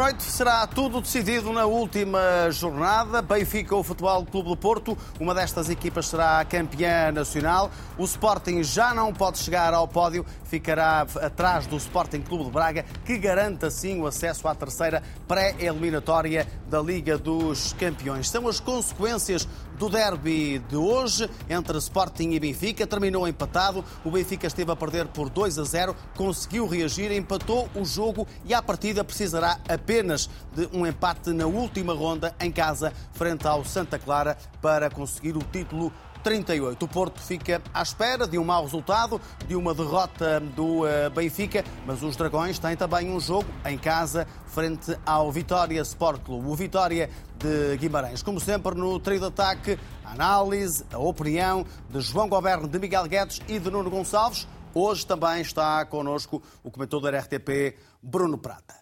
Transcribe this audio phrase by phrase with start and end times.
[0.00, 0.22] Noite.
[0.22, 3.20] Será tudo decidido na última jornada.
[3.20, 4.96] Benfica ou Futebol Clube do Porto.
[5.20, 7.70] Uma destas equipas será campeã nacional.
[7.98, 10.24] O Sporting já não pode chegar ao pódio.
[10.44, 16.48] Ficará atrás do Sporting Clube de Braga, que garante assim o acesso à terceira pré-eliminatória
[16.66, 18.30] da Liga dos Campeões.
[18.30, 19.46] São as consequências
[19.80, 22.86] do derby de hoje entre Sporting e Benfica.
[22.86, 23.82] Terminou empatado.
[24.04, 28.52] O Benfica esteve a perder por 2 a 0, conseguiu reagir, empatou o jogo e
[28.52, 33.98] à partida precisará apenas de um empate na última ronda em casa frente ao Santa
[33.98, 35.90] Clara para conseguir o título
[36.22, 36.84] 38.
[36.84, 41.64] O Porto fica à espera de um mau resultado, de uma derrota do eh, Benfica,
[41.86, 46.48] mas os Dragões têm também um jogo em casa frente ao Vitória Sport Clube.
[46.48, 48.22] O Vitória de Guimarães.
[48.22, 53.06] Como sempre, no trio de ataque, a análise, a opinião de João Goberno, de Miguel
[53.06, 54.46] Guedes e de Nuno Gonçalves.
[54.74, 58.79] Hoje também está connosco o comentador da RTP, Bruno Prata.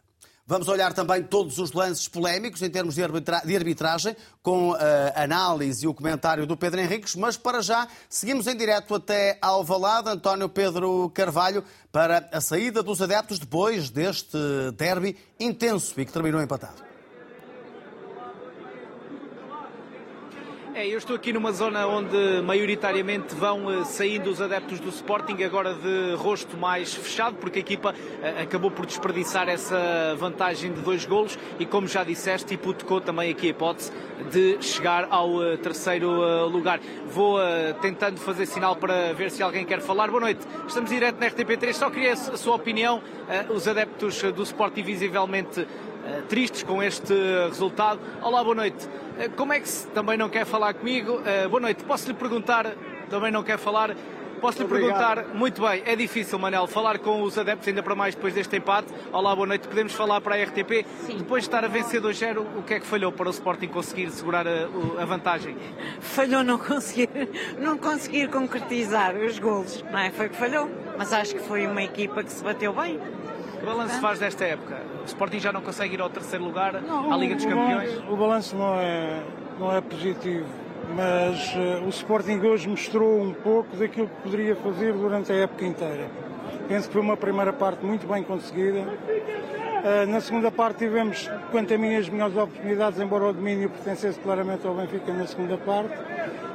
[0.48, 5.22] Vamos olhar também todos os lances polémicos em termos de, arbitra de arbitragem, com a
[5.22, 10.08] análise e o comentário do Pedro Henriques, mas para já seguimos em direto até Alvalade,
[10.08, 14.38] António Pedro Carvalho, para a saída dos adeptos depois deste
[14.74, 16.88] derby intenso e que terminou empatado.
[20.78, 25.42] É, eu estou aqui numa zona onde maioritariamente vão uh, saindo os adeptos do Sporting,
[25.42, 30.80] agora de rosto mais fechado, porque a equipa uh, acabou por desperdiçar essa vantagem de
[30.80, 33.90] dois golos e, como já disseste, hipotecou também aqui a hipótese
[34.30, 36.78] de chegar ao uh, terceiro lugar.
[37.08, 37.40] Vou
[37.82, 40.08] tentando fazer sinal para ver se alguém quer falar.
[40.08, 43.02] Boa noite, estamos direto na RTP3, só queria a sua opinião.
[43.52, 45.67] os adeptos do Sporting visivelmente
[46.28, 47.12] tristes com este
[47.48, 47.98] resultado.
[48.22, 48.88] Olá, boa noite.
[49.18, 51.20] Eh, como é que se também não quer falar comigo?
[51.20, 51.83] Uh, boa noite.
[51.83, 52.67] Posso lhe perguntar,
[53.11, 53.95] também não quer falar?
[54.40, 58.14] Posso lhe perguntar, muito bem, é difícil, Manel, falar com os adeptos, ainda para mais
[58.14, 58.86] depois deste empate.
[59.12, 60.86] Olá, boa noite, podemos falar para a RTP.
[61.05, 61.17] Sim.
[61.18, 64.08] Depois de estar a vencer 2-0, o que é que falhou para o Sporting conseguir
[64.12, 64.68] segurar a,
[65.02, 65.56] a, vantagem?
[65.98, 67.08] Falhou não conseguir,
[67.58, 70.12] não conseguir concretizar os golos, não é?
[70.12, 73.00] Foi o que falhou, mas acho que foi uma equipa que se bateu bem.
[73.58, 74.77] Que balanço faz desta época?
[75.02, 77.98] O Sporting já não consegue ir ao terceiro lugar não, à Liga dos Campeões?
[78.08, 79.23] O balanço não é,
[79.58, 80.46] não é positivo,
[80.95, 85.64] mas uh, o Sporting hoje mostrou um pouco daquilo que poderia fazer durante a época
[85.64, 86.08] inteira.
[86.68, 88.80] Penso que foi uma primeira parte muito bem conseguida.
[88.80, 94.20] Uh, na segunda parte tivemos, quanto a mim, as melhores oportunidades, embora o domínio pertencesse
[94.20, 95.95] claramente ao Benfica na segunda parte.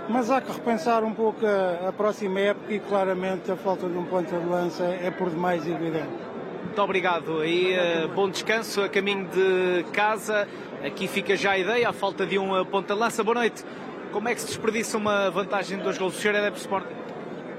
[0.08, 3.97] Mas há que repensar um pouco a, a próxima época e claramente a falta de
[3.97, 6.32] um ponto de lança é por demais evidente.
[6.73, 7.45] Muito obrigado.
[7.45, 10.47] E uh, bom descanso a caminho de casa.
[10.84, 13.23] Aqui fica já a ideia, a falta de um uh, ponta-lança.
[13.23, 13.63] Boa noite.
[14.11, 16.17] Como é que se desperdiça uma vantagem de dois gols?
[16.17, 16.95] O senhor é da Sporting?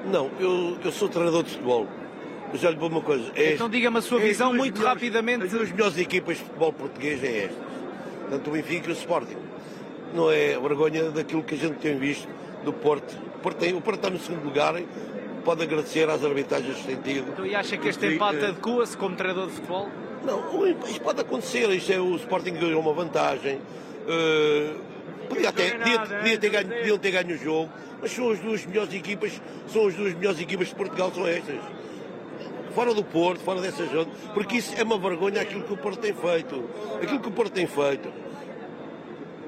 [0.07, 1.87] Não, eu, eu sou treinador de futebol.
[2.51, 3.31] Mas olha para uma coisa.
[3.37, 5.45] É então diga-me a sua é visão muito melhores, rapidamente.
[5.45, 7.63] As duas melhores equipas de futebol português é esta.
[8.31, 9.37] Tanto o Benfica e o Sporting.
[10.13, 12.29] Não é vergonha daquilo que a gente tem visto
[12.65, 13.17] do Porto.
[13.37, 14.75] O Porto, tem, o Porto está no segundo lugar
[15.45, 17.29] pode agradecer às arbitragens que tem tido.
[17.31, 19.89] Então, e acha que este empate uh, adequa-se como treinador de futebol?
[20.25, 21.69] Não, isto pode acontecer.
[21.71, 23.57] Isto é, o Sporting ganhou uma vantagem.
[23.57, 24.81] Uh,
[25.29, 28.65] podia até, podia, podia ter ganho, podiam ter ganho o jogo, mas são as duas
[28.67, 31.57] melhores equipas, são as duas melhores equipas de Portugal, são estas.
[32.75, 36.01] Fora do Porto, fora dessa zona, porque isso é uma vergonha aquilo que o Porto
[36.01, 36.69] tem feito.
[37.01, 38.24] Aquilo que o Porto tem feito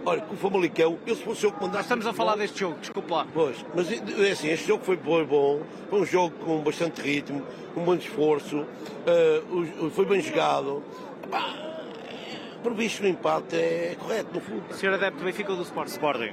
[0.09, 1.83] Olha, com o Famalicão, eu se fosse eu que mandasse.
[1.83, 3.27] Estamos a falar deste jogo, desculpa lá.
[3.35, 7.43] Pois, mas é assim, este jogo foi bom, foi um jogo com bastante ritmo,
[7.75, 10.81] com muito esforço, uh, foi bem jogado.
[11.25, 11.53] Epá,
[12.63, 14.63] previsto no empate é correto, no fundo.
[14.71, 15.89] O senhor adepto do Benfica do Sport?
[15.89, 16.33] Sporting.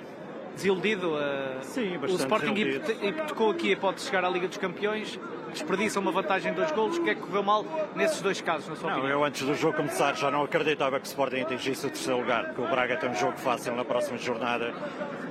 [0.54, 1.16] Desiludido?
[1.16, 3.28] Uh, Sim, bastante O Sporting desiludido.
[3.28, 5.20] tocou aqui a pode chegar à Liga dos Campeões
[5.54, 6.98] desperdiça uma vantagem de dois golos.
[6.98, 7.66] O que é que correu mal
[7.96, 9.20] nesses dois casos, na sua não, opinião?
[9.20, 12.46] Eu antes do jogo começar já não acreditava que o Sporting atingisse o terceiro lugar,
[12.48, 14.74] porque o Braga tem um jogo fácil na próxima jornada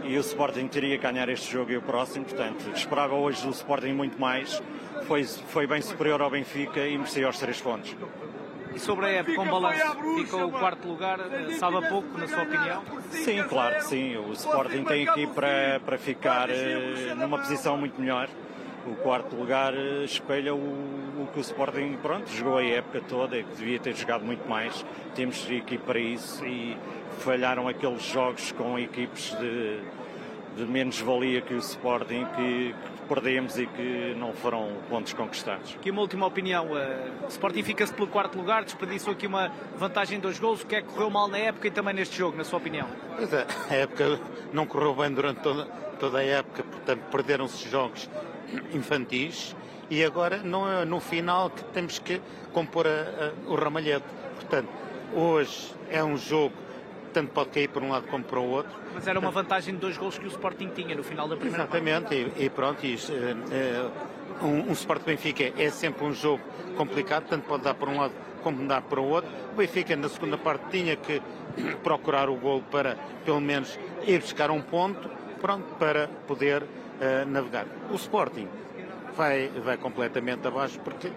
[0.05, 3.51] e o Sporting teria que ganhar este jogo e o próximo, portanto, esperava hoje do
[3.51, 4.63] Sporting muito mais.
[5.07, 7.95] Foi, foi bem superior ao Benfica e merecia os três pontos.
[8.75, 9.85] E sobre a época, com balanço,
[10.17, 11.19] ficou o quarto lugar,
[11.59, 12.83] sabe a pouco, na sua opinião?
[13.11, 14.17] Sim, claro que sim.
[14.17, 18.29] O Sporting tem aqui para, para ficar uh, numa posição muito melhor
[18.87, 23.39] o quarto lugar eh, espelha o, o, que o Sporting pronto, jogou a época toda
[23.39, 24.85] e que devia ter jogado muito mais.
[25.15, 26.77] Temos equipe para isso e
[27.21, 29.79] falharam aqueles jogos com equipes de,
[30.57, 35.75] de menos valia que o Sporting que, que, perdemos e que não foram pontos conquistados.
[35.75, 36.69] Aqui uma última opinião.
[36.69, 40.63] Uh, o Sporting fica-se pelo quarto lugar, desperdiçou aqui uma vantagem de dois gols.
[40.63, 42.89] O que é que correu mal na época e também neste jogo, na sua opinião?
[43.17, 44.19] Pois é, a época
[44.53, 45.67] não correu bem durante toda,
[46.01, 48.09] toda a época, portanto perderam-se jogos
[48.73, 49.55] infantis
[49.91, 52.21] e agora no, no final que temos que
[52.53, 54.07] compor a, a, o ramalhete.
[54.37, 54.69] Portanto,
[55.15, 56.55] hoje é um jogo
[57.13, 58.73] tanto pode cair para um lado como para o outro.
[58.95, 61.65] Mas era uma vantagem de dois gols que o Sporting tinha no final da primeira
[61.65, 66.43] Exatamente, e, e, pronto, e, uh, um, um Sport Benfica é sempre um jogo
[66.77, 69.31] complicado, tanto pode dar para um lado como dar para o outro.
[69.53, 71.23] O Benfica na segunda parte tinha que
[71.83, 75.09] procurar o gol para pelo menos ir buscar um ponto,
[75.41, 76.65] pronto, para poder
[77.03, 77.67] uh, navegar.
[77.91, 78.49] O Sporting
[79.17, 81.11] vai, vai completamente abaixo porque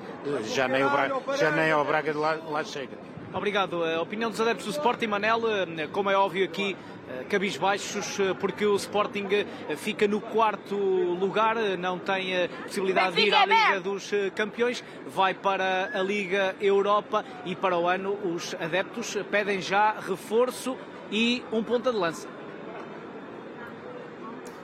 [0.44, 2.98] já nem o Braga, já nem o Braga lá, lá chega.
[3.34, 3.84] Obrigado.
[3.84, 5.42] A opinião dos adeptos do Sporting, Manel,
[5.78, 6.78] eh, como é óbvio aqui,
[7.10, 9.28] eh, cabisbaixos, porque o Sporting
[9.76, 15.34] fica no quarto lugar, não tem a possibilidade de ir à Liga dos Campeões, vai
[15.34, 20.78] para a Liga Europa e para o ano os adeptos pedem já reforço
[21.12, 22.35] e um ponta de lança.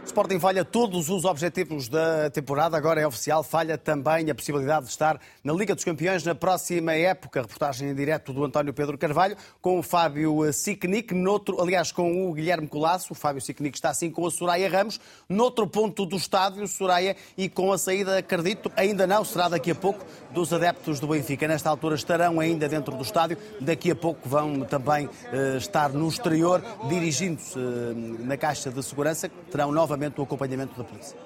[0.03, 4.91] Sporting falha todos os objetivos da temporada, agora é oficial, falha também a possibilidade de
[4.91, 7.41] estar na Liga dos Campeões na próxima época.
[7.41, 12.33] Reportagem em direto do António Pedro Carvalho, com o Fábio Sicnic, noutro, aliás, com o
[12.33, 13.13] Guilherme Colasso.
[13.13, 14.99] O Fábio Sicnic está assim com a Soraya Ramos,
[15.29, 19.75] noutro ponto do estádio, Soraya, e com a saída, acredito, ainda não, será daqui a
[19.75, 21.47] pouco, dos adeptos do Benfica.
[21.47, 26.07] Nesta altura estarão ainda dentro do estádio, daqui a pouco vão também uh, estar no
[26.09, 31.17] exterior, dirigindo-se uh, na caixa de segurança, terão novamente novamente o acompanhamento da polícia.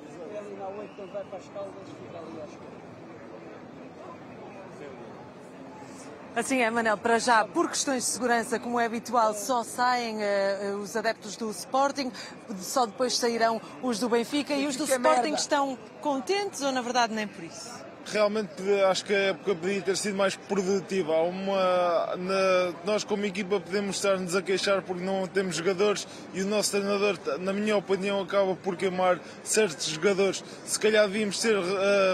[6.35, 10.77] Assim é, Manel, para já, por questões de segurança, como é habitual, só saem uh,
[10.81, 12.11] os adeptos do Sporting,
[12.57, 17.13] só depois sairão os do Benfica e os do Sporting estão contentes ou, na verdade,
[17.13, 17.84] nem por isso?
[18.11, 18.51] Realmente
[18.89, 21.13] acho que a época podia ter sido mais produtiva.
[21.13, 26.41] Há uma, na, nós, como equipa, podemos estar-nos a queixar porque não temos jogadores e
[26.41, 30.43] o nosso treinador, na minha opinião, acaba por queimar certos jogadores.
[30.65, 31.63] Se calhar devíamos ter uh,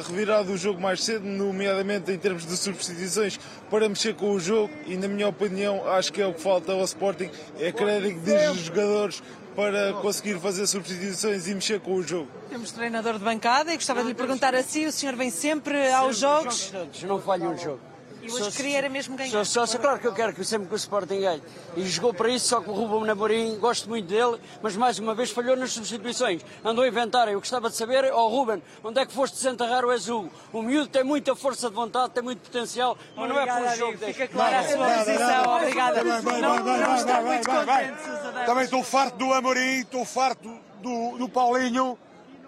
[0.07, 3.39] revirado o jogo mais cedo, nomeadamente em termos de substituições,
[3.69, 6.71] para mexer com o jogo e, na minha opinião, acho que é o que falta
[6.71, 7.29] ao Sporting,
[7.59, 9.21] é crédito dos jogadores
[9.55, 12.27] para conseguir fazer substituições e mexer com o jogo.
[12.49, 16.17] Temos treinador de bancada e gostava de lhe perguntar assim, o senhor vem sempre aos
[16.17, 16.71] jogos?
[17.03, 17.90] Não falho um jogo.
[18.21, 19.43] E hoje queria era mesmo ganhar.
[19.45, 21.41] Só, só, claro que eu quero que sempre que o Sporting ganhe.
[21.75, 25.15] E jogou para isso, só que o Ruben Namorim, gosto muito dele, mas mais uma
[25.15, 26.41] vez falhou nas substituições.
[26.63, 27.27] Andou a inventar.
[27.27, 30.29] Eu gostava de saber, ó oh, Ruben, onde é que foste desenterrar o azul?
[30.53, 33.75] O miúdo tem muita força de vontade, tem muito potencial, mas não é por um
[33.75, 35.55] jogo Fica clara a sua posição.
[35.55, 36.03] Obrigada.
[36.03, 38.45] Não estão muito adeptos.
[38.45, 41.97] Também estou farto do Amorim, estou farto do, do Paulinho.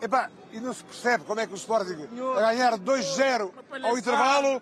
[0.01, 3.51] Epá, e não se percebe como é que o Sporting a ganhar 2-0
[3.83, 4.61] ao intervalo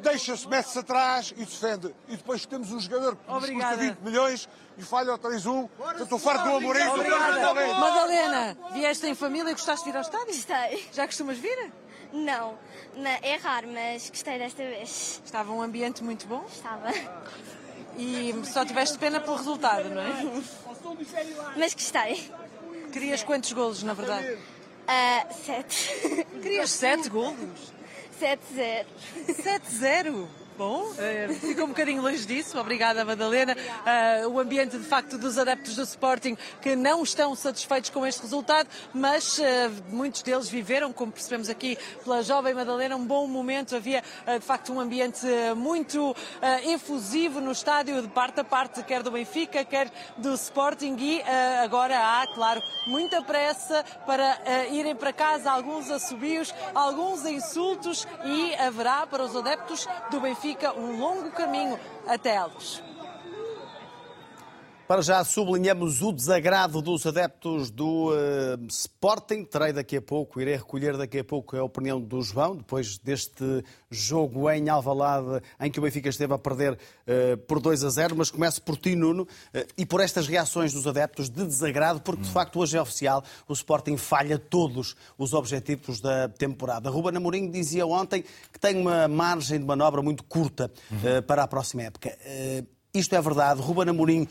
[0.00, 1.94] deixa-se, mete-se atrás e defende.
[2.08, 5.68] E depois temos um jogador que custa 20 milhões e falha o 3-1.
[6.00, 6.84] Estou farto do Amorim.
[7.78, 10.26] Madalena, vieste em família e gostaste de vir ao estádio?
[10.26, 10.88] Gostei.
[10.92, 11.72] Já costumas vir?
[12.12, 12.58] Não,
[12.96, 15.22] não, é raro, mas gostei desta vez.
[15.24, 16.44] Estava um ambiente muito bom?
[16.50, 16.90] Estava.
[17.96, 20.42] E só tiveste pena pelo resultado, não é?
[21.56, 22.30] mas gostei.
[22.92, 24.34] Querias quantos golos, na verdade?
[24.34, 26.26] Uh, sete.
[26.42, 27.72] Querias sete golos?
[28.20, 28.84] 7-0.
[29.28, 30.26] 7-0?
[30.60, 32.60] Bom, uh, ficou um bocadinho longe disso.
[32.60, 33.56] Obrigada, Madalena.
[33.56, 38.20] Uh, o ambiente, de facto, dos adeptos do Sporting que não estão satisfeitos com este
[38.20, 39.42] resultado, mas uh,
[39.88, 43.74] muitos deles viveram, como percebemos aqui pela jovem Madalena, um bom momento.
[43.74, 45.24] Havia, de facto, um ambiente
[45.56, 46.14] muito
[46.66, 50.94] efusivo no estádio, de parte a parte, quer do Benfica, quer do Sporting.
[50.98, 51.22] E
[51.62, 59.06] agora há, claro, muita pressa para irem para casa, alguns assobios, alguns insultos e haverá
[59.06, 61.78] para os adeptos do Benfica fica um longo caminho
[62.08, 62.82] até elas.
[64.90, 69.44] Para já sublinhamos o desagrado dos adeptos do uh, Sporting.
[69.44, 73.62] Terei daqui a pouco, irei recolher daqui a pouco a opinião do João, depois deste
[73.88, 78.16] jogo em Alvalade, em que o Benfica esteve a perder uh, por 2 a 0.
[78.16, 82.22] Mas começo por ti, Nuno, uh, e por estas reações dos adeptos de desagrado, porque
[82.22, 86.90] de facto hoje é oficial, o Sporting falha todos os objetivos da temporada.
[86.90, 90.68] Ruben Amorim dizia ontem que tem uma margem de manobra muito curta
[91.28, 92.10] para a próxima época.
[92.92, 93.60] Isto é verdade.
[93.60, 94.26] Ruben Amorim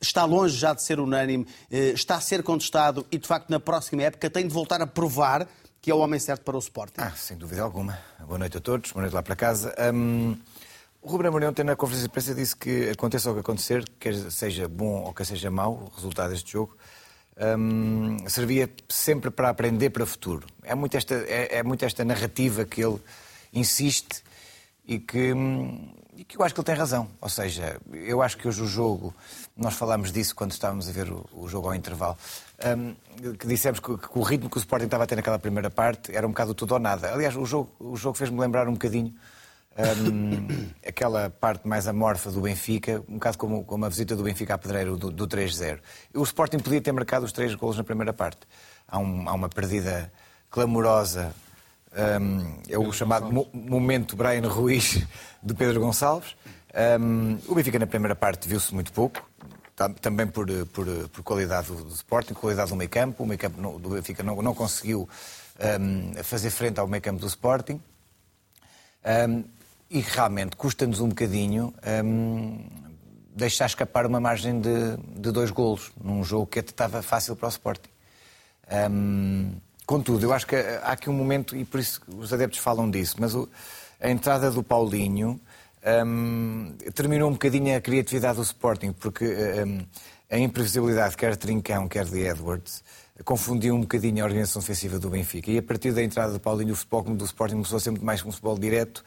[0.00, 3.60] está longe já de ser unânime, eh, está a ser contestado e, de facto, na
[3.60, 5.46] próxima época tem de voltar a provar
[5.82, 7.00] que é o homem certo para o Sporting.
[7.00, 7.98] Ah, sem dúvida alguma.
[8.26, 9.74] Boa noite a todos, boa noite lá para casa.
[9.92, 10.36] Um,
[11.00, 14.14] o Ruben Amorim ontem na conferência de imprensa disse que aconteça o que acontecer, quer
[14.30, 16.76] seja bom ou quer seja mau o resultado deste jogo,
[17.58, 20.46] um, servia sempre para aprender para o futuro.
[20.62, 22.98] É muito, esta, é, é muito esta narrativa que ele
[23.52, 24.22] insiste
[24.90, 25.32] e que,
[26.16, 27.08] e que eu acho que ele tem razão.
[27.20, 29.14] Ou seja, eu acho que hoje o jogo,
[29.56, 32.18] nós falámos disso quando estávamos a ver o, o jogo ao intervalo,
[32.76, 35.70] um, que dissemos que, que, o ritmo que o Sporting estava a ter naquela primeira
[35.70, 37.12] parte era um bocado tudo ou nada.
[37.12, 39.14] Aliás, o jogo, o jogo fez-me lembrar um bocadinho
[39.78, 44.54] um, aquela parte mais amorfa do Benfica, um bocado como, como a visita do Benfica
[44.54, 45.78] à Pedreiro do, do 3-0.
[46.14, 48.40] O Sporting podia ter marcado os três golos na primeira parte.
[48.88, 50.12] Há, um, há uma perdida
[50.50, 51.32] clamorosa,
[51.92, 55.02] um, é o chamado mo momento Brian Ruiz
[55.42, 56.36] de Pedro Gonçalves.
[57.00, 59.28] Um, o Benfica na primeira parte viu-se muito pouco,
[60.00, 63.22] também por, por, por qualidade do, Sporting, qualidade do meio campo.
[63.24, 65.08] O meio campo do Benfica não, não conseguiu
[65.80, 67.80] um, fazer frente ao meio campo do Sporting.
[69.90, 71.74] E realmente custa-nos um bocadinho
[73.34, 77.46] deixar escapar uma margem de, de dois golos num jogo que até estava fácil para
[77.46, 77.90] o Sporting.
[78.90, 79.56] Um,
[79.90, 83.16] contudo, eu acho que há aqui um momento, e por isso os adeptos falam disso,
[83.18, 83.34] mas
[84.00, 85.40] a entrada do Paulinho
[86.06, 89.80] um, terminou um bocadinho a criatividade do Sporting, porque um,
[90.30, 92.84] a imprevisibilidade, quer de Trincão, quer de Edwards,
[93.24, 95.50] confundiu um bocadinho a organização defensiva do Benfica.
[95.50, 98.06] E a partir da entrada do Paulinho, o futebol do Sporting começou a ser muito
[98.06, 99.04] mais um futebol direto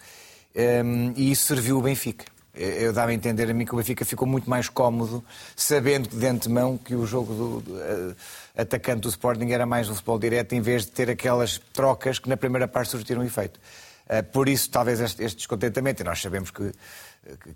[0.83, 2.25] um, e isso serviu o Benfica.
[2.53, 5.23] Eu dava a entender a mim que o Benfica ficou muito mais cómodo,
[5.55, 8.15] sabendo de antemão que o jogo do, do
[8.55, 12.29] atacante do Sporting era mais um futebol direto, em vez de ter aquelas trocas que
[12.29, 13.59] na primeira parte surtiram efeito.
[14.05, 16.71] Uh, por isso, talvez este, descontentamento, e nós sabemos que,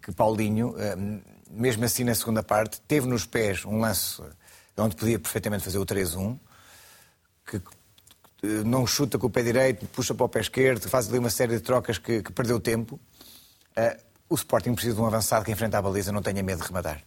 [0.02, 4.22] que, Paulinho, uh, mesmo assim na segunda parte, teve nos pés um lance
[4.76, 6.38] onde podia perfeitamente fazer o 3-1,
[7.46, 7.62] que
[8.64, 11.56] não chuta com o pé direito, puxa para o pé esquerdo, faz ali uma série
[11.56, 13.00] de trocas que, que perdeu tempo.
[14.30, 17.02] O Sporting precisa de um avançado que enfrenta a baliza, não tenha medo de rematar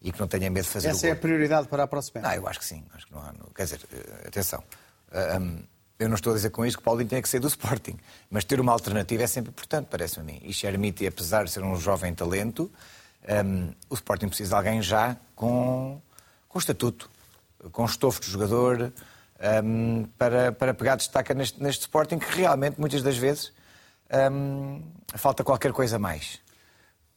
[0.00, 2.36] e que não tenha medo de fazer Essa é a prioridade para a próxima Ah,
[2.36, 2.84] eu acho que sim.
[2.94, 4.62] Acho que não há, quer dizer, uh, atenção.
[5.10, 5.62] Uh, um,
[5.98, 7.96] eu não estou a dizer com isto que o Paulinho tem que ser do Sporting,
[8.30, 10.40] mas ter uma alternativa é sempre importante, parece-me a mim.
[10.44, 12.70] E Chermiti, apesar de ser um jovem talento,
[13.44, 16.00] um, o Sporting precisa de alguém já com,
[16.48, 17.10] com estatuto,
[17.72, 18.92] com estofo de jogador,
[19.64, 23.52] um, para, para pegar destaca neste, neste Sporting que realmente, muitas das vezes,
[25.14, 26.40] falta qualquer coisa mais.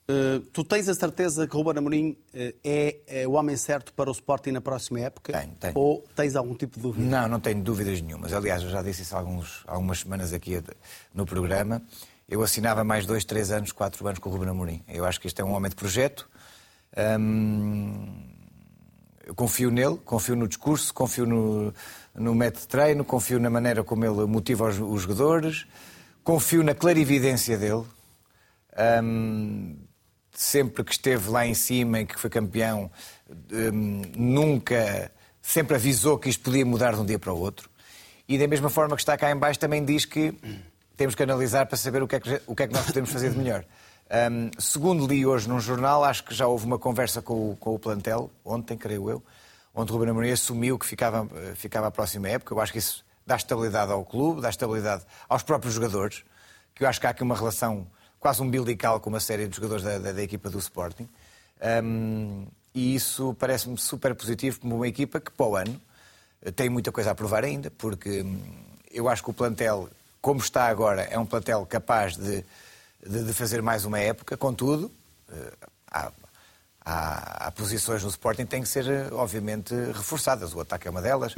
[0.10, 4.10] Uh, tu tens a certeza que Ruben Amorim uh, é, é, o homem certo para
[4.10, 5.32] o Sporting na próxima época?
[5.32, 5.74] Tenho, tenho.
[5.76, 7.06] Ou tens algum tipo de dúvida?
[7.06, 8.34] Não, não tenho dúvidas nenhumas.
[8.34, 10.60] Aliás, eu já disse isso há alguns, algumas semanas aqui
[11.14, 11.80] no programa.
[12.28, 14.84] Eu assinava mais dois, três anos, quatro anos com o Ruben Amorim.
[14.88, 16.28] Eu acho que isto é um homem de projeto.
[17.20, 18.08] Um,
[19.28, 21.72] eu confio nele, confio no discurso, confio no,
[22.16, 25.68] no método de treino, confio na maneira como ele motiva os, os jogadores,
[26.24, 27.86] confio na clarividência dele.
[29.04, 29.89] Um,
[30.40, 32.90] sempre que esteve lá em cima e que foi campeão,
[33.52, 37.70] um, nunca, sempre avisou que isto podia mudar de um dia para o outro.
[38.26, 40.34] E da mesma forma que está cá em baixo também diz que
[40.96, 43.12] temos que analisar para saber o que é que, o que, é que nós podemos
[43.12, 43.66] fazer de melhor.
[44.32, 47.76] Um, segundo li hoje num jornal, acho que já houve uma conversa com o, com
[47.76, 49.22] o plantel, ontem, creio eu,
[49.76, 52.54] onde Ruben Amorim assumiu que ficava, ficava a próxima época.
[52.54, 56.24] Eu acho que isso dá estabilidade ao clube, dá estabilidade aos próprios jogadores,
[56.74, 57.86] que eu acho que há aqui uma relação
[58.20, 61.08] quase umbilical com uma série de jogadores da, da, da equipa do Sporting.
[61.84, 65.82] Um, e isso parece-me super positivo como uma equipa que, para o ano,
[66.56, 68.42] tem muita coisa a provar ainda, porque hum,
[68.92, 69.90] eu acho que o plantel,
[70.22, 72.46] como está agora, é um plantel capaz de
[73.06, 74.92] de, de fazer mais uma época, contudo,
[75.32, 75.54] eh,
[75.90, 76.12] há,
[76.84, 80.54] há, há, posições no Sporting que têm que ser, eh, obviamente, reforçadas.
[80.54, 81.34] O ataque é uma delas.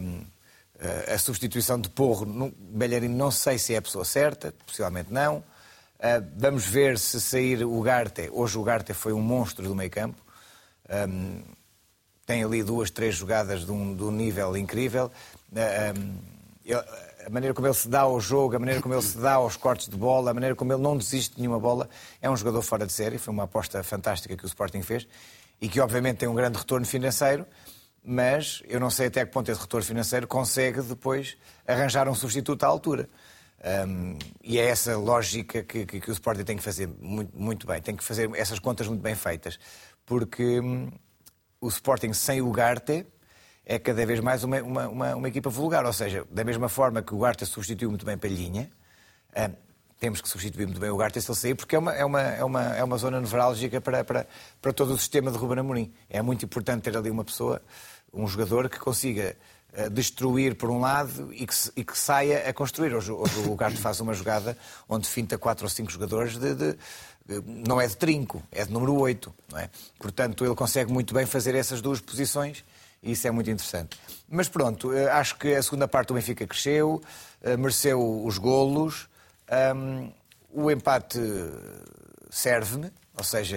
[0.00, 0.24] Um,
[0.78, 5.42] eh, a substituição de Porro, Belharino não sei se é a pessoa certa, possivelmente não.
[6.36, 8.28] Vamos ver se sair o Garte.
[8.32, 10.20] Hoje o Garte foi um monstro do meio campo.
[11.08, 11.42] Um,
[12.26, 15.10] tem ali duas, três jogadas de um, de um nível incrível.
[15.52, 16.18] Um,
[16.64, 16.82] ele,
[17.26, 19.56] a maneira como ele se dá ao jogo, a maneira como ele se dá aos
[19.56, 21.88] cortes de bola, a maneira como ele não desiste de nenhuma bola,
[22.20, 23.18] é um jogador fora de série.
[23.18, 25.06] Foi uma aposta fantástica que o Sporting fez
[25.60, 27.46] e que, obviamente, tem um grande retorno financeiro,
[28.04, 31.36] mas eu não sei até que ponto esse retorno financeiro consegue depois
[31.66, 33.08] arranjar um substituto à altura.
[33.64, 37.66] Um, e é essa lógica que, que, que, o Sporting tem que fazer muito, muito
[37.66, 39.58] bem, tem que fazer essas contas muito bem feitas,
[40.04, 40.90] porque hum,
[41.62, 43.06] o Sporting sem o Garte
[43.64, 45.86] é cada vez mais uma, uma, uma, uma, equipa vulgar.
[45.86, 48.70] Ou seja, da mesma forma que o Garta substituiu muito bem Palhinha,
[49.30, 49.56] uh,
[49.98, 52.20] temos que substituir muito bem o Garta se ele sair, porque é uma, é uma,
[52.20, 54.26] é uma, é uma zona nevrálgica para, para,
[54.60, 55.94] para todo o sistema de Ruben Amorim.
[56.10, 57.62] É muito importante ter ali uma pessoa,
[58.12, 59.34] um jogador que consiga
[59.90, 62.94] destruir por um lado e que, e que saia a construir.
[62.94, 64.56] Hoje, hoje o Garta faz uma jogada
[64.88, 66.76] onde finta quatro ou cinco jogadores de, de
[67.46, 69.34] não é de trinco, é de número 8.
[69.50, 69.70] Não é?
[69.98, 72.64] Portanto, ele consegue muito bem fazer essas duas posições
[73.02, 73.98] e isso é muito interessante.
[74.28, 77.02] Mas pronto, eh, acho que a segunda parte do Benfica cresceu,
[77.42, 79.08] eh, mereceu os golos.
[79.74, 80.10] Um,
[80.50, 81.18] o empate
[82.30, 83.56] serve-me, ou seja,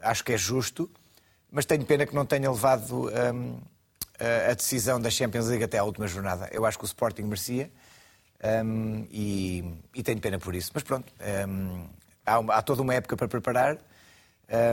[0.00, 0.90] acho que é justo,
[1.50, 3.58] mas tenho pena que não tenha levado um,
[4.50, 6.48] a decisão da Champions League até à última jornada.
[6.52, 7.70] Eu acho que o Sporting merecia.
[8.42, 9.62] Um, e,
[9.94, 10.70] e, tenho pena por isso.
[10.72, 11.12] Mas pronto,
[11.48, 11.86] um,
[12.24, 13.78] há, há, toda uma época para preparar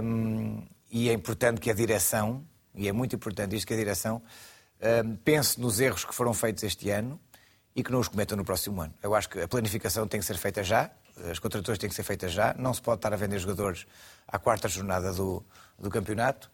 [0.01, 4.21] um, e é importante que a direção, e é muito importante isto, que a direção
[5.25, 7.19] pense nos erros que foram feitos este ano
[7.75, 8.93] e que não os cometam no próximo ano.
[9.01, 10.91] Eu acho que a planificação tem que ser feita já,
[11.29, 13.87] as contratações têm que ser feitas já, não se pode estar a vender jogadores
[14.27, 15.43] à quarta jornada do,
[15.79, 16.49] do campeonato,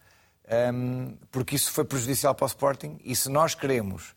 [1.31, 4.13] porque isso foi prejudicial para o Sporting e se nós queremos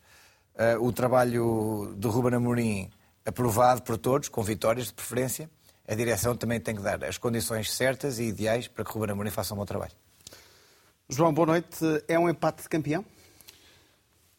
[0.55, 2.89] uh, o trabalho do Ruben Amorim
[3.25, 5.49] aprovado por todos, com vitórias de preferência,
[5.87, 9.11] a direção também tem que dar as condições certas e ideais para que o Ruben
[9.11, 9.93] Amorim faça um bom trabalho.
[11.09, 11.77] João, boa noite.
[12.07, 13.05] É um empate de campeão?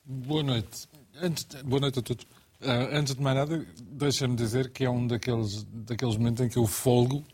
[0.04, 0.88] Boa noite.
[1.20, 2.24] Antes, boa noite a todos.
[2.60, 6.58] Uh, antes de mais nada, deixa-me dizer que é um daqueles, daqueles momentos em que
[6.58, 7.24] eu folgo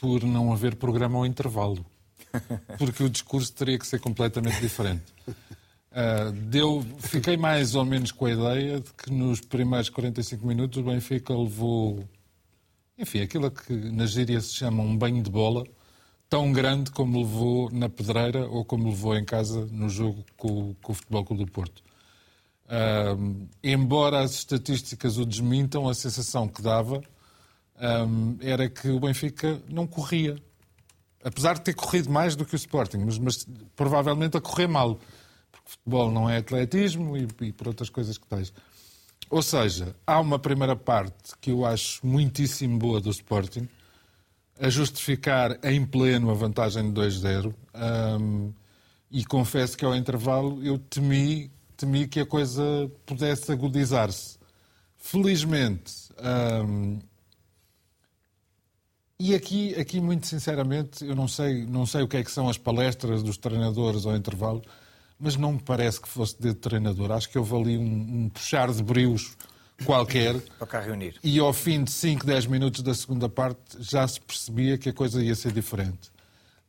[0.00, 1.84] por não haver programa ao intervalo.
[2.78, 5.04] Porque o discurso teria que ser completamente diferente.
[5.28, 10.78] Uh, deu, fiquei mais ou menos com a ideia de que nos primeiros 45 minutos
[10.78, 12.02] o Benfica levou,
[12.96, 15.66] enfim, aquilo que na gíria se chama um banho de bola,
[16.30, 20.92] tão grande como levou na Pedreira ou como levou em casa no jogo com, com
[20.92, 21.82] o Futebol Clube do Porto.
[22.64, 27.02] Uh, embora as estatísticas o desmintam, a sensação que dava
[27.82, 30.36] um, era que o Benfica não corria.
[31.24, 34.98] Apesar de ter corrido mais do que o Sporting, mas, mas provavelmente a correr mal
[35.64, 38.52] futebol não é atletismo e, e por outras coisas que tens.
[39.30, 43.68] Ou seja, há uma primeira parte que eu acho muitíssimo boa do Sporting,
[44.60, 47.54] a justificar em pleno a vantagem de 2-0.
[48.20, 48.52] Um,
[49.10, 52.62] e confesso que ao intervalo eu temi, temi que a coisa
[53.06, 54.38] pudesse agudizar-se.
[54.98, 56.10] Felizmente,
[56.64, 56.98] um,
[59.30, 62.48] e aqui, aqui, muito sinceramente, eu não sei, não sei o que é que são
[62.48, 64.62] as palestras dos treinadores ao intervalo,
[65.18, 67.12] mas não me parece que fosse de treinador.
[67.12, 69.36] Acho que houve ali um, um puxar de brios
[69.84, 70.40] qualquer.
[70.58, 71.14] Para cá reunir.
[71.22, 74.92] E ao fim de 5, 10 minutos da segunda parte já se percebia que a
[74.92, 76.10] coisa ia ser diferente.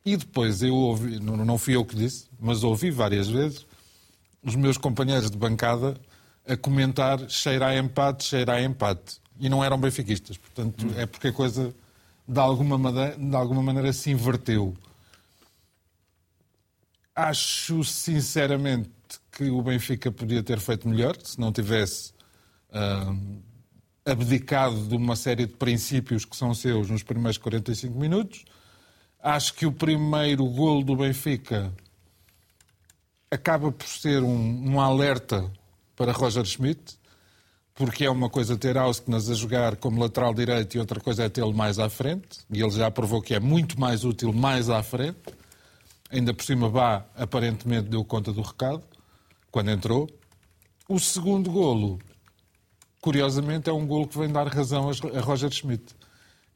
[0.04, 3.66] E depois eu ouvi, não fui eu que disse, mas ouvi várias vezes
[4.44, 5.96] os meus companheiros de bancada
[6.46, 9.20] a comentar cheira a empate, cheira a empate.
[9.40, 10.36] E não eram benfiquistas.
[10.36, 10.92] Portanto, hum.
[10.96, 11.74] é porque a coisa
[12.26, 14.76] de alguma, maneira, de alguma maneira se inverteu.
[17.14, 18.90] Acho sinceramente
[19.30, 22.12] que o Benfica podia ter feito melhor se não tivesse
[22.70, 23.42] uh,
[24.04, 28.44] abdicado de uma série de princípios que são seus nos primeiros 45 minutos.
[29.22, 31.72] Acho que o primeiro golo do Benfica
[33.30, 35.50] acaba por ser um, um alerta
[35.96, 36.98] para Roger Schmidt,
[37.74, 41.28] porque é uma coisa ter Ausknas a jogar como lateral direito e outra coisa é
[41.28, 44.82] tê-lo mais à frente, e ele já provou que é muito mais útil mais à
[44.82, 45.18] frente.
[46.10, 48.84] Ainda por cima, Bá aparentemente deu conta do recado
[49.50, 50.08] quando entrou.
[50.88, 51.98] O segundo golo,
[53.00, 55.96] curiosamente, é um golo que vem dar razão a Roger Schmidt,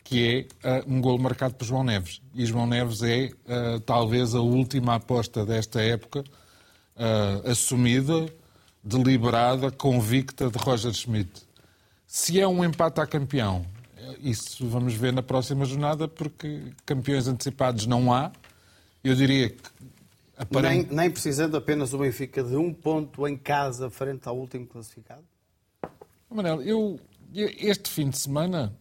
[0.04, 2.22] que é uh, um golo marcado por João Neves.
[2.32, 8.26] E João Neves é uh, talvez a última aposta desta época, uh, assumida,
[8.82, 11.42] deliberada, convicta de Roger Schmidt.
[12.06, 13.66] Se é um empate a campeão,
[14.20, 18.32] isso vamos ver na próxima jornada, porque campeões antecipados não há.
[19.02, 19.62] Eu diria que.
[20.62, 25.24] Nem, nem precisando apenas o Benfica de um ponto em casa frente ao último classificado?
[26.30, 27.00] Manel, eu,
[27.34, 28.72] este fim de semana,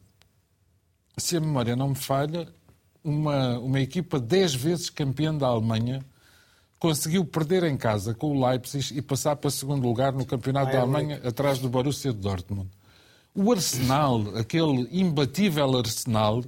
[1.17, 2.47] se a memória não me falha,
[3.03, 6.05] uma, uma equipa 10 vezes campeã da Alemanha
[6.79, 10.81] conseguiu perder em casa com o Leipzig e passar para segundo lugar no Campeonato da
[10.81, 12.69] Alemanha, atrás do Borussia de Dortmund.
[13.33, 16.43] O Arsenal, aquele imbatível Arsenal,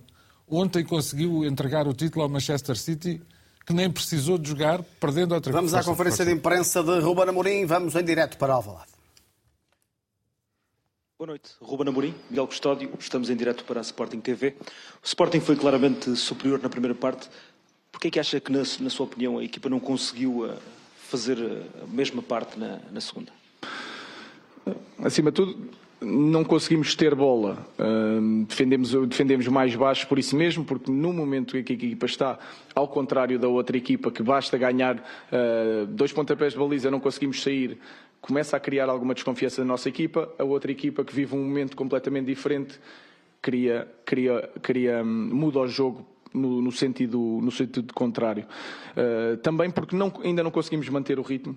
[0.47, 3.21] ontem conseguiu entregar o título ao Manchester City
[3.65, 7.29] que nem precisou de jogar, perdendo outra Vamos à conferência de, de imprensa de Ruben
[7.29, 7.67] Amorim.
[7.67, 8.89] Vamos em direto para Alvalade.
[11.19, 12.89] Boa noite, Ruben Amorim, Miguel Custódio.
[12.97, 14.55] Estamos em direto para a Sporting TV.
[15.03, 17.29] O Sporting foi claramente superior na primeira parte.
[17.91, 20.53] Por que é que acha que, na, na sua opinião, a equipa não conseguiu uh,
[20.95, 21.37] fazer
[21.81, 23.31] a mesma parte na, na segunda?
[25.03, 25.69] Acima de tudo,
[26.01, 27.65] não conseguimos ter bola.
[27.77, 32.05] Uh, defendemos, defendemos mais baixo por isso mesmo, porque no momento em que a equipa
[32.05, 32.39] está,
[32.73, 37.41] ao contrário da outra equipa, que basta ganhar uh, dois pontapés de baliza, não conseguimos
[37.41, 37.79] sair,
[38.21, 40.33] começa a criar alguma desconfiança na nossa equipa.
[40.37, 42.79] A outra equipa, que vive um momento completamente diferente,
[43.41, 48.45] cria, cria, cria, muda o jogo no, no, sentido, no sentido contrário.
[48.91, 51.55] Uh, também porque não, ainda não conseguimos manter o ritmo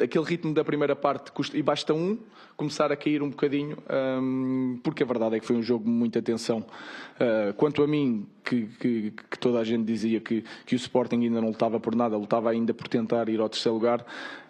[0.00, 2.18] aquele ritmo da primeira parte custa, e basta um
[2.56, 3.78] começar a cair um bocadinho,
[4.20, 6.58] um, porque a verdade é que foi um jogo de muita tensão.
[6.58, 11.24] Uh, quanto a mim, que, que, que, toda a gente dizia que, que o Sporting
[11.24, 14.04] ainda não lutava por nada, lutava ainda por tentar ir ao terceiro lugar,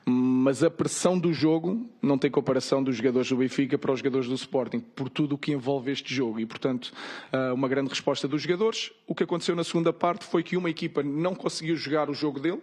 [0.05, 4.29] mas a pressão do jogo não tem comparação dos jogadores do Benfica para os jogadores
[4.29, 6.41] do Sporting, por tudo o que envolve este jogo.
[6.41, 6.93] E, portanto,
[7.33, 8.91] uh, uma grande resposta dos jogadores.
[9.07, 12.41] O que aconteceu na segunda parte foi que uma equipa não conseguiu jogar o jogo
[12.41, 12.61] dele,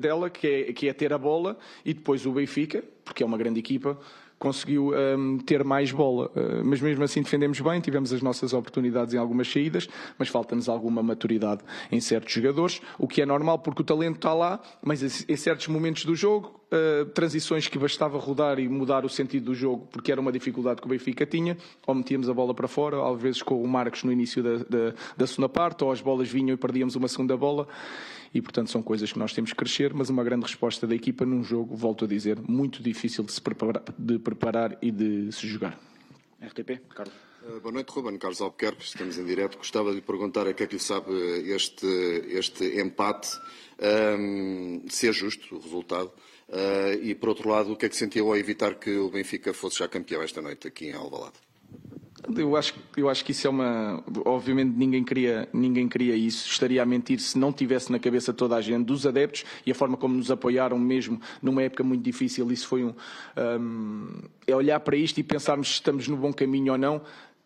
[0.00, 3.38] dela, que é, que é ter a bola, e depois o Benfica, porque é uma
[3.38, 3.98] grande equipa,
[4.38, 6.30] conseguiu um, ter mais bola.
[6.34, 10.68] Uh, mas mesmo assim defendemos bem, tivemos as nossas oportunidades em algumas saídas, mas falta-nos
[10.68, 15.28] alguma maturidade em certos jogadores, o que é normal porque o talento está lá, mas
[15.28, 19.54] em certos momentos do jogo, uh, transições que bastava rodar e mudar o sentido do
[19.54, 23.10] jogo, porque era uma dificuldade que o Benfica tinha, ou metíamos a bola para fora,
[23.10, 26.28] às vezes com o Marcos no início da, da, da segunda parte, ou as bolas
[26.28, 27.66] vinham e perdíamos uma segunda bola
[28.32, 31.24] e, portanto, são coisas que nós temos que crescer, mas uma grande resposta da equipa
[31.24, 35.46] num jogo, volto a dizer, muito difícil de se preparar, de preparar e de se
[35.46, 35.78] jogar.
[36.40, 37.14] RTP, Carlos.
[37.42, 38.18] Uh, boa noite, Ruben.
[38.18, 39.58] Carlos Albuquerque, estamos em direto.
[39.58, 41.12] Gostava de lhe perguntar a que é que lhe sabe
[41.50, 41.86] este,
[42.28, 43.28] este empate,
[44.18, 46.12] um, se é justo o resultado,
[46.48, 49.54] uh, e, por outro lado, o que é que sentiu ao evitar que o Benfica
[49.54, 51.47] fosse já campeão esta noite aqui em Alvalade?
[52.36, 54.02] Eu acho, eu acho que isso é uma.
[54.24, 56.48] Obviamente ninguém queria, ninguém queria isso.
[56.48, 59.74] Estaria a mentir se não tivesse na cabeça toda a gente, dos adeptos e a
[59.74, 62.50] forma como nos apoiaram mesmo numa época muito difícil.
[62.52, 62.94] Isso foi um.
[63.36, 64.08] um
[64.46, 67.02] é olhar para isto e pensarmos se estamos no bom caminho ou não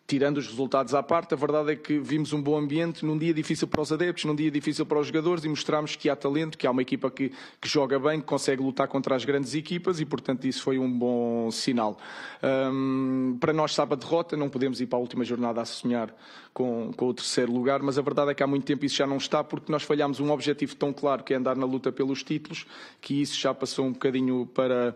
[0.06, 3.32] tirando os resultados à parte, a verdade é que vimos um bom ambiente num dia
[3.32, 6.58] difícil para os adeptos, num dia difícil para os jogadores e mostramos que há talento,
[6.58, 10.00] que há uma equipa que, que joga bem, que consegue lutar contra as grandes equipas
[10.00, 11.98] e, portanto, isso foi um bom sinal.
[12.42, 16.14] Um, para nós, sabe a derrota, não podemos ir para a última jornada a sonhar
[16.52, 19.06] com, com o terceiro lugar, mas a verdade é que há muito tempo isso já
[19.06, 22.22] não está, porque nós falhámos um objetivo tão claro que é andar na luta pelos
[22.22, 22.66] títulos,
[23.00, 24.94] que isso já passou um bocadinho para,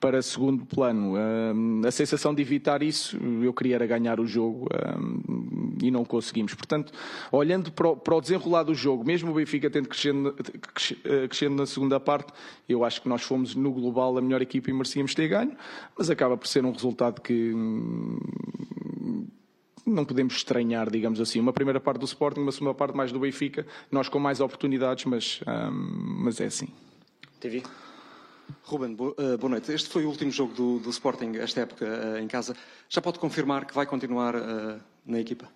[0.00, 1.14] para segundo plano.
[1.86, 4.68] A sensação de evitar isso, eu queria era ganhar o jogo
[5.82, 6.54] e não conseguimos.
[6.54, 6.92] Portanto,
[7.30, 10.34] olhando para o, desenrolar do jogo, mesmo o Benfica tendo crescendo,
[11.04, 12.32] eh, crescendo na segunda parte,
[12.68, 15.56] eu acho que nós fomos no global a melhor equipa e merecíamos ter ganho,
[15.98, 17.52] mas acaba por ser um resultado que
[19.86, 21.40] não podemos estranhar, digamos assim.
[21.40, 25.04] Uma primeira parte do Sporting, uma segunda parte mais do Benfica, nós com mais oportunidades,
[25.04, 25.40] mas,
[26.20, 26.68] mas é assim.
[27.40, 27.62] TV.
[28.62, 29.72] Ruben, eh, boa noite.
[29.72, 32.56] Este foi o último jogo do, do Sporting, esta época, eh, em casa.
[32.88, 35.48] Já pode confirmar que vai continuar uh, na equipa?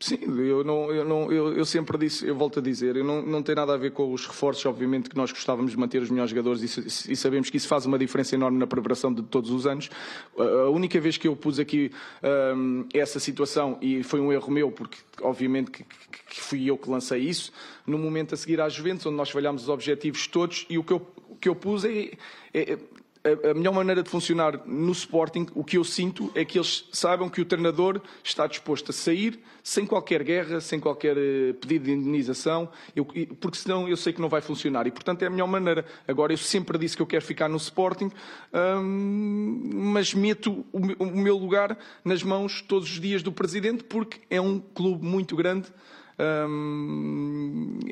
[0.00, 3.22] Sim, eu, não, eu, não, eu, eu, sempre disse, eu volto a dizer, eu não,
[3.22, 6.10] não tem nada a ver com os reforços, obviamente que nós gostávamos de manter os
[6.10, 9.50] melhores jogadores e, e sabemos que isso faz uma diferença enorme na preparação de todos
[9.50, 9.88] os anos.
[10.36, 11.90] A única vez que eu pus aqui
[12.54, 16.90] um, essa situação, e foi um erro meu, porque obviamente que, que, fui eu que
[16.90, 17.52] lancei isso,
[17.86, 20.92] no momento a seguir às Juventus, onde nós falhámos os objetivos todos, e o que
[20.92, 22.10] eu, o que eu pus é,
[22.52, 22.78] é
[23.24, 27.30] a, melhor maneira de funcionar no Sporting, o que eu sinto é que eles saibam
[27.30, 31.92] que o treinador está disposto a sair sem qualquer guerra, sem qualquer eh, pedido de
[31.92, 33.06] indenização, eu,
[33.40, 34.86] porque senão eu sei que não vai funcionar.
[34.86, 35.86] E, portanto, é a melhor maneira.
[36.06, 38.10] Agora, eu sempre disse que eu quero ficar no Sporting,
[38.52, 44.20] hum, mas meto o, o meu lugar nas mãos todos os dias do Presidente, porque
[44.28, 45.72] é um clube muito grande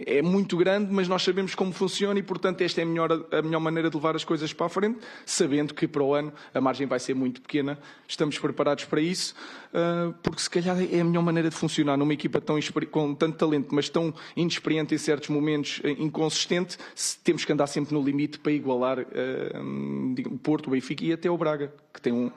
[0.06, 3.42] é muito grande, mas nós sabemos como funciona e, portanto, esta é a melhor, a
[3.42, 6.61] melhor maneira de levar as coisas para a frente, sabendo que para o ano a
[6.61, 7.78] margem vai ser muito pequena.
[8.06, 9.35] Estamos preparados para isso,
[9.72, 12.58] uh, porque se calhar é a melhor maneira de funcionar numa equipa tão
[12.90, 16.78] com tanto talento, mas tão inexperiente em certos momentos, eh, inconsistente,
[17.24, 21.30] temos que andar sempre no limite para igualar uh, o Porto, o Benfica e até
[21.30, 22.30] o Braga, que tem um,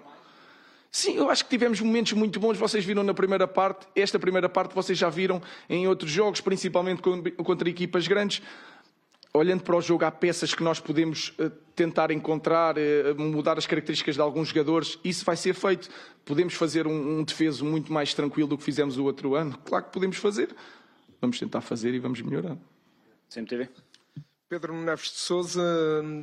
[0.96, 2.58] Sim, eu acho que tivemos momentos muito bons.
[2.58, 7.02] Vocês viram na primeira parte, esta primeira parte vocês já viram em outros jogos, principalmente
[7.02, 8.42] contra equipas grandes.
[9.34, 13.68] Olhando para o jogo, há peças que nós podemos uh, tentar encontrar, uh, mudar as
[13.68, 14.98] características de alguns jogadores.
[15.04, 15.90] Isso vai ser feito.
[16.24, 19.60] Podemos fazer um, um defeso muito mais tranquilo do que fizemos o outro ano?
[19.66, 20.56] Claro que podemos fazer.
[21.20, 22.58] Vamos tentar fazer e vamos melhorar.
[23.30, 23.68] CMTV.
[24.48, 25.64] Pedro Neves de Souza,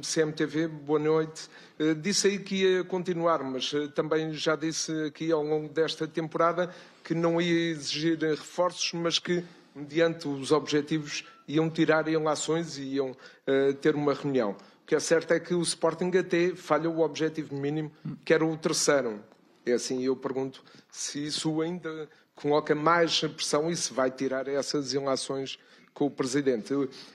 [0.00, 1.48] CMTV, boa noite.
[1.76, 6.06] Eh, disse aí que ia continuar, mas eh, também já disse aqui ao longo desta
[6.06, 12.94] temporada que não ia exigir reforços, mas que, mediante os objetivos, iam tirar ações e
[12.94, 14.52] iam uh, ter uma reunião.
[14.52, 17.90] O que é certo é que o Sporting até falha o objetivo mínimo,
[18.24, 19.18] que era o terceiro.
[19.66, 24.92] É assim, eu pergunto se isso ainda coloca mais pressão e se vai tirar essas
[24.92, 25.58] ilações
[25.92, 26.72] com o Presidente.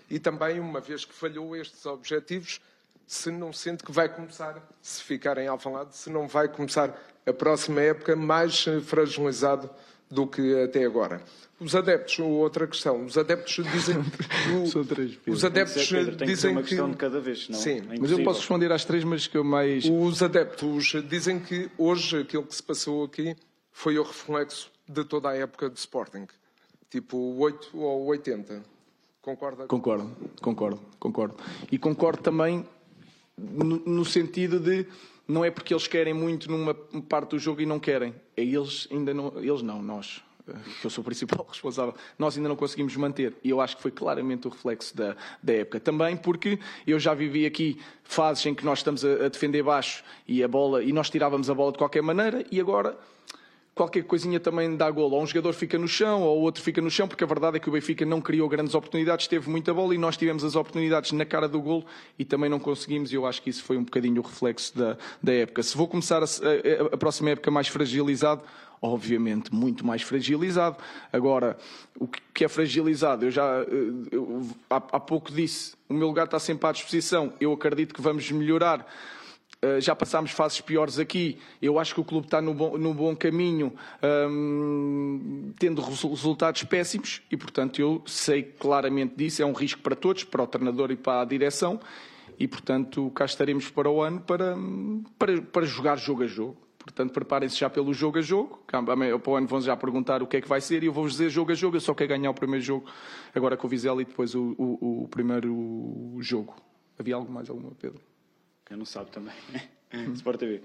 [0.10, 2.62] E também, uma vez que falhou estes objetivos,
[3.06, 7.34] se não sente que vai começar, se ficar em Alvalade, se não vai começar a
[7.34, 9.70] próxima época mais fragilizado
[10.10, 11.22] do que até agora.
[11.60, 13.98] Os adeptos, outra questão, os adeptos dizem
[14.54, 17.60] o, os adeptos Pedro, tem que ser dizem uma que questão de cada vez, senão
[17.60, 19.86] sim, é Mas eu posso responder às três, mas que eu mais.
[19.86, 23.36] Os adeptos dizem que hoje aquilo que se passou aqui
[23.72, 26.28] foi o reflexo de toda a época de Sporting,
[26.90, 28.64] tipo 8 ou 80.
[29.22, 29.66] Concorda?
[29.68, 31.36] Concordo, concordo, concordo.
[31.72, 32.66] E concordo também
[33.38, 34.86] no, no sentido de
[35.28, 38.16] não é porque eles querem muito numa parte do jogo e não querem.
[38.36, 39.34] É eles ainda não.
[39.38, 40.24] Eles não, nós.
[40.48, 41.94] eh, Eu sou o principal responsável.
[42.18, 43.36] Nós ainda não conseguimos manter.
[43.44, 45.82] E eu acho que foi claramente o reflexo da, da época.
[45.82, 50.02] Também porque eu já vivi aqui fases em que nós estamos a, a defender baixo
[50.26, 52.98] e a bola e nós tirávamos a bola de qualquer maneira e agora
[53.78, 55.16] qualquer coisinha também dá golo.
[55.16, 57.60] Ou um jogador fica no chão, ou outro fica no chão, porque a verdade é
[57.60, 61.12] que o Benfica não criou grandes oportunidades, teve muita bola e nós tivemos as oportunidades
[61.14, 61.86] na cara do golo
[62.20, 63.12] e também não conseguimos.
[63.14, 65.64] E eu acho que isso foi um bocadinho o reflexo da, da época.
[65.64, 68.42] Se vou começar a, a- a próxima época mais fragilizado,
[68.82, 70.78] obviamente muito mais fragilizado.
[71.12, 71.58] Agora,
[72.00, 73.26] o que que é fragilizado?
[73.26, 73.66] Eu já eh,
[74.12, 77.34] eu, há, há pouco disse, o meu lugar está sempre à disposição.
[77.40, 78.86] Eu acredito que vamos melhorar.
[79.66, 81.40] Uh, já passámos fases piores aqui.
[81.60, 83.74] Eu acho que o clube está no bom, no bom caminho,
[84.30, 89.42] hum, tendo resu- resultados péssimos, e portanto eu sei claramente disso.
[89.42, 91.80] É um risco para todos, para o treinador e para a direção,
[92.40, 94.56] e portanto cá estaremos para o ano para,
[95.18, 96.58] para, para jogar jogo a jogo.
[96.78, 98.62] Portanto, preparem-se já pelo jogo a jogo.
[98.66, 101.12] Para o ano vão já perguntar o que é que vai ser e eu vou-vos
[101.14, 101.76] dizer jogo a jogo.
[101.76, 102.86] Eu só quero ganhar o primeiro jogo
[103.36, 106.56] agora com o Vizela e depois o, o- o primeiro jogo.
[106.98, 108.00] Havia algo mais alguma, Pedro?
[108.68, 109.34] Quem não sabe também.
[110.14, 110.62] Sport TV.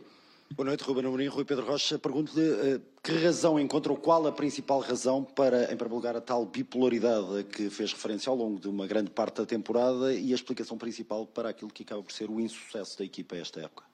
[0.57, 1.29] Boa noite, Ruben Amorim.
[1.29, 2.01] Rui Pedro Rocha.
[2.01, 6.21] Pergunto-lhe eh, que razão encontra ou qual a principal razão para, em primeiro lugar, a
[6.21, 10.33] tal bipolaridade a que fez referência ao longo de uma grande parte da temporada e
[10.33, 13.85] a explicação principal para aquilo que acaba por ser o insucesso da equipa esta época?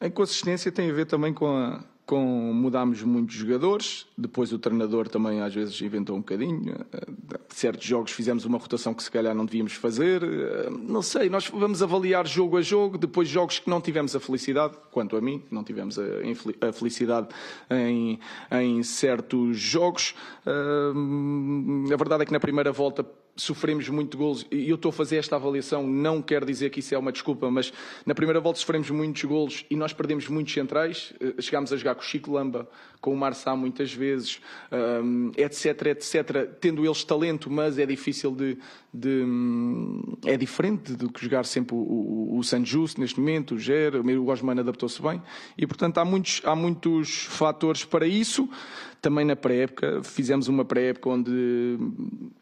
[0.00, 5.08] A inconsistência tem a ver também com, a, com mudámos muitos jogadores, depois o treinador
[5.08, 6.74] também às vezes inventou um bocadinho.
[6.90, 7.06] eh,
[7.50, 10.22] Certos jogos fizemos uma rotação que se calhar não devíamos fazer.
[10.22, 14.20] eh, Não sei, nós vamos avaliar jogo a jogo, depois jogos que não tivemos a
[14.20, 17.28] felicidade, quanto a mim, não tivemos a, felicidade
[17.70, 18.18] em,
[18.52, 20.14] em certos jogos.
[20.46, 23.04] Hum, A verdade é que na primeira volta
[23.38, 26.94] sofremos muito golos e eu estou a fazer esta avaliação, não quero dizer que isso
[26.94, 27.72] é uma desculpa, mas
[28.04, 31.14] na primeira volta sofremos muitos golos e nós perdemos muitos centrais.
[31.20, 32.68] Eh, Chegámos a jogar com o Chico Lamba,
[33.00, 34.40] com o Marçá muitas vezes,
[35.02, 38.58] hum, etc, etc, tendo eles talento, mas é difícil de.
[38.92, 43.54] de, hum, é diferente do que jogar sempre o, o, o San Justo neste momento,
[43.54, 45.22] o Ger, o Gosman adaptou-se bem
[45.56, 48.48] e, portanto, há muitos, há muitos fatores para isso.
[49.00, 51.78] Também na pré-época, fizemos uma pré-época onde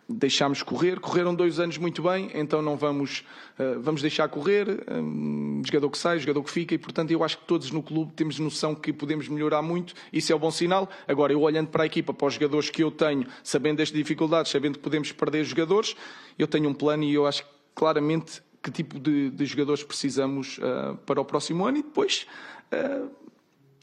[0.08, 3.24] deixámos correr, correram dois anos muito bem, então não vamos,
[3.58, 7.38] eh, vamos deixar correr, um, jogador que sai, jogador que fica, e portanto eu acho
[7.38, 10.88] que todos no clube temos noção que podemos melhorar muito, isso é o bom sinal.
[11.08, 14.50] Agora, eu olhando para a equipa, para os jogadores que eu tenho, sabendo das dificuldades,
[14.52, 15.96] sabendo que podemos perder jogadores,
[16.38, 20.96] eu tenho um plano e eu acho claramente que tipo de, de jogadores precisamos eh,
[21.04, 22.26] para o próximo ano e depois
[22.70, 23.02] eh,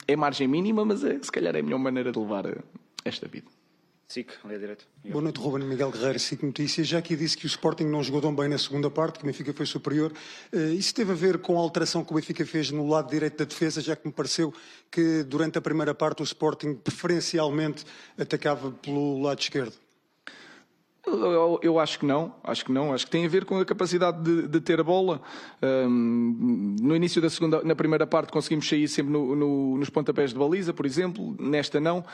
[0.07, 2.57] é margem mínima, mas é, se calhar é a melhor maneira de levar eh,
[3.05, 3.47] esta vida.
[4.13, 4.85] SIC, à direita.
[5.05, 6.87] Boa noite, Ruben Miguel Guerreiro, SIC Notícias.
[6.87, 9.27] Já aqui disse que o Sporting não jogou tão bem na segunda parte, que o
[9.27, 10.13] Benfica foi superior.
[10.51, 13.37] Eh, Isso teve a ver com a alteração que o Benfica fez no lado direito
[13.37, 14.53] da defesa, já que me pareceu
[14.91, 19.82] que durante a primeira parte o Sporting preferencialmente atacava pelo lado esquerdo.
[21.05, 23.65] Eu, eu- acho que não, acho que não, acho que tem a ver com a
[23.65, 25.21] capacidade de, de ter a bola.
[25.61, 30.31] Hum, no início da segunda, na primeira parte conseguimos sair sempre no- no- nos pontapés
[30.31, 32.05] de baliza, por exemplo, nesta não.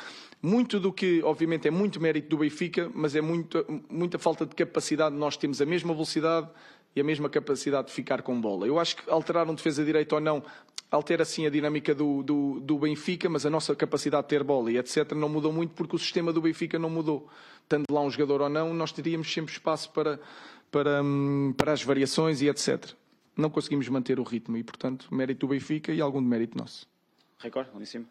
[0.41, 4.55] Muito do que, obviamente, é muito mérito do Benfica, mas é muito, muita falta de
[4.55, 5.15] capacidade.
[5.15, 6.47] Nós temos a mesma velocidade
[6.95, 8.67] e a mesma capacidade de ficar com bola.
[8.67, 10.43] Eu acho que alterar um defesa direito ou não
[10.91, 14.71] altera sim a dinâmica do, do, do Benfica, mas a nossa capacidade de ter bola
[14.71, 15.11] e etc.
[15.11, 17.29] não mudou muito porque o sistema do Benfica não mudou.
[17.67, 20.19] Tendo lá um jogador ou não, nós teríamos sempre espaço para,
[20.71, 22.93] para, hum, para as variações e etc.
[23.37, 26.87] Não conseguimos manter o ritmo e, portanto, mérito do Benfica e algum de mérito nosso.
[27.37, 28.05] Record, ali em cima.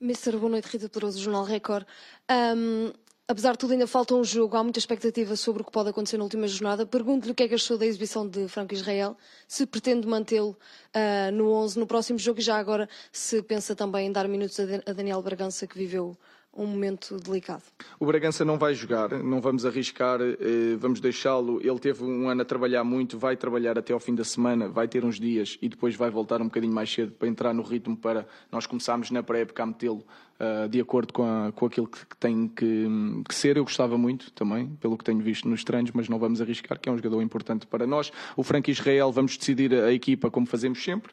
[0.00, 1.86] Mister, boa noite, Rita Pedroso, Jornal Record.
[2.28, 2.92] Ahm,
[3.30, 6.18] apesar de tudo, ainda falta um jogo, há muita expectativa sobre o que pode acontecer
[6.18, 6.84] na última jornada.
[6.84, 9.16] Pergunto-lhe o que é que achou da exibição de Franco Israel,
[9.46, 10.56] se pretende mantê-lo
[10.92, 14.58] ah, no 11 no próximo jogo e já agora se pensa também em dar minutos
[14.58, 16.18] a a Daniel Bragança, que viveu
[16.56, 17.62] um momento delicado.
[17.98, 21.60] O Bragança não vai jogar, não vamos arriscar, eh, vamos deixá-lo.
[21.62, 24.88] Ele teve um ano a trabalhar muito, vai trabalhar até ao fim da semana, vai
[24.88, 27.96] ter uns dias e depois vai voltar um bocadinho mais cedo para entrar no ritmo
[27.96, 30.04] para nós começarmos na pré-época a metê-lo
[30.40, 32.86] ah, de acordo com, a- com aquilo que, tem que,
[33.28, 33.56] que ser.
[33.56, 36.88] Eu gostava muito também, pelo que tenho visto nos treinos, mas não vamos arriscar, que
[36.88, 38.10] é um jogador importante para nós.
[38.36, 41.12] O Franco Israel, vamos decidir a equipa como fazemos sempre.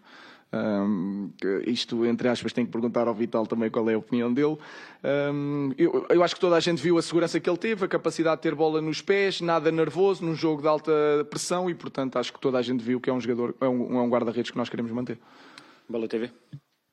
[0.53, 1.29] Um,
[1.65, 4.57] isto, entre aspas, tem que perguntar ao Vital também qual é a opinião dele.
[5.03, 7.87] Um, eu, eu, acho que toda a gente viu a segurança que ele teve, a
[7.87, 10.91] capacidade de ter bola nos pés, nada nervoso, num jogo de alta
[11.29, 13.97] pressão e, portanto, acho que toda a gente viu que é um jogador, é um,
[13.97, 15.19] é um guarda-redes que nós queremos manter.
[15.89, 16.31] Bola TV.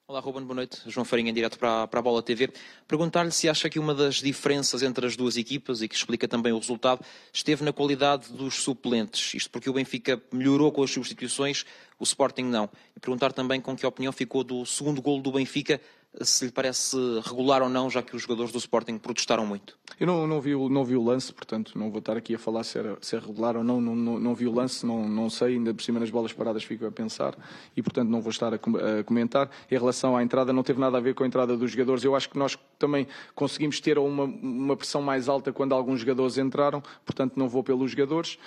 [0.07, 0.83] Olá, Ruben, boa noite.
[0.87, 2.51] João Farinha, em direto para, para a Bola TV.
[2.87, 6.53] Perguntar-lhe se acha que uma das diferenças entre as duas equipas, e que explica também
[6.53, 9.33] o resultado, esteve na qualidade dos suplentes.
[9.33, 11.65] Isto porque o Benfica melhorou com as substituições,
[11.99, 12.69] o Sporting não.
[12.95, 15.81] E perguntar também com que opinião ficou do segundo golo do Benfica,
[16.23, 19.77] se lhe parece regular ou não, já que os jogadores do Sporting protestaram muito.
[19.99, 22.65] Eu não, não, vi, não vi o lance, portanto não vou estar aqui a falar
[22.65, 25.31] se, era, se é regular ou não, não, não, não vi o lance, não, não
[25.31, 27.37] sei, ainda por cima nas bolas paradas fico a pensar
[27.77, 29.51] e portanto não vou estar a, a, comentar.
[29.71, 32.15] Em relação à entrada, não teve nada a ver com a entrada dos jogadores, eu
[32.15, 36.83] acho que nós também conseguimos ter uma, uma pressão mais alta quando alguns jogadores entraram,
[37.05, 38.39] portanto não vou pelos jogadores.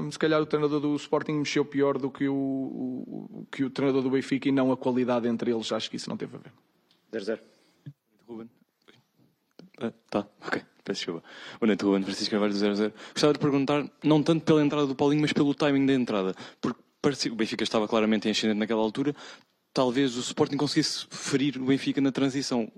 [0.00, 3.70] Um, se calhar o treinador do Sporting mexeu pior do que o, o, que o
[3.70, 6.38] treinador do Benfica e não a qualidade entre eles, acho que isso não teve a
[6.38, 6.52] ver.
[7.18, 7.38] 0-0.
[8.26, 8.50] Ruben.
[9.78, 10.62] Ah, tá, ok.
[10.84, 11.22] Peço desculpa.
[11.60, 12.02] Boa noite, Ruben.
[12.02, 12.92] Francisco Carvalho do 0-0.
[13.12, 16.34] Gostava de perguntar, não tanto pela entrada do Paulinho, mas pelo timing da entrada.
[16.60, 19.14] Porque parecia, o Benfica estava claramente em ascendente naquela altura.
[19.72, 22.70] Talvez o Sporting conseguisse ferir o Benfica na transição.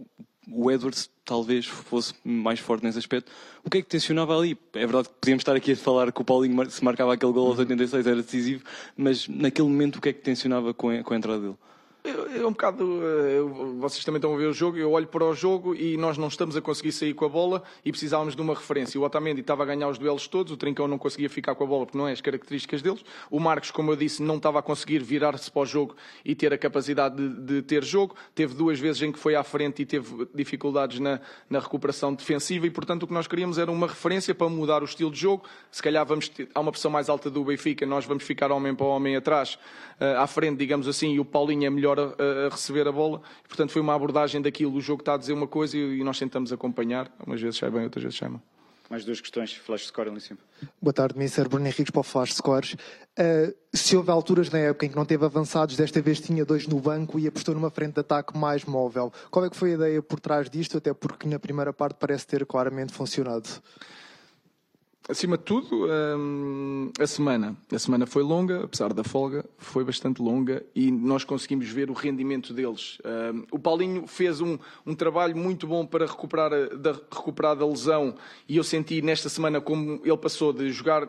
[0.49, 3.31] O Edwards talvez fosse mais forte nesse aspecto.
[3.65, 4.57] O que é que tensionava ali?
[4.75, 7.49] É verdade que podíamos estar aqui a falar que o Paulinho, se marcava aquele gol
[7.49, 8.65] aos 86, era decisivo,
[8.97, 11.57] mas naquele momento o que é que tensionava com a, com a entrada dele?
[12.07, 13.01] É um bocado.
[13.03, 13.41] Eh,
[13.79, 14.77] vocês também estão a ver o jogo.
[14.77, 17.63] Eu olho para o jogo e nós não estamos a conseguir sair com a bola
[17.85, 19.01] e precisávamos de uma referência.
[19.01, 21.67] O Otamendi estava a ganhar os duelos todos, o Trincão não conseguia ficar com a
[21.67, 23.05] bola porque não é as características deles.
[23.29, 26.53] O Marcos, como eu disse, não estava a conseguir virar-se para o jogo e ter
[26.53, 28.15] a capacidade de, de, ter jogo.
[28.35, 32.67] Teve duas vezes em que foi à frente e teve dificuldades na, na, recuperação defensiva
[32.67, 35.45] e, portanto, o que nós queríamos era uma referência para mudar o estilo de jogo.
[35.73, 38.75] Se calhar vamos ter, há uma pressão mais alta do Benfica, nós vamos ficar homem
[38.75, 39.59] para homem atrás,
[40.01, 43.21] uh, à frente, digamos assim, e o Paulinho é melhor a, a receber a bola.
[43.49, 44.75] Portanto, foi uma abordagem daquilo.
[44.75, 47.11] O jogo está a dizer uma coisa e nós tentamos acompanhar.
[47.27, 48.43] Umas vezes sai bem, outras vezes sai mal.
[48.89, 49.53] Mais duas questões.
[49.53, 50.39] Flash score ali em cima.
[50.81, 52.75] Boa tarde, Mister Bruno Henriques para o Flash Scores.
[52.75, 56.69] Uh, se houve alturas na época em que não teve avançados, desta vez tinha dois
[56.69, 59.13] no banco e apostou numa frente de ataque mais móvel.
[59.29, 60.79] Qual é que foi a ideia por trás disto?
[60.79, 63.49] Até porque na primeira parte parece ter claramente funcionado.
[65.09, 65.87] Acima de tudo,
[66.19, 67.57] hum, a semana.
[67.73, 71.93] A semana foi longa, apesar da folga, foi bastante longa e nós conseguimos ver o
[71.93, 72.99] rendimento deles.
[73.05, 78.17] Hum, o Paulinho fez um, um trabalho muito bom para recuperar, da, recuperar da lesão
[78.49, 81.09] e eu senti nesta semana como ele passou de jogar,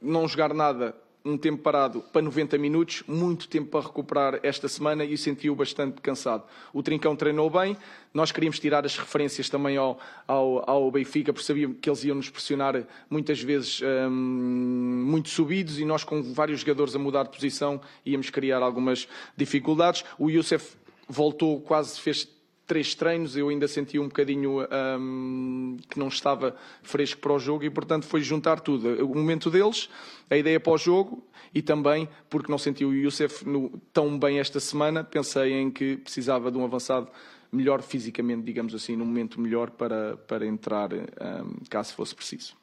[0.00, 0.94] não jogar nada
[1.26, 6.00] um tempo parado para 90 minutos, muito tempo para recuperar esta semana e sentiu bastante
[6.00, 6.44] cansado.
[6.72, 7.76] O Trincão treinou bem,
[8.14, 12.16] nós queríamos tirar as referências também ao, ao, ao Benfica, porque sabíamos que eles iam
[12.16, 17.30] nos pressionar muitas vezes hum, muito subidos e nós com vários jogadores a mudar de
[17.30, 20.04] posição íamos criar algumas dificuldades.
[20.18, 20.76] O Youssef
[21.08, 22.35] voltou, quase fez
[22.66, 24.66] três treinos, eu ainda senti um bocadinho
[24.98, 29.04] um, que não estava fresco para o jogo e, portanto, foi juntar tudo.
[29.04, 29.88] O momento deles,
[30.28, 31.22] a ideia para o jogo
[31.54, 33.44] e também, porque não senti o Youssef
[33.92, 37.08] tão bem esta semana, pensei em que precisava de um avançado
[37.52, 42.54] melhor fisicamente, digamos assim, num momento melhor para, para entrar, um, caso fosse preciso.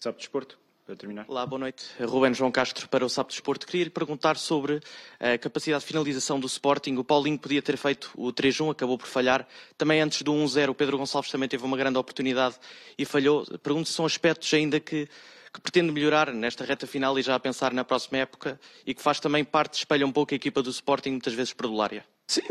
[0.00, 0.63] Sabe desporto?
[0.84, 1.24] Para terminar.
[1.26, 1.86] Olá, boa noite.
[2.02, 3.66] Ruben João Castro para o Sapo Desporto.
[3.66, 4.80] Queria lhe perguntar sobre
[5.18, 6.96] a capacidade de finalização do Sporting.
[6.96, 9.46] O Paulinho podia ter feito o 3-1, acabou por falhar.
[9.78, 12.56] Também antes do 1-0, o Pedro Gonçalves também teve uma grande oportunidade
[12.98, 13.46] e falhou.
[13.62, 15.08] Pergunto se são aspectos ainda que,
[15.52, 19.00] que pretende melhorar nesta reta final e já a pensar na próxima época e que
[19.00, 22.04] faz também parte, espelha um pouco a equipa do Sporting, muitas vezes perdulária.
[22.26, 22.42] Sim,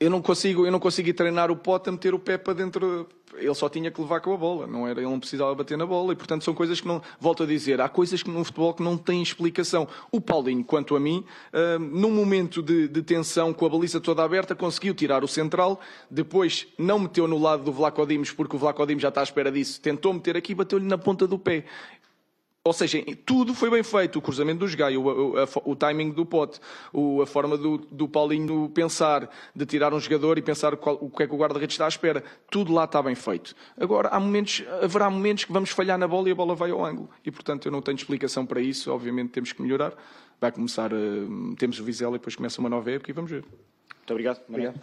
[0.00, 3.08] eu não consigo, eu não consigo treinar o pote a meter o pé para dentro.
[3.36, 5.84] Ele só tinha que levar com a bola, não era, ele não precisava bater na
[5.84, 8.72] bola e portanto são coisas que não, volto a dizer, há coisas que no futebol
[8.72, 9.86] que não têm explicação.
[10.10, 14.24] O Paulinho, quanto a mim, uh, num momento de, de, tensão com a baliza toda
[14.24, 15.78] aberta, conseguiu tirar o central,
[16.10, 19.24] depois não meteu no lado do Vlaco Dimos porque o Vlaco Dimos já está à
[19.24, 21.64] espera disso, tentou meter aqui e bateu-lhe na ponta do pé.
[22.64, 24.18] Ou seja, tudo foi bem feito.
[24.18, 26.60] O cruzamento dos Gaio, o, o, o, timing do pote,
[26.92, 31.08] o, a forma do, do Paulinho pensar, de tirar um jogador e pensar qual, o
[31.08, 32.22] que é que o guarda-redes está à espera.
[32.50, 33.54] Tudo lá está bem feito.
[33.78, 36.84] Agora, há momentos, haverá momentos que vamos falhar na bola e a bola vai ao
[36.84, 37.08] ângulo.
[37.24, 38.92] E, portanto, eu não tenho explicação para isso.
[38.92, 39.94] Obviamente, temos que melhorar.
[40.40, 43.42] Vai começar, uh, temos o Vizela e depois começa uma nova época e vamos ver.
[43.42, 44.40] Muito obrigado.
[44.48, 44.78] Obrigado.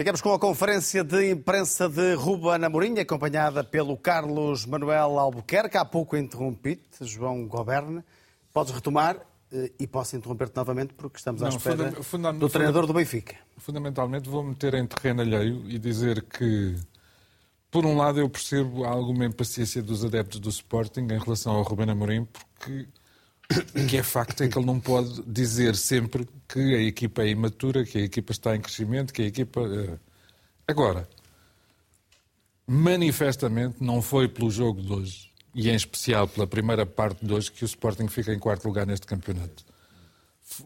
[0.00, 5.84] Ficamos com a conferência de imprensa de Ruben Amorim, acompanhada pelo Carlos Manuel Albuquerque, há
[5.84, 8.04] pouco interrompido, João Goberna.
[8.52, 9.16] Podes retomar
[9.52, 11.90] eh, e posso interromper-te novamente porque estamos à espera
[12.32, 13.34] do treinador do Benfica.
[13.56, 16.76] Fundamentalmente vou meter em terreno alheio e dizer que,
[17.68, 21.90] por um lado, eu percebo alguma impaciência dos adeptos do Sporting em relação ao Ruben
[21.90, 22.86] Amorim, porque
[23.50, 27.28] O que é facto é que ele não pode dizer sempre que a equipa é
[27.28, 29.60] imatura, que a equipa está em crescimento, que a equipa.
[29.60, 29.98] Eh,
[30.66, 31.08] agora,
[32.66, 37.50] manifestamente não foi pelo jogo de hoje, e em especial pela primeira parte de hoje,
[37.50, 39.64] que o Sporting fica em quarto lugar neste campeonato.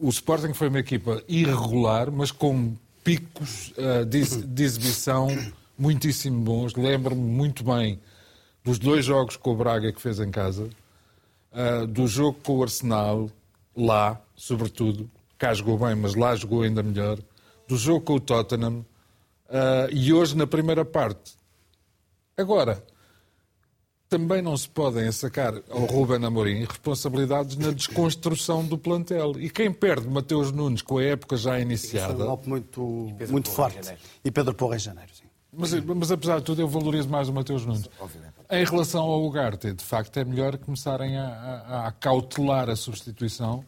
[0.01, 5.27] O Sporting foi uma equipa irregular, mas com picos uh, de, de exibição
[5.77, 6.73] muitíssimo bons.
[6.75, 7.99] Lembro-me muito bem
[8.63, 10.69] dos dois jogos com o Braga que fez em casa,
[11.53, 13.29] uh, do jogo com o Arsenal,
[13.75, 17.17] lá, sobretudo, cá jogou bem, mas lá jogou ainda melhor,
[17.67, 18.79] do jogo com o Tottenham,
[19.49, 21.33] uh, e hoje na primeira parte.
[22.35, 22.83] Agora,
[24.09, 29.33] também não se podem sacar ao Ruben Amorim responsabilidades na desconstrução do plantel.
[29.39, 32.13] E quem perde Mateus Nunes com a época já iniciada...
[32.13, 33.97] É um golpe muito, muito forte.
[34.23, 35.23] E Pedro Porra em janeiro, sim.
[35.51, 37.87] Mas, mas, apesar de tudo, eu valorizo mais o Mateus Nunes.
[38.53, 43.65] Em relação ao Ugarte, de facto, é melhor começarem a, a, a, cautelar a substituição,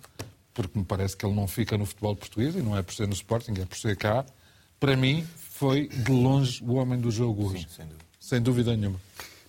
[0.54, 3.08] porque me parece que ele não fica no futebol português, e não é por ser
[3.08, 4.24] no Sporting, é por ser cá.
[4.80, 7.64] Para mim, foi de longe o homem do jogo hoje.
[7.64, 8.06] Sim, sem, dúvida.
[8.20, 9.02] sem dúvida nenhuma.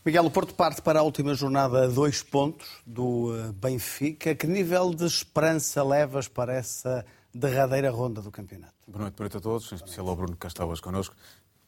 [0.03, 4.35] Miguel, o Porto parte para a última jornada a dois pontos do eh, Benfica.
[4.35, 8.73] Que nível de esperança levas para essa derradeira ronda do campeonato?
[8.89, 11.15] Boa noite, boa noite a todos, em especial ao Bruno que está hoje connosco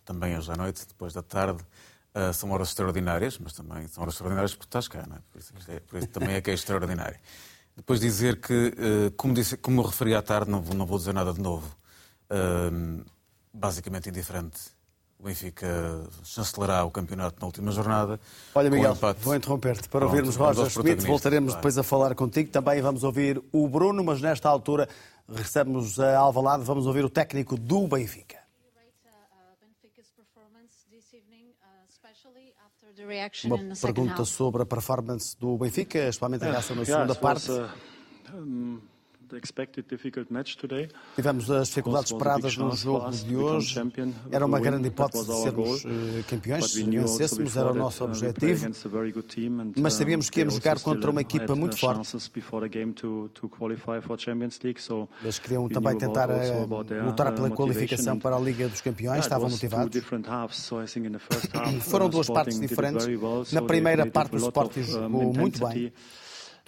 [0.09, 1.63] também hoje à noite, depois da tarde.
[2.15, 5.21] Uh, são horas extraordinárias, mas também são horas extraordinárias porque estás cá, não é?
[5.31, 7.19] Por isso, é, por isso também é que é extraordinário.
[7.77, 11.15] Depois dizer que, uh, como, disse, como eu referi à tarde, não, não vou dizer
[11.15, 11.77] nada de novo.
[12.31, 13.05] Uh,
[13.53, 14.59] basicamente indiferente.
[15.19, 15.67] O Benfica
[16.23, 18.21] chancelará o campeonato na última jornada.
[18.55, 21.05] Olha, Miguel, vou interromper-te para Pronto, ouvirmos Roger Schmidt.
[21.05, 22.51] Voltaremos depois a falar contigo.
[22.51, 24.89] Também vamos ouvir o Bruno, mas nesta altura
[25.29, 26.63] recebemos a Alvalade.
[26.63, 28.38] Vamos ouvir o técnico do Benfica.
[33.47, 37.51] Uma pergunta sobre a performance do Benfica, especialmente em relação na segunda parte.
[41.15, 43.79] Tivemos as dificuldades esperadas no jogo de hoje.
[44.31, 48.67] Era uma grande hipótese de sermos eh, campeões, se vencêssemos, era o nosso uh, objetivo.
[49.77, 52.17] Mas sabíamos que íamos jogar contra uma equipa muito forte.
[55.23, 56.67] Eles queriam também tentar eh,
[57.05, 60.03] lutar pela qualificação para a Liga dos Campeões, estavam motivados.
[61.83, 63.07] Foram duas partes diferentes.
[63.53, 65.93] Na primeira parte, o Sporting jogou muito bem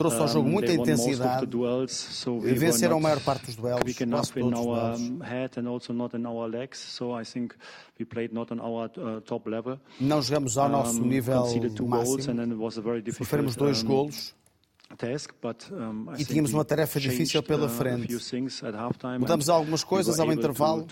[0.00, 1.46] trouxe ao jogo muita intensidade,
[2.44, 4.64] e venceram a maior parte dos duelos, quase todos os
[4.98, 5.12] duelos.
[10.00, 11.44] Não jogamos ao nosso nível
[11.86, 12.16] máximo,
[13.12, 14.34] sofremos dois golos,
[16.18, 18.08] e tínhamos uma tarefa difícil pela uh, frente.
[19.18, 20.86] Mudamos algumas coisas ao intervalo.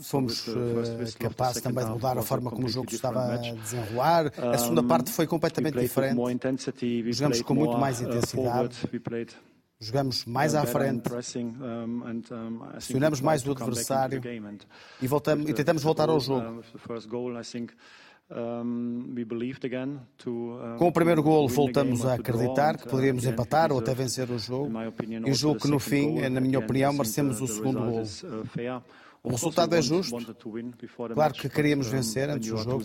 [0.00, 4.32] Fomos uh, capazes também de mudar a forma como o jogo estava a desenrolar.
[4.36, 6.18] A segunda parte foi completamente diferente.
[7.12, 8.76] Jogamos com muito mais uh, intensidade.
[9.80, 14.20] Jogamos mais à frente, pressionamos mais o adversário
[15.00, 16.64] e, voltamos, e tentamos voltar ao jogo.
[20.78, 24.70] Com o primeiro gol voltamos a acreditar que poderíamos empatar ou até vencer o jogo
[25.26, 28.02] e julgo que no fim, na minha opinião, merecemos o segundo gol.
[29.22, 30.16] O resultado é justo.
[31.12, 32.82] Claro que queríamos vencer antes do jogo,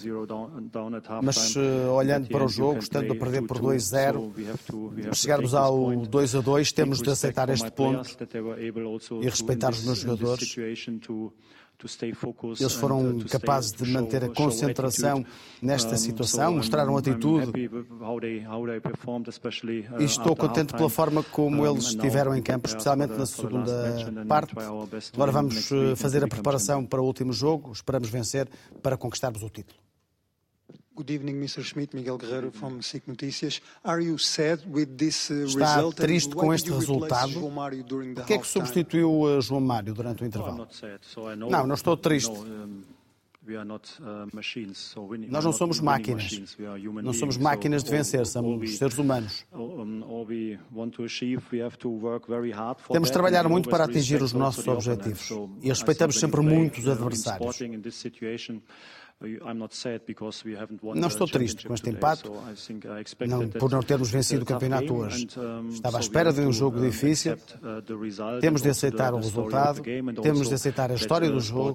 [1.22, 6.72] mas uh, olhando para o jogo, estando a perder por 2-0, chegarmos ao 2 2,
[6.72, 8.18] temos de aceitar este ponto
[9.22, 10.56] e respeitar os meus jogadores.
[12.60, 15.26] Eles foram capazes de manter a concentração
[15.62, 17.52] nesta situação, mostraram atitude.
[20.00, 24.54] E estou contente pela forma como eles estiveram em campo, especialmente na segunda parte.
[25.14, 27.72] Agora vamos eh, fazer a preparação para o último jogo.
[27.72, 28.48] Esperamos vencer
[28.82, 29.83] para conquistarmos o título.
[30.96, 31.64] Good evening, Mr.
[31.64, 33.60] Schmidt, Miguel Guerreiro from SIC Notícias.
[33.84, 35.96] Are you sad with this uh, Está result?
[35.96, 37.34] triste com este resultado?
[37.34, 40.68] Por que é que substituiu uh, João Mário durante o intervalo?
[41.50, 42.30] Não, não estou triste.
[42.30, 42.84] Uh,
[45.30, 46.56] Nós não somos máquinas.
[47.04, 49.46] Não somos máquinas de vencer, somos seres humanos.
[52.90, 55.30] Temos de trabalhar muito para atingir os nossos objetivos
[55.62, 57.58] e respeitamos sempre muito os adversários.
[60.96, 62.24] Não estou triste com este empate,
[63.28, 65.28] não, por não termos vencido o campeonato hoje.
[65.72, 67.34] Estava à espera de um jogo difícil.
[67.34, 69.82] Uh, temos de aceitar o resultado,
[70.22, 71.74] temos de aceitar a história do jogo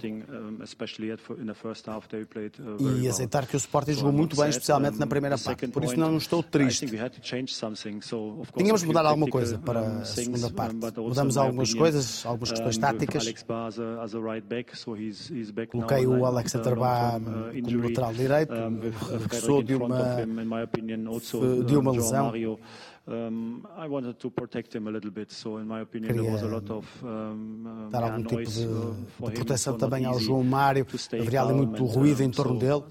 [2.59, 5.69] uh, e aceitar que o Sporting jogou muito bem, especialmente na primeira parte.
[5.69, 6.87] Por isso não estou triste.
[8.57, 10.77] Tínhamos de mudar alguma coisa para a segunda parte.
[10.99, 13.25] Mudamos algumas coisas, algumas questões táticas.
[15.71, 17.21] Coloquei o Alex Atarbar
[17.65, 18.53] como lateral direito,
[19.11, 20.27] regressou de uma,
[21.67, 22.33] de uma lesão.
[23.09, 26.43] I wanted to protect him a little bit, so in my opinion Queria there was
[26.43, 30.87] a lot of um, dar algum tipo de, de proteção também ao João Mário.
[31.15, 32.83] Haveria ali muito ruído em torno dele.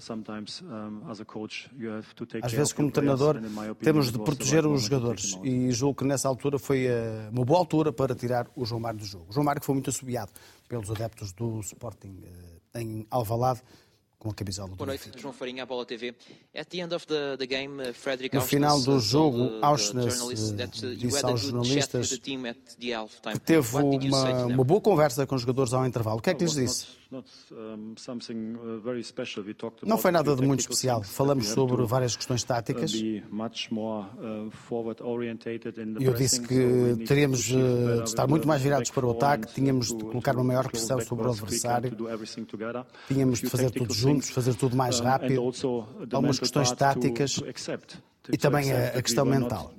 [2.42, 3.36] Às vezes, como treinador,
[3.80, 7.92] temos de proteger os jogadores e julgo que nessa altura foi eh, uma boa altura
[7.92, 9.26] para tirar o João Mário do jogo.
[9.28, 10.32] O João Mário que foi muito assobiado
[10.68, 12.24] pelos adeptos do Sporting
[12.74, 13.62] eh, em Alvalade
[14.18, 15.18] com a camisola do Benfica.
[15.18, 16.14] João Farinha, Bola TV.
[16.54, 20.20] At the end of the, the game, uh, Frederick no final do uh, jogo, Auschwitz
[20.20, 26.18] uh, disse aos jornalistas que teve uma, uma boa conversa com os jogadores ao intervalo.
[26.18, 26.98] O que é que lhes disse?
[29.86, 31.02] Não foi nada de muito especial.
[31.02, 32.92] Falamos sobre várias questões táticas.
[36.00, 40.04] Eu disse que teríamos uh, de estar muito mais virados para o ataque, tínhamos de
[40.04, 41.96] colocar uma maior pressão sobre o adversário,
[43.06, 45.40] tínhamos de fazer tudo juntos, fazer tudo mais rápido.
[46.12, 47.40] Algumas questões táticas
[48.30, 49.72] e também a, questão mental.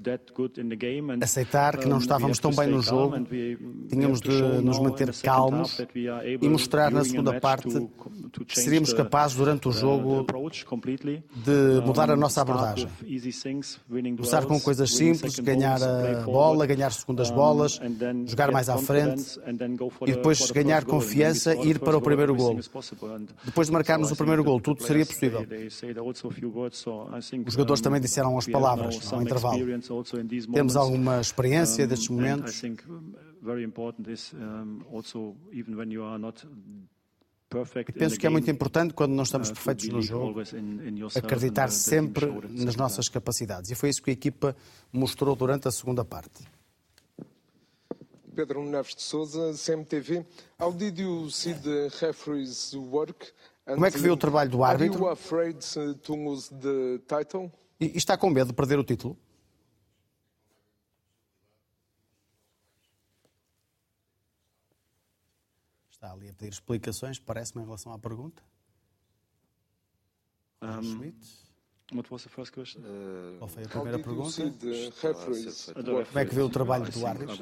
[1.21, 3.15] Aceitar que não estávamos tão bem no jogo,
[3.87, 5.79] tínhamos de nos manter calmos
[6.41, 7.89] e mostrar na segunda assim parte
[8.45, 10.25] que seríamos capazes, durante o jogo,
[11.35, 12.87] de mudar a nossa abordagem.
[14.17, 17.79] Começar com coisas simples, ganhar a bola, ganhar segundas bolas,
[18.25, 19.39] jogar mais à frente
[20.05, 22.59] e depois ganhar confiança e ir para o primeiro golo.
[23.43, 25.45] Depois de marcarmos o primeiro golo, tudo seria possível.
[27.45, 29.59] Os jogadores também disseram as palavras ao intervalo.
[30.51, 32.61] Temos alguma experiência destes momentos?
[37.87, 40.41] E penso que é muito importante, quando não estamos perfeitos no jogo,
[41.15, 43.71] acreditar sempre nas nossas capacidades.
[43.71, 44.55] E foi isso que a equipa
[44.93, 46.47] mostrou durante a segunda parte.
[48.35, 50.25] Pedro Neves de Souza, CMTV.
[50.61, 53.33] How did you see the referee's work?
[53.65, 55.05] Como é que viu o trabalho do árbitro?
[55.05, 55.57] Are you afraid
[56.03, 57.51] to lose the title?
[57.80, 59.17] E, está com medo de perder o título?
[65.89, 68.43] Está ali a pedir explicações, parece-me, em relação à pergunta.
[70.61, 71.13] Um,
[71.93, 72.82] what was the first question?
[73.38, 74.41] Qual foi a primeira pergunta?
[75.82, 77.38] Como é que vê o trabalho do árbitro?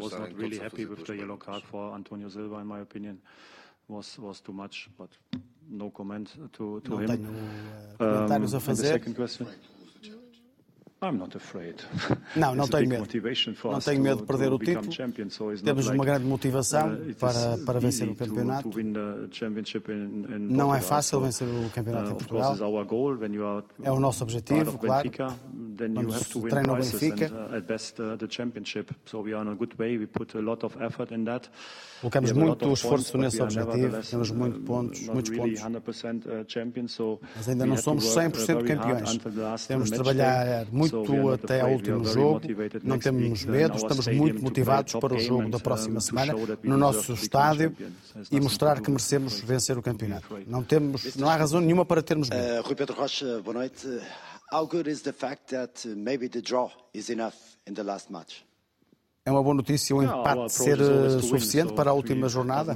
[3.89, 4.17] Was.
[4.17, 5.09] Was, too much, but
[5.65, 7.07] no comment to, to Não him.
[7.07, 9.01] tenho uh, comentários a fazer.
[12.35, 13.01] Não, não tenho medo.
[13.71, 14.91] Não tenho medo de perder o título.
[15.63, 18.69] Temos uma grande motivação para, para vencer o campeonato.
[20.39, 22.55] Não é fácil vencer o campeonato em Portugal.
[23.83, 25.09] É o nosso objetivo, claro
[25.77, 27.31] quando treina Benfica.
[32.01, 35.61] Colocamos muito esforço nesse objetivo, temos muitos pontos, muitos pontos.
[37.35, 39.67] Mas ainda não somos 100% campeões.
[39.67, 42.41] Temos de trabalhar muito até ao último jogo,
[42.83, 47.75] não temos medo, estamos muito motivados para o jogo da próxima semana no nosso estádio
[48.31, 50.37] e mostrar que merecemos vencer o campeonato.
[50.47, 52.59] Não, temos, não há razão nenhuma para termos medo.
[52.59, 53.87] Uh, Rui Pedro Rocha, boa noite.
[54.49, 58.09] How good is the fact that uh, maybe the draw is enough in the last
[58.09, 58.45] match?
[59.27, 62.73] É uma boa notícia o um empate ser eh, suficiente para a última jornada?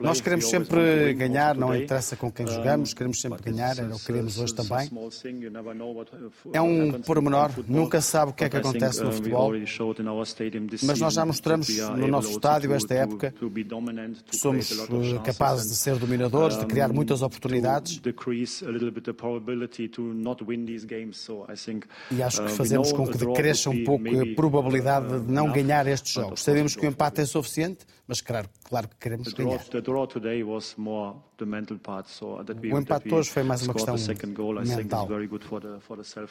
[0.00, 4.12] Nós queremos sempre ganhar, não interessa com quem jogamos, queremos sempre ganhar, era o que
[4.12, 4.90] hoje também.
[6.52, 9.52] É um pormenor, nunca sabe o que é que acontece no futebol,
[10.82, 15.94] mas nós já mostramos no nosso estádio esta época que somos eh, capazes de ser
[15.94, 18.00] dominadores, de criar muitas oportunidades.
[22.10, 25.94] e acho que fazemos com que decresça um pouco a probabilidade de não ganhar ganhar
[25.94, 26.40] estes jogos.
[26.42, 29.58] Sabemos que o empate é suficiente, mas claro, claro que queremos ganhar.
[32.72, 33.94] O empate hoje foi mais uma questão
[34.76, 35.08] mental.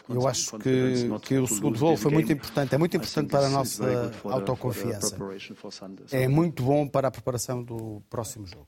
[0.10, 0.94] Eu acho que,
[1.28, 2.76] que o segundo gol foi muito importante.
[2.76, 5.16] É muito importante para a nossa autoconfiança.
[6.12, 8.68] É muito bom para a preparação do próximo jogo.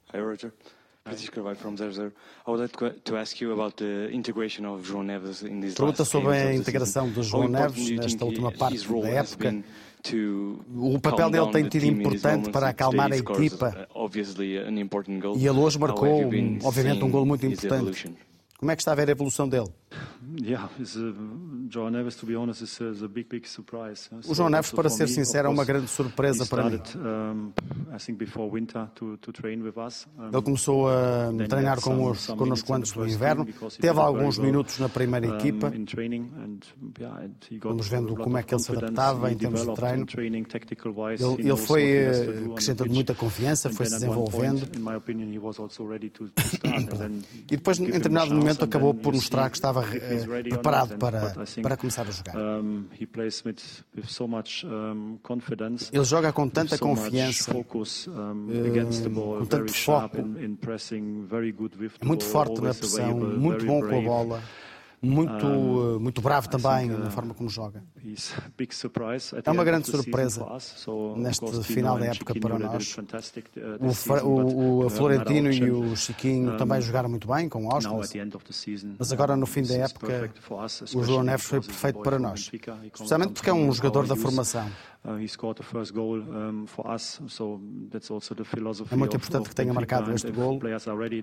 [5.76, 9.64] Pergunta sobre a integração de João Neves nesta última parte da época.
[10.76, 13.88] O papel dele tem tido importante para acalmar a equipa.
[15.38, 16.22] e ele hoje marcou,
[16.64, 18.10] obviamente, um gol muito importante
[37.49, 38.99] he got Vamos vendo a lot como é of que ele se confidence.
[38.99, 40.01] adaptava He em termos de developed treino.
[40.01, 41.24] in training, tactical-wise.
[41.24, 42.93] He Ele, ele knows foi what he has to eh, do on the acrescentando pitch.
[42.95, 44.78] muita confiança, And foi se then at one point, desenvolvendo.
[44.78, 46.76] in my opinion, he was also ready to, to start.
[46.76, 50.50] and then E depois, em a determinado chance momento acabou por mostrar que estava uh,
[50.50, 52.36] preparado para, para começar a jogar.
[55.91, 60.18] Ele joga com tanta confiança, uh, com tanto foco,
[62.02, 64.41] é muito forte na pressão, muito bom com a bola
[65.02, 67.84] muito, um, muito bravo também think, uh, na forma como joga.
[69.43, 70.46] É uma grande surpresa
[71.16, 72.96] neste final da época para nós.
[72.98, 78.30] Uh, o, o, o Florentino e o Chiquinho também jogaram muito bem com o Austin,
[78.98, 80.32] mas agora no fim da época
[80.93, 82.52] o João Neves foi perfeito para nós,
[82.93, 84.70] especialmente porque é um jogador da formação.
[85.06, 85.20] Uh,
[88.91, 90.60] é muito importante que tenha marcado este gol.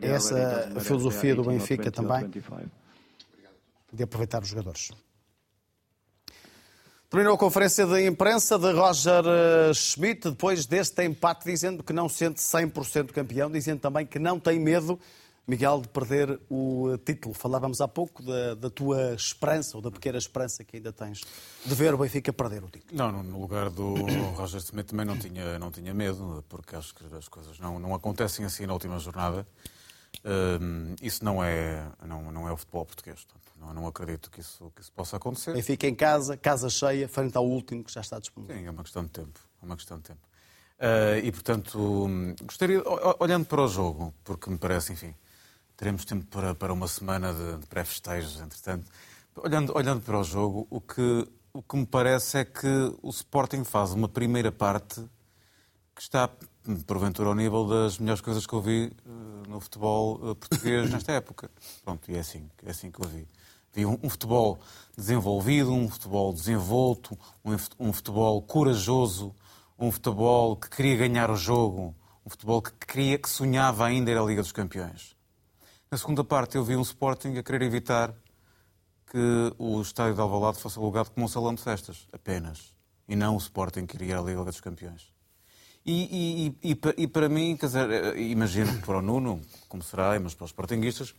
[0.00, 2.30] Essa a filosofia do Benfica também
[3.92, 4.90] de aproveitar os jogadores.
[7.12, 12.08] Terminou a conferência de imprensa de Roger eh, Schmidt, depois deste empate, dizendo que não
[12.08, 14.98] sente 100% campeão, dizendo também que não tem medo,
[15.46, 17.34] Miguel, de perder o título.
[17.34, 21.20] Falávamos há pouco da, da, tua esperança, ou da pequena esperança que ainda tens,
[21.66, 22.96] de ver o Benfica perder o título.
[22.96, 23.92] Não, no lugar do
[24.34, 27.94] Roger Schmidt também não tinha, não tinha medo, porque acho que as coisas não, não
[27.94, 29.46] acontecem assim na última jornada.
[30.24, 33.26] Um, isso não é, não, não é o futebol português.
[33.62, 35.52] Não, não acredito que isso, que isso possa acontecer.
[35.52, 38.56] Benfica em casa, casa cheia, frente ao último que já está disponível.
[38.56, 39.38] Sim, é uma questão de tempo.
[39.62, 40.20] É uma questão de tempo.
[40.78, 42.08] Uh, e, portanto,
[42.42, 42.82] gostaria,
[43.20, 45.14] olhando para o jogo, porque me parece, enfim,
[45.76, 48.90] teremos tempo para, para uma semana de, de pré-festejos, entretanto.
[49.36, 52.66] Olhando, olhando para o jogo, o que, o que me parece é que
[53.00, 55.00] o Sporting faz uma primeira parte
[55.94, 56.28] que está,
[56.84, 61.12] porventura, ao nível das melhores coisas que eu vi uh, no futebol uh, português nesta
[61.12, 61.48] época.
[61.84, 63.24] Pronto, e é assim, é assim que eu vi.
[63.72, 64.58] Vi um, futebol
[64.96, 69.34] desenvolvido, um futebol desenvolto, um, um futebol corajoso,
[69.78, 71.94] um futebol que queria ganhar o jogo,
[72.24, 75.16] um futebol que queria, que sonhava ainda ir à Liga dos Campeões.
[75.90, 78.14] Na segunda parte eu vi um Sporting a querer evitar
[79.10, 82.74] que o estádio de Alvalade fosse alugado como um salão de festas, apenas.
[83.08, 85.12] E não o Sporting que iria à Liga dos Campeões.
[85.84, 89.82] E, e, e, e, para mim, quer dizer, eh, imagino que para o Nuno, como
[89.82, 91.14] será, mas para os Sportinguistas,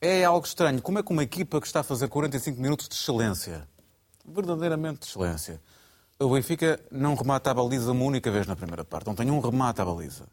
[0.00, 0.80] é algo estranho.
[0.80, 3.68] Como é que uma equipa que está a fazer 45 minutos de excelência,
[4.26, 5.60] verdadeiramente de excelência,
[6.18, 9.40] o Benfica não remata a baliza uma única vez na primeira parte, não tem um
[9.40, 10.26] remate à baliza.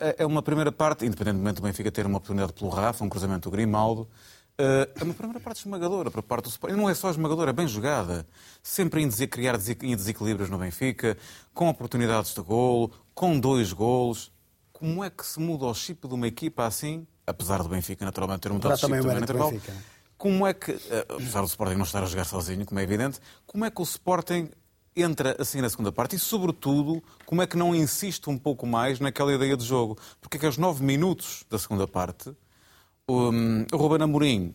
[0.00, 3.48] É, é uma primeira parte, independentemente do Benfica ter uma oportunidade pelo Rafa, um cruzamento
[3.48, 4.08] do Grimaldo,
[4.60, 6.76] eh, é uma primeira parte esmagadora para parte do Sporting.
[6.76, 8.26] Não é só esmagadora, é bem jogada.
[8.60, 11.16] Sempre em criar desequilíbrios no Benfica,
[11.54, 14.32] com oportunidades de golo, com dois golos.
[14.72, 17.06] Como é que se muda o chip de uma equipa assim?
[17.28, 19.72] Apesar do Benfica naturalmente ter mudado de também, também no intervalo, Benfica.
[20.16, 23.20] como é que, eh, apesar do Sporting não estar a jogar sozinho, como é evidente,
[23.46, 24.50] como é que o Sporting
[24.96, 28.98] entra assim na segunda parte e, sobretudo, como é que não insiste um pouco mais
[28.98, 29.96] naquela ideia de jogo?
[30.20, 32.32] Porque é que aos nove minutos da segunda parte,
[33.08, 34.54] um, o Ruben Amorim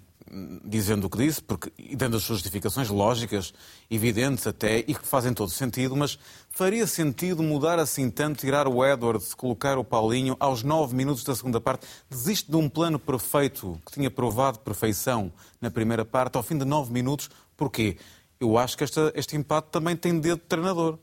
[0.64, 3.54] dizendo o que disse, porque, e dando as suas justificações lógicas,
[3.90, 6.18] evidentes até, e que fazem todo sentido, mas
[6.50, 11.36] faria sentido mudar assim tanto, tirar o Edwards, colocar o Paulinho aos nove minutos da
[11.36, 11.86] segunda parte?
[12.10, 15.32] Desiste de um plano perfeito, que tinha provado perfeição
[15.62, 17.30] na primeira parte, ao fim de nove minutos.
[17.56, 17.98] Porquê?
[18.40, 20.98] Eu acho que esta, este empate também tem dedo de treinador.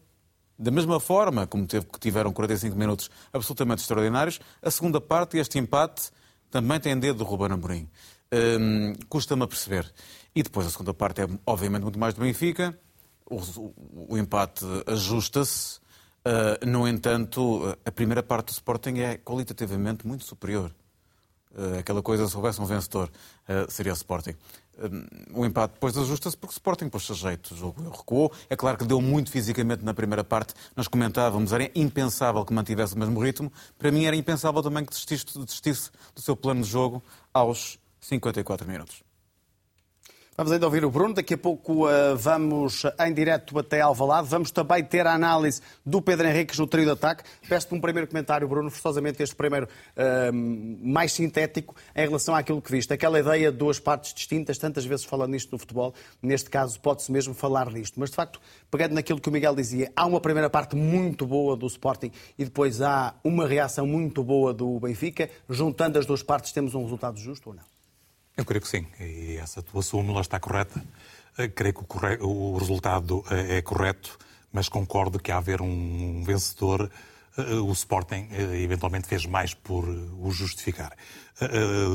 [0.59, 5.59] Da mesma forma como teve, que tiveram 45 minutos absolutamente extraordinários, a segunda parte, este
[5.59, 6.11] empate,
[6.51, 7.89] também tem dedo do Ruben Amorim.
[8.33, 9.93] Hum, Custa-me a perceber.
[10.35, 12.78] E depois a segunda parte é, obviamente, muito mais do Benfica.
[13.28, 15.81] O, o, o empate ajusta-se.
[16.20, 20.70] Uh, no entanto, a primeira parte do Sporting é qualitativamente muito superior.
[21.53, 23.11] Uh, aquela coisa, se houvesse um vencedor,
[23.49, 24.35] uh, seria o Sporting.
[25.33, 27.55] o empate depois ajusta-se porque o Sporting pôs-se a jeito.
[27.55, 28.33] O jogo recuou.
[28.49, 30.55] É claro que deu muito fisicamente na primeira parte.
[30.76, 33.51] Nós comentávamos, era impensável que mantivesse o mesmo ritmo.
[33.78, 37.03] Para mim era impensável também que desistisse, desistisse do seu plano de jogo
[37.33, 39.03] aos 54 minutos.
[40.40, 41.12] Vamos ainda ouvir o Bruno.
[41.12, 44.26] Daqui a pouco uh, vamos em direto até Alvalade.
[44.26, 47.24] Vamos também ter a análise do Pedro Henriques no trio de ataque.
[47.46, 50.32] Peço-te um primeiro comentário, Bruno, forçosamente este primeiro uh,
[50.82, 52.90] mais sintético em relação àquilo que viste.
[52.90, 55.92] Aquela ideia de duas partes distintas, tantas vezes falando nisto no futebol,
[56.22, 58.01] neste caso pode-se mesmo falar disto.
[58.01, 58.40] Mas, de facto,
[58.70, 62.46] pegando naquilo que o Miguel dizia, há uma primeira parte muito boa do Sporting e
[62.46, 65.28] depois há uma reação muito boa do Benfica.
[65.51, 67.80] Juntando as duas partes, temos um resultado justo ou não?
[68.37, 70.83] Eu creio que sim, e essa tua súmula está correta.
[71.39, 72.18] Eh, creio que o, corre...
[72.20, 74.18] o resultado eh, é correto,
[74.53, 76.91] mas concordo que, a haver um vencedor,
[77.37, 78.28] eh, o Sporting
[78.62, 80.97] eventualmente fez mais por o justificar.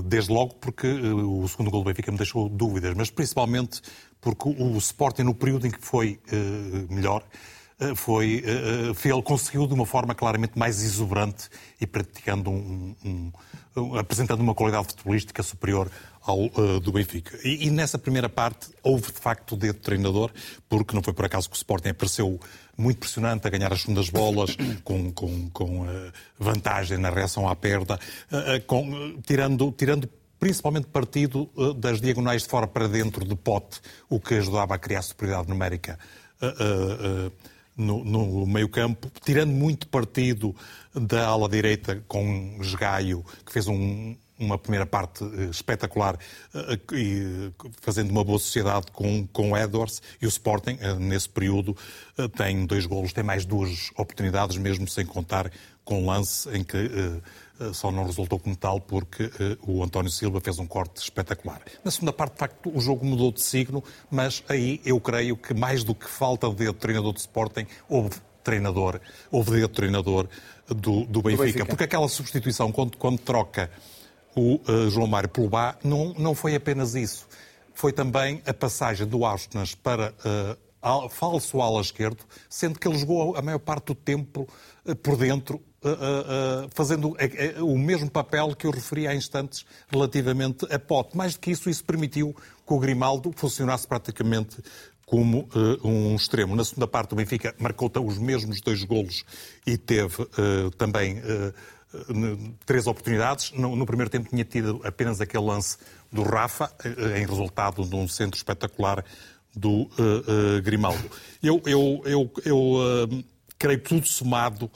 [0.06, 3.80] Desde logo porque o segundo gol do Benfica me deixou dúvidas, mas principalmente
[4.20, 6.20] porque o Sporting, no período em que foi
[6.90, 7.24] melhor,
[7.96, 8.44] foi,
[9.06, 11.48] ele conseguiu de uma forma claramente mais exuberante
[11.80, 13.32] e praticando um, um,
[13.78, 15.92] um apresentando uma qualidade futebolística superior
[16.26, 17.38] ao uh, do Benfica.
[17.44, 20.32] E, e, nessa primeira parte houve de facto o dedo de treinador,
[20.68, 22.40] porque não foi por acaso que o Sporting apareceu
[22.76, 27.56] muito pressionante a ganhar as segundas bolas, com, com, com uh, vantagem na reação à
[27.56, 28.00] perda,
[28.32, 30.10] uh, com, tirando, tirando
[30.40, 35.02] principalmente partido das diagonais de fora para dentro do pote, o que ajudava a criar
[35.02, 35.98] superioridade numérica
[37.76, 40.54] no, no meio-campo, tirando muito partido
[40.94, 46.18] da ala direita com Esgaio, que fez um, uma primeira parte eh, espetacular
[46.54, 51.30] eh, e fazendo uma boa sociedade com, com o Edwards e o Sporting, eh, nesse
[51.30, 51.76] período,
[52.38, 55.52] tem dois golos, tem mais duas oportunidades, mesmo sem contar
[55.84, 56.90] com o lance em que
[57.74, 59.30] só não resultou como tal porque
[59.62, 61.62] o António Silva fez um corte espetacular.
[61.84, 65.54] Na segunda parte, de facto, o jogo mudou de signo, mas aí eu creio que
[65.54, 68.16] mais do que falta de treinador de Sporting, houve
[68.46, 70.30] treinador, houve dedo treinador
[70.68, 73.70] do, do, Benfica, do Benfica, porque aquela substituição, quando, quando troca
[74.36, 77.28] o uh, João Mário pelo Bá, não, não foi apenas isso.
[77.74, 80.14] Foi também a passagem do Austenas para
[80.84, 84.48] uh, falso ala esquerdo, sendo que ele jogou a maior parte do tempo
[84.86, 85.62] uh, por dentro,
[86.74, 87.16] fazendo
[87.62, 91.16] o mesmo papel que eu referi há instantes relativamente a Pote.
[91.16, 94.64] Mais do que isso, isso permitiu que o Grimaldo funcionasse praticamente
[95.06, 96.56] como uh, um extremo.
[96.56, 99.24] Na segunda parte, o Benfica marcou os mesmos dois golos
[99.66, 101.54] e teve uh, também uh,
[102.66, 103.52] três oportunidades.
[103.52, 105.78] No, primeiro tempo tinha tido apenas aquele lance
[106.12, 109.04] do Rafa, eh, em resultado de um centro espetacular
[109.56, 111.10] do uh, uh, Grimaldo.
[111.42, 113.24] Eu, eu, eu, eu uh,
[113.58, 114.70] creio tudo somado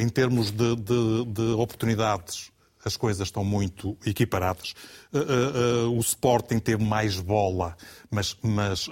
[0.00, 2.50] em termos de, de, de oportunidades
[2.86, 4.74] as coisas estão muito equiparadas.
[5.12, 7.76] Uh, uh, uh, o Sporting teve mais bola,
[8.08, 8.88] mas, mas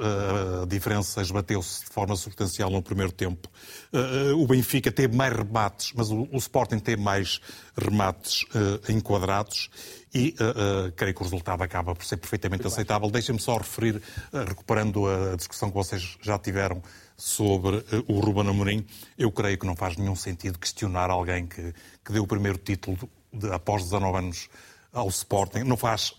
[0.63, 3.49] a diferença esbateu-se de forma substancial no primeiro tempo.
[4.37, 7.41] o Benfica teve mais remates, mas o, o Sporting teve mais
[7.77, 8.45] remates
[8.89, 9.71] enquadrados
[10.13, 10.35] e
[10.97, 13.09] creio que o resultado acaba por ser perfeitamente aceitável.
[13.09, 14.03] Deixem-me só referir,
[14.47, 16.83] recuperando a discussão que vocês já tiveram
[17.17, 18.85] sobre o Ruben Amorim,
[19.17, 21.73] eu creio que não faz nenhum sentido questionar alguém que,
[22.05, 22.99] que deu o primeiro título
[23.35, 24.49] de, após 19 anos
[24.93, 25.61] ao Sporting.
[25.61, 26.15] Não faz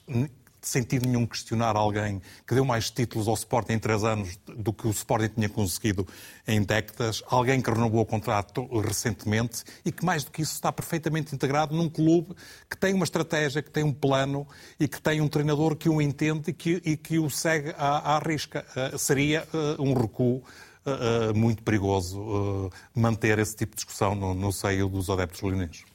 [0.68, 4.88] sentido nenhum questionar alguém que deu mais títulos ao Sporting em três anos do que
[4.88, 6.08] o Sporting tinha conseguido
[6.48, 10.72] em décadas, alguém que renovou o contrato recentemente e que, mais do que isso, está
[10.72, 12.36] perfeitamente integrado num clube
[12.70, 14.48] que tem uma estratégia, que tem um plano
[14.80, 18.16] e que tem um treinador que o entende e que, e que o segue à,
[18.16, 18.66] à risca.
[18.76, 20.38] Uh, seria uh, um recuo
[20.86, 25.95] uh, muito perigoso manter esse tipo de discussão no, no seio dos adeptos leoneses.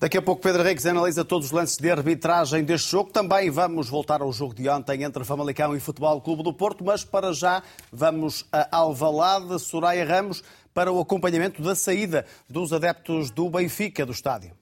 [0.00, 3.10] Daqui a pouco Pedro Reis analisa todos os lances de arbitragem deste jogo.
[3.10, 7.02] Também vamos voltar ao jogo de ontem entre Famalicão e Futebol Clube do Porto, mas
[7.02, 13.50] para já vamos a Alvalade, Soraya Ramos, para o acompanhamento da saída dos adeptos do
[13.50, 14.52] Benfica do estádio.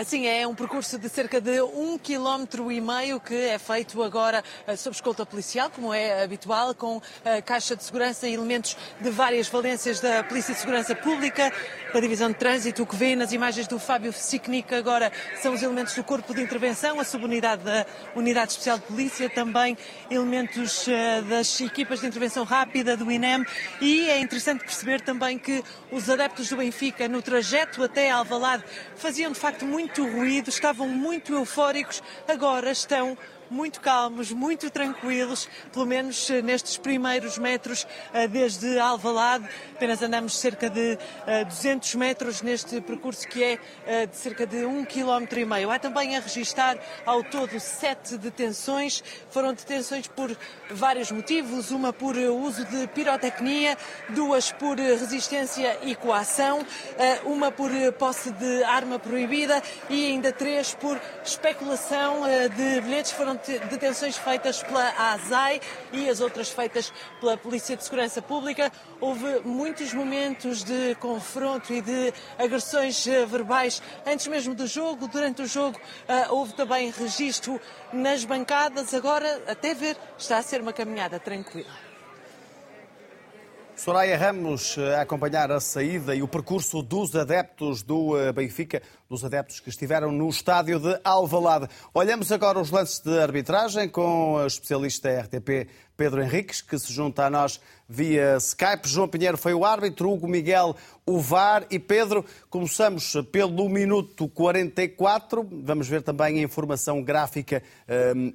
[0.00, 4.42] Assim é, um percurso de cerca de um quilómetro e meio que é feito agora
[4.66, 9.10] eh, sob escolta policial, como é habitual, com a caixa de segurança e elementos de
[9.10, 11.52] várias valências da Polícia de Segurança Pública,
[11.92, 12.82] da Divisão de Trânsito.
[12.82, 16.40] O que vê nas imagens do Fábio Sicnic agora são os elementos do Corpo de
[16.40, 17.84] Intervenção, a subunidade da
[18.16, 19.76] Unidade Especial de Polícia, também
[20.10, 23.44] elementos eh, das equipas de intervenção rápida do INEM
[23.82, 28.64] e é interessante perceber também que os adeptos do Benfica no trajeto até Alvalade
[28.96, 33.18] faziam de facto muito muito ruído, estavam muito eufóricos, agora estão
[33.50, 39.48] muito calmos, muito tranquilos, pelo menos eh, nestes primeiros metros eh, desde Alvalade.
[39.74, 40.96] Apenas andamos cerca de
[41.48, 45.70] 200 eh, metros neste percurso que é de cerca de um quilómetro e meio.
[45.70, 49.02] Há também a registar ao todo sete detenções.
[49.30, 50.36] Foram detenções por
[50.70, 53.76] vários motivos, uma por uso de pirotecnia,
[54.10, 56.64] duas por resistência e coação,
[57.24, 62.22] uma por posse de arma proibida e ainda três por especulação
[62.54, 63.12] de bilhetes.
[63.12, 63.39] Foram
[63.70, 65.60] detenções feitas pela ASAI
[65.92, 68.70] e as outras feitas pela Polícia de Segurança Pública.
[69.00, 75.42] Houve muitos momentos de confronto e de agressões eh, verbais antes mesmo do jogo, durante
[75.42, 75.78] o jogo.
[76.08, 77.60] Eh, houve também registro
[77.92, 78.94] nas bancadas.
[78.94, 81.89] Agora, até ver, está a ser uma caminhada tranquila.
[83.80, 89.58] Soraya Ramos a acompanhar a saída e o percurso dos adeptos do Benfica dos adeptos
[89.58, 91.66] que estiveram no estádio de Alvalade.
[91.94, 95.66] Olhamos agora os lances de arbitragem com o especialista RTP
[95.96, 97.58] Pedro Henriques, que se junta a nós
[97.90, 98.88] via Skype.
[98.88, 100.76] João Pinheiro foi o árbitro, Hugo Miguel
[101.10, 105.44] o VAR e Pedro, começamos pelo minuto 44.
[105.64, 107.64] Vamos ver também a informação gráfica,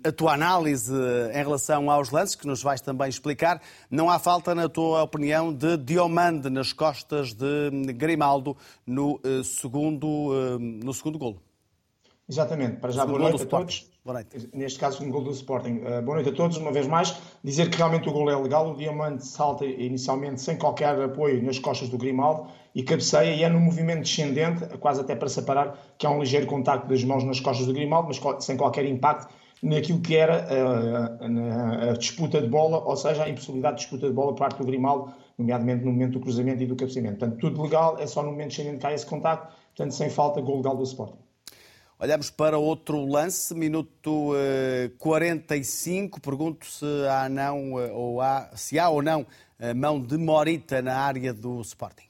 [0.03, 0.93] a tua análise
[1.33, 3.61] em relação aos lances, que nos vais também explicar.
[3.89, 10.33] Não há falta, na tua opinião, de Diomande nas costas de Grimaldo no eh, segundo,
[10.33, 11.41] eh, no segundo golo.
[12.27, 12.77] Exatamente.
[12.77, 13.94] Para já, boa noite a todos.
[14.53, 15.77] Neste caso, um gol do Sporting.
[15.77, 17.19] Uh, boa noite a todos, uma vez mais.
[17.43, 18.69] Dizer que realmente o gol é legal.
[18.69, 23.49] O Diamante salta inicialmente sem qualquer apoio nas costas do Grimaldo e cabeceia e é
[23.49, 27.39] no movimento descendente, quase até para separar, que há um ligeiro contacto das mãos nas
[27.39, 29.33] costas do Grimaldo, mas sem qualquer impacto
[29.63, 34.13] naquilo que era uh, a, disputa de bola, ou seja, a impossibilidade de disputa de
[34.13, 37.17] bola por parte do Grimaldo, nomeadamente no momento do cruzamento e do cabeceamento.
[37.17, 40.39] Portanto, tudo legal, é só no momento descendente que há esse contacto, portanto, sem falta,
[40.41, 41.24] gol legal do Sporting.
[41.97, 46.19] Olhamos para outro lance, minuto uh, eh, 45.
[46.19, 49.25] Pergunto se há, não, uh, ou há, se há ou não
[49.57, 52.03] a mão de Morita na área do Sporting.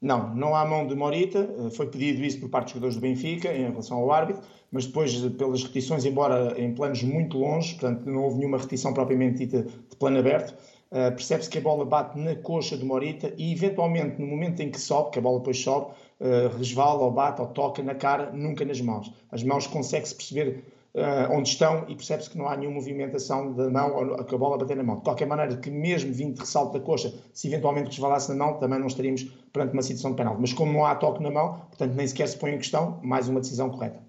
[0.00, 1.38] Não, não há mão de Morita.
[1.38, 4.42] Eh, foi pedido isso por parte dos jogadores do Benfica em relação ao árbitro,
[4.72, 9.46] mas depois, pelas repetições, embora em planos muito longe, portanto não houve nenhuma repetição propriamente
[9.46, 10.52] dita de plano aberto,
[10.90, 14.80] percebe-se que a bola bate na coxa de Morita e, eventualmente, no momento em que
[14.80, 18.64] sobe, que a bola depois sobe, uh, resvala ou bate ou toca na cara, nunca
[18.64, 19.12] nas mãos.
[19.30, 20.64] As mãos consegue-se perceber
[20.94, 24.38] uh, onde estão e percebe-se que não há nenhuma movimentação da mão ou que a
[24.38, 24.96] bola bater na mão.
[24.96, 28.58] De qualquer maneira, que mesmo vindo de ressalto da coxa, se eventualmente resvalasse na mão,
[28.58, 30.36] também não estaríamos perante uma situação de penal.
[30.38, 33.28] Mas como não há toque na mão, portanto nem sequer se põe em questão, mais
[33.28, 34.00] uma decisão correta.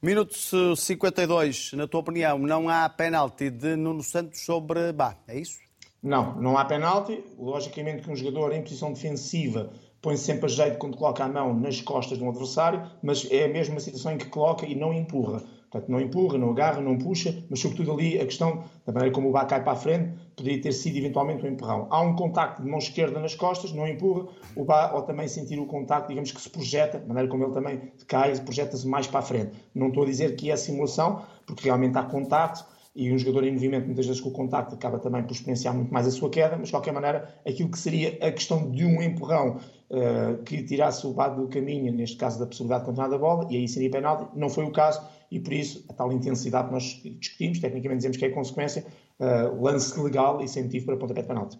[0.00, 5.60] Minuto 52, na tua opinião, não há penalti de Nuno Santos sobre Bá, é isso?
[6.02, 7.22] Não, não há penalti.
[7.38, 9.70] Logicamente que um jogador em posição defensiva
[10.02, 13.26] põe -se sempre a jeito quando coloca a mão nas costas de um adversário, mas
[13.30, 15.42] é a mesma situação em que coloca e não empurra.
[15.70, 19.30] Portanto, não empurra, não agarra, não puxa, mas sobretudo ali a questão, da maneira como
[19.30, 21.86] o Bá cai para a frente, poderia ter sido eventualmente um empurrão.
[21.88, 25.58] Há um contacto de mão esquerda nas costas, não empurra, o Bá ao também sentir
[25.58, 29.20] o contacto, digamos que se projeta, da maneira como ele também cai, projeta-se mais para
[29.20, 29.52] a frente.
[29.74, 33.52] Não estou a dizer que é simulação, porque realmente há contacto, e um jogador em
[33.52, 36.56] movimento, muitas vezes com o contacto, acaba também por experienciar muito mais a sua queda,
[36.58, 39.58] mas de qualquer maneira, aquilo que seria a questão de um empurrão
[39.92, 43.46] uh, que tirasse o Bado do caminho, neste caso da possibilidade de continuar a bola,
[43.50, 46.74] e aí seria penalti, não foi o caso, e por isso a tal intensidade que
[46.74, 48.84] nós discutimos, tecnicamente dizemos que é consequência,
[49.20, 51.58] uh, lance legal e sem motivo para pontapé de penalti.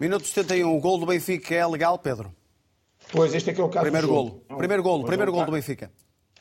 [0.00, 2.34] Minuto 71, o gol do Benfica é legal, Pedro?
[3.12, 4.42] Pois, este é que é o caso primeiro golo.
[4.48, 5.90] É primeiro golo, primeiro golo do Benfica.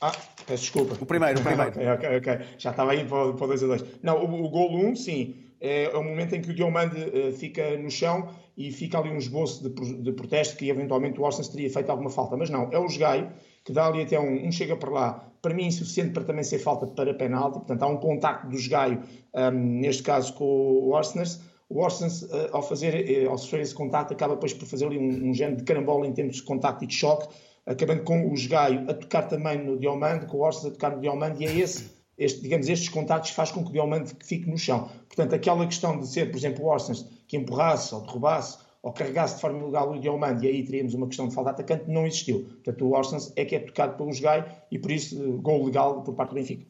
[0.02, 0.12] Ah,
[0.46, 0.98] peço desculpa.
[1.00, 1.72] O primeiro, o primeiro.
[1.72, 2.40] ok, ok.
[2.58, 3.86] Já estava aí para, o 2 a 2.
[4.02, 5.36] Não, o, o golo 1, um, sim.
[5.62, 9.10] É, é o momento em que o Diomande uh, fica no chão e fica ali
[9.10, 12.38] um esboço de, de protesto que eventualmente o Orsens teria feito alguma falta.
[12.38, 13.32] Mas não, é o Jogaio
[13.64, 16.60] que dá ali até um, um chega para lá, para mim insuficiente para também ser
[16.60, 19.02] falta para penalti, portanto há um contacto do Jogaio,
[19.34, 21.40] um, neste caso com o Orsens,
[21.70, 24.98] o Orsens, uh, ao, fazer, uh, ao sofrer esse contacto, acaba depois por fazer ali
[24.98, 27.34] um, um género de carambola em termos de contacto e de choque,
[27.66, 31.02] acabando com o Jogaio a tocar também no Diomande, com o Orsens a tocar no
[31.02, 34.58] Diomande, e é esse, este, digamos, estes contactos faz com que o Diomande fique no
[34.58, 34.90] chão.
[35.08, 39.36] Portanto, aquela questão de ser, por exemplo, o Orsens que empurrasse ou derrubasse ou carregasse
[39.36, 42.06] de forma ilegal o Diomande e aí teríamos uma questão de falta de atacante, não
[42.06, 42.44] existiu.
[42.64, 46.04] Portanto, o Orsens é que é tocado pelo Jogaio e por isso eh, gol legal
[46.04, 46.66] por parte do Benfica.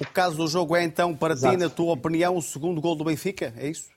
[0.00, 1.56] O caso do jogo é então, para Exato.
[1.56, 3.52] ti, na tua opinião, o segundo gol do Benfica?
[3.56, 3.90] É isso?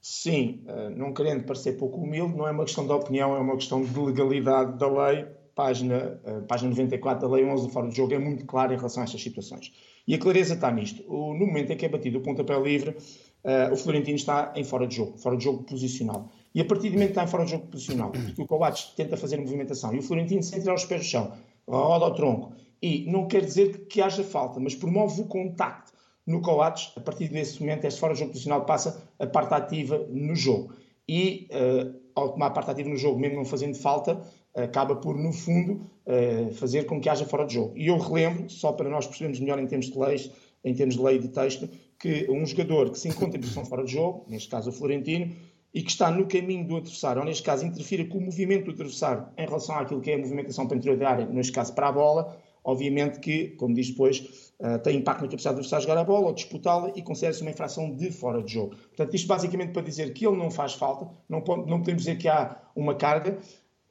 [0.00, 3.54] Sim, eh, não querendo parecer pouco humilde, não é uma questão de opinião, é uma
[3.54, 5.26] questão de legalidade da lei
[5.60, 8.76] página, uh, página 94 da Lei 11 do Fórum de Jogo é muito clara em
[8.76, 9.72] relação a estas situações.
[10.08, 11.02] E a clareza está nisto.
[11.06, 12.96] No momento em que é batido o pontapé livre,
[13.44, 16.30] uh, o Florentino está em fora de jogo, fora de jogo posicional.
[16.54, 19.16] E a partir do momento que está em fora de jogo posicional, o Coates tenta
[19.16, 21.32] fazer movimentação e o Florentino, sem tirar os pés do chão,
[21.66, 25.92] roda ao tronco, e não quer dizer que haja falta, mas promove o contacto
[26.26, 30.06] no Coates, a partir desse momento, esse fora de jogo posicional passa a parte ativa
[30.08, 30.74] no jogo.
[31.08, 34.20] E uh, ao tomar a parte ativa no jogo, mesmo não fazendo falta,
[34.54, 37.76] acaba por, no fundo, eh, fazer com que haja fora de jogo.
[37.76, 40.30] E eu relembro, só para nós percebermos melhor em termos de leis,
[40.64, 41.68] em termos de lei de texto,
[42.00, 45.36] que um jogador que se encontra em posição fora de jogo, neste caso o Florentino,
[45.72, 48.70] e que está no caminho do adversário, ou neste caso interfira com o movimento do
[48.72, 51.88] adversário em relação àquilo que é a movimentação para interior da área, neste caso para
[51.88, 56.00] a bola, obviamente que, como diz depois, uh, tem impacto na capacidade do adversário jogar
[56.00, 58.74] a bola ou disputá-la e considera-se uma infração de fora de jogo.
[58.76, 62.56] Portanto, isto basicamente para dizer que ele não faz falta, não podemos dizer que há
[62.74, 63.38] uma carga,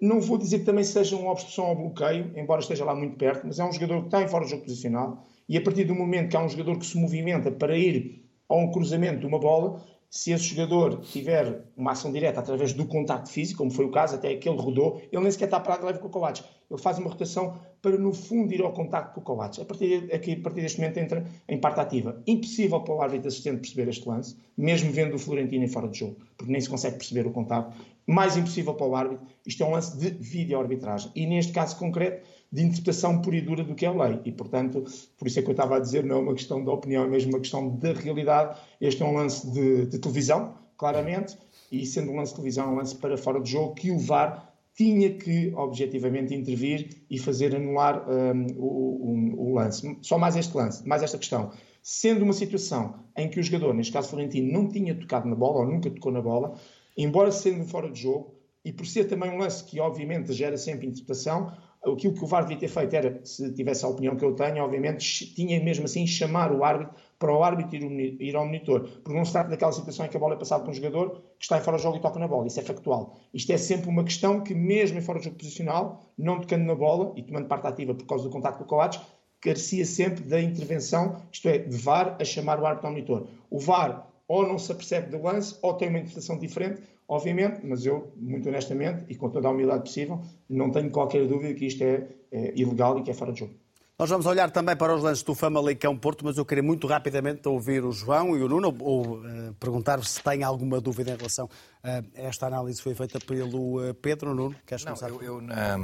[0.01, 3.45] não vou dizer que também seja uma obstrução ao bloqueio, embora esteja lá muito perto,
[3.45, 5.95] mas é um jogador que está em fora de jogo posicional e a partir do
[5.95, 9.39] momento que há um jogador que se movimenta para ir a um cruzamento de uma
[9.39, 13.91] bola, se esse jogador tiver uma ação direta através do contacto físico, como foi o
[13.91, 16.43] caso, até que ele rodou, ele nem sequer está parado leva com o Kovacs.
[16.69, 19.59] Ele faz uma rotação para, no fundo, ir ao contacto com o Kovacs.
[19.59, 22.21] A partir, aqui, a partir deste momento entra em parte ativa.
[22.25, 25.99] Impossível para o árbitro assistente perceber este lance, mesmo vendo o Florentino em fora de
[25.99, 27.75] jogo, porque nem se consegue perceber o contacto.
[28.07, 31.11] Mais impossível para o árbitro, isto é um lance de vídeo-arbitragem.
[31.15, 34.19] E neste caso concreto, de interpretação pura e dura do que é a lei.
[34.25, 34.83] E, portanto,
[35.17, 37.07] por isso é que eu estava a dizer, não é uma questão de opinião, é
[37.07, 38.59] mesmo uma questão da realidade.
[38.81, 41.37] Este é um lance de, de televisão, claramente,
[41.71, 43.99] e sendo um lance de televisão, é um lance para fora de jogo, que o
[43.99, 49.97] VAR tinha que, objetivamente, intervir e fazer anular um, o, o, lance.
[50.01, 51.51] Só mais este lance, mais esta questão.
[51.83, 55.59] Sendo uma situação em que o jogador, neste caso Florentino, não tinha tocado na bola,
[55.59, 56.55] ou nunca tocou na bola,
[56.97, 60.87] embora sendo fora de jogo, e por ser também um lance que, obviamente, gera sempre
[60.87, 61.51] interpretação,
[61.83, 64.63] aquilo que o VAR devia ter feito era, se tivesse a opinião que eu tenho,
[64.63, 68.81] obviamente, tinha mesmo assim chamar o árbitro para o árbitro ir, ao monitor.
[68.81, 71.21] Porque não se trata daquela situação em que a bola é passada por um jogador
[71.37, 72.47] que está em fora do jogo e toca na bola.
[72.47, 73.17] Isso é factual.
[73.33, 76.75] Isto é sempre uma questão que, mesmo em fora do jogo posicional, não tocando na
[76.75, 79.01] bola e tomando parte ativa por causa do contacto com o Coates,
[79.41, 83.27] carecia sempre da intervenção, isto é, de VAR a chamar o árbitro ao monitor.
[83.49, 87.85] O VAR ou não se apercebe do lance ou tem uma interpretação diferente, obviamente, mas
[87.85, 91.83] eu, muito honestamente e com toda a humildade possível, não tenho qualquer dúvida que isto
[91.83, 93.53] é, é ilegal e que é fora de jogo.
[93.97, 97.49] Nós vamos olhar também para os lances do Famalicão Porto, mas eu queria muito rapidamente
[97.49, 101.47] ouvir o João e o Nuno, ou uh, perguntar-vos se têm alguma dúvida em relação
[101.47, 101.49] uh,
[101.83, 104.33] a esta análise que foi feita pelo uh, Pedro.
[104.33, 105.09] Nuno, queres Não, começar?
[105.09, 105.77] Eu, eu na,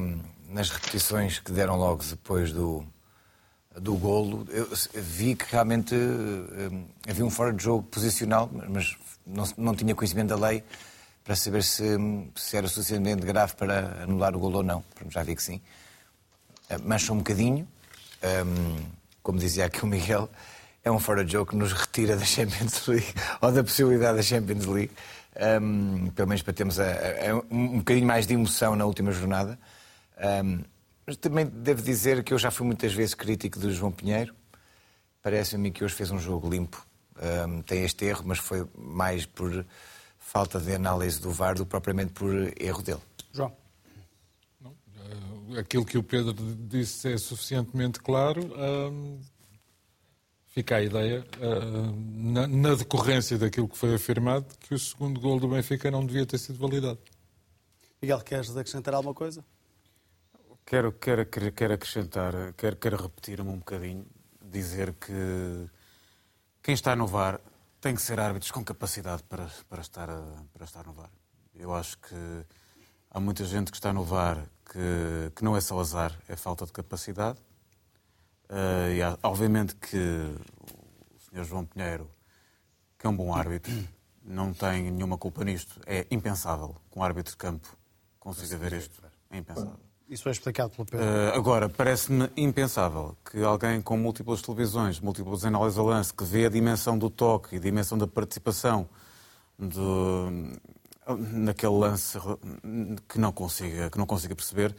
[0.48, 2.86] nas repetições que deram logo depois do,
[3.78, 5.94] do golo, eu vi que realmente
[7.10, 8.96] havia um fora de jogo posicional, mas
[9.28, 10.64] não, não tinha conhecimento da lei
[11.26, 11.84] para saber se,
[12.36, 14.84] se era suficientemente grave para anular o golo ou não.
[15.10, 15.60] Já vi que sim.
[16.84, 17.68] Mancha um bocadinho,
[18.46, 18.86] um,
[19.24, 20.30] como dizia aqui o Miguel,
[20.84, 23.12] é um fora de jogo que nos retira da Champions League
[23.42, 24.92] ou da possibilidade da Champions League.
[25.62, 29.58] Um, pelo menos para termos a, a, um bocadinho mais de emoção na última jornada.
[30.44, 30.64] Um,
[31.08, 34.34] mas também devo dizer que eu já fui muitas vezes crítico do João Pinheiro.
[35.24, 36.86] Parece-me que hoje fez um jogo limpo.
[37.66, 39.66] tem este erro, mas foi mais por
[40.26, 43.02] falta de análise do VAR do propriamente por erro dele.
[43.32, 43.56] João
[45.60, 48.42] aquilo que o Pedro disse é suficientemente claro.
[50.48, 51.26] fica a ideia,
[51.96, 56.26] na, na, decorrência daquilo que foi afirmado, que o segundo gol do Benfica não devia
[56.26, 57.00] ter sido validado.
[58.02, 59.44] Miguel, queres acrescentar alguma coisa?
[60.66, 64.06] Quero, quero, quero acrescentar, quero, quero repetir-me um bocadinho,
[64.44, 65.70] dizer que
[66.64, 67.40] quem está no VAR
[67.86, 70.08] tem que ser árbitros com capacidade para, para, estar,
[70.52, 71.12] para estar no VAR.
[71.54, 72.16] Eu acho que
[73.12, 76.66] há muita gente que está no VAR que, que não é só azar, é falta
[76.66, 77.38] de capacidade.
[78.50, 81.44] Uh, e há, obviamente que o Sr.
[81.44, 82.10] João Pinheiro,
[82.98, 83.72] que é um bom árbitro,
[84.24, 85.80] não tem nenhuma culpa nisto.
[85.86, 87.78] É impensável que um árbitro de campo
[88.20, 89.00] consiga ver isto.
[89.30, 89.85] É impensável.
[90.10, 91.06] Isso foi explicado pelo Pedro.
[91.06, 96.45] Uh, agora, parece-me impensável que alguém com múltiplas televisões, múltiplas análises ao lance, que vê
[96.45, 98.88] a dimensão do toque e a dimensão da participação
[99.58, 100.30] do,
[101.08, 102.20] naquele lance
[103.08, 104.76] que não consiga, que não consiga perceber.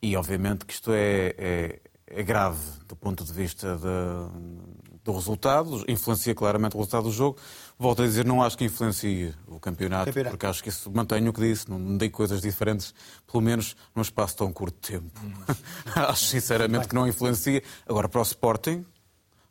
[0.00, 1.80] E obviamente que isto é, é,
[2.10, 7.38] é grave do ponto de vista de, do resultado, influencia claramente o resultado do jogo.
[7.78, 10.32] Volto a dizer, não acho que influencie o campeonato, campeonato.
[10.32, 12.92] porque acho que isso mantenho o que disse, não dei coisas diferentes,
[13.30, 15.20] pelo menos num espaço tão curto de tempo.
[15.24, 15.32] Hum.
[15.94, 17.62] acho sinceramente que não influencia.
[17.88, 18.84] Agora, para o Sporting,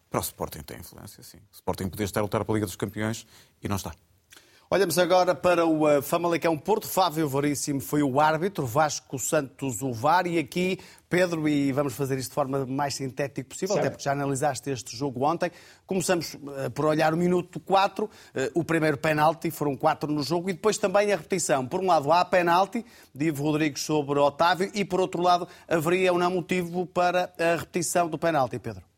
[0.10, 1.38] para o Sporting tem influência, sim.
[1.38, 3.26] O Sporting podia estar a lutar para a Liga dos Campeões
[3.64, 3.93] e não está.
[4.72, 6.88] Olhamos agora para o uh, Famalicão Porto.
[6.88, 10.78] Fábio Varíssimo foi o árbitro, Vasco Santos o VAR e aqui,
[11.09, 13.80] Pedro, e vamos fazer isto de forma mais sintética possível, certo.
[13.80, 15.49] até porque já analisaste este jogo ontem.
[15.88, 18.09] Começamos uh, por olhar o minuto 4, uh,
[18.53, 21.65] o primeiro penalti, foram 4 no jogo, e depois também a repetição.
[21.65, 26.13] Por um lado, há penalti de Ivo Rodrigues sobre Otávio, e por outro lado, haveria
[26.13, 28.89] ou não motivo para a repetição do penalti, Pedro?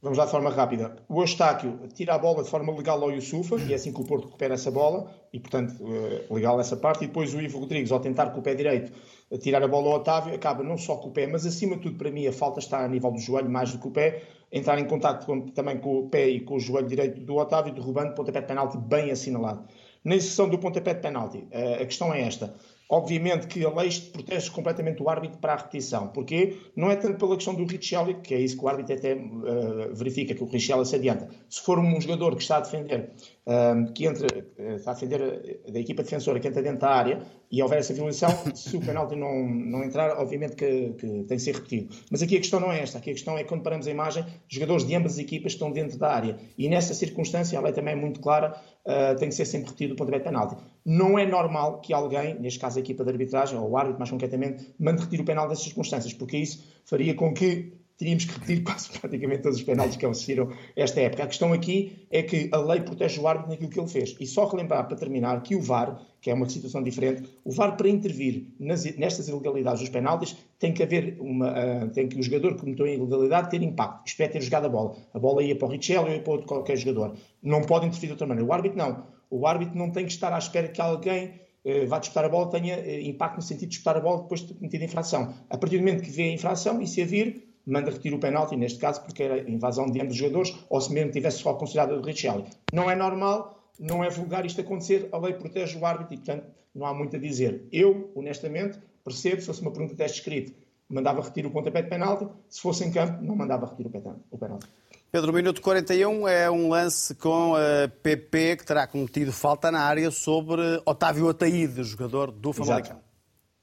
[0.00, 0.94] Vamos lá de forma rápida.
[1.08, 4.04] O Eustáquio tira a bola de forma legal ao Yusufa, e é assim que o
[4.04, 7.02] Porto recupera essa bola, e portanto, eh, legal essa parte.
[7.02, 8.92] E depois o Ivo Rodrigues, ao tentar com o pé direito
[9.40, 11.98] tirar a bola ao Otávio, acaba não só com o pé, mas acima de tudo,
[11.98, 14.22] para mim, a falta está a nível do joelho mais do que o pé.
[14.52, 18.14] Entrar em contato também com o pé e com o joelho direito do Otávio, derrubando
[18.14, 19.64] pontapé de penalti bem assinalado.
[20.04, 22.54] Na exceção do pontapé de penalti, eh, a questão é esta.
[22.90, 27.18] Obviamente que a lei protege completamente o árbitro para a repetição, porque não é tanto
[27.18, 30.46] pela questão do Richelli, que é isso que o árbitro até uh, verifica, que o
[30.46, 31.28] Richelli se adianta.
[31.50, 33.10] Se for um jogador que está a defender,
[33.46, 34.26] uh, que entra,
[34.58, 37.22] uh, está a defender da equipa defensora que entra dentro da área
[37.52, 41.40] e houver essa violação, se o penalti não, não entrar, obviamente que, que, tem que
[41.40, 41.94] ser repetido.
[42.10, 44.24] Mas aqui a questão não é esta, aqui a questão é quando paramos a imagem,
[44.48, 46.38] jogadores de ambas as equipas estão dentro da área.
[46.56, 48.58] E nessa circunstância a lei também é muito clara
[48.88, 50.56] uh, tem que ser sempre retido o pontapé de penalti.
[50.84, 54.10] Não é normal que alguém, neste caso a equipa de arbitragem, ou o árbitro mais
[54.10, 58.62] concretamente, mande retirar o penal dessas circunstâncias, porque isso faria com que teríamos que repetir
[58.64, 61.24] quase praticamente todos os penaltis que assistiram esta época.
[61.24, 64.16] A questão aqui é que a lei protege o árbitro naquilo que ele fez.
[64.18, 67.76] E só relembrar, para terminar, que o VAR, que é uma situação diferente, o VAR,
[67.76, 71.50] para intervir nas, nestas ilegalidades dos penaltis, tem que haver uma.
[71.50, 74.06] Uh, tem que o jogador que cometeu a ilegalidade ter impacto.
[74.06, 74.96] Isto é, ter jogado a bola.
[75.12, 77.16] A bola ia para o Richel ou ia para outro qualquer jogador.
[77.42, 78.48] Não pode interferir de outra maneira.
[78.48, 79.06] O árbitro não.
[79.30, 81.32] O árbitro não tem que estar à espera que alguém
[81.64, 84.40] uh, vá disputar a bola tenha uh, impacto no sentido de disputar a bola depois
[84.40, 85.34] de ter cometido a infração.
[85.50, 88.20] A partir do momento que vê a infração e se a vir, manda retirar o
[88.20, 91.54] penalti, neste caso porque era invasão de ambos os jogadores, ou se mesmo tivesse só
[91.54, 92.44] considerado o Richelli.
[92.72, 96.46] Não é normal, não é vulgar isto acontecer, a lei protege o árbitro e, portanto,
[96.74, 97.66] não há muito a dizer.
[97.72, 100.52] Eu, honestamente, percebo, se fosse uma pergunta de teste escrito,
[100.88, 103.88] mandava retirar o pontapé de penalti, se fosse em campo, não mandava retirar
[104.30, 104.66] o penalti.
[105.10, 110.10] Pedro, minuto 41 é um lance com a PP que terá cometido falta na área
[110.10, 113.07] sobre Otávio Ataíde, jogador do Famalicão.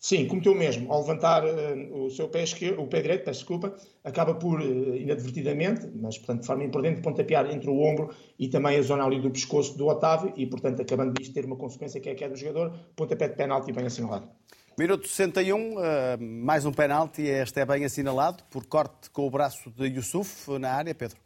[0.05, 0.93] Sim, cometeu mesmo.
[0.93, 4.95] Ao levantar uh, o seu pé, esquerdo, o pé direito, peço desculpa, acaba por, uh,
[4.95, 9.19] inadvertidamente, mas portanto de forma imprudente, pontapear entre o ombro e também a zona ali
[9.19, 12.35] do pescoço do Otávio e, portanto, acabando disto ter uma consequência que é a queda
[12.35, 14.29] do jogador, pontapé de penalti bem assinalado.
[14.77, 19.31] Minuto 61, uh, eh, mais um penalti, este é bem assinalado, por corte com o
[19.31, 21.24] braço de Yusuf na área, Pedro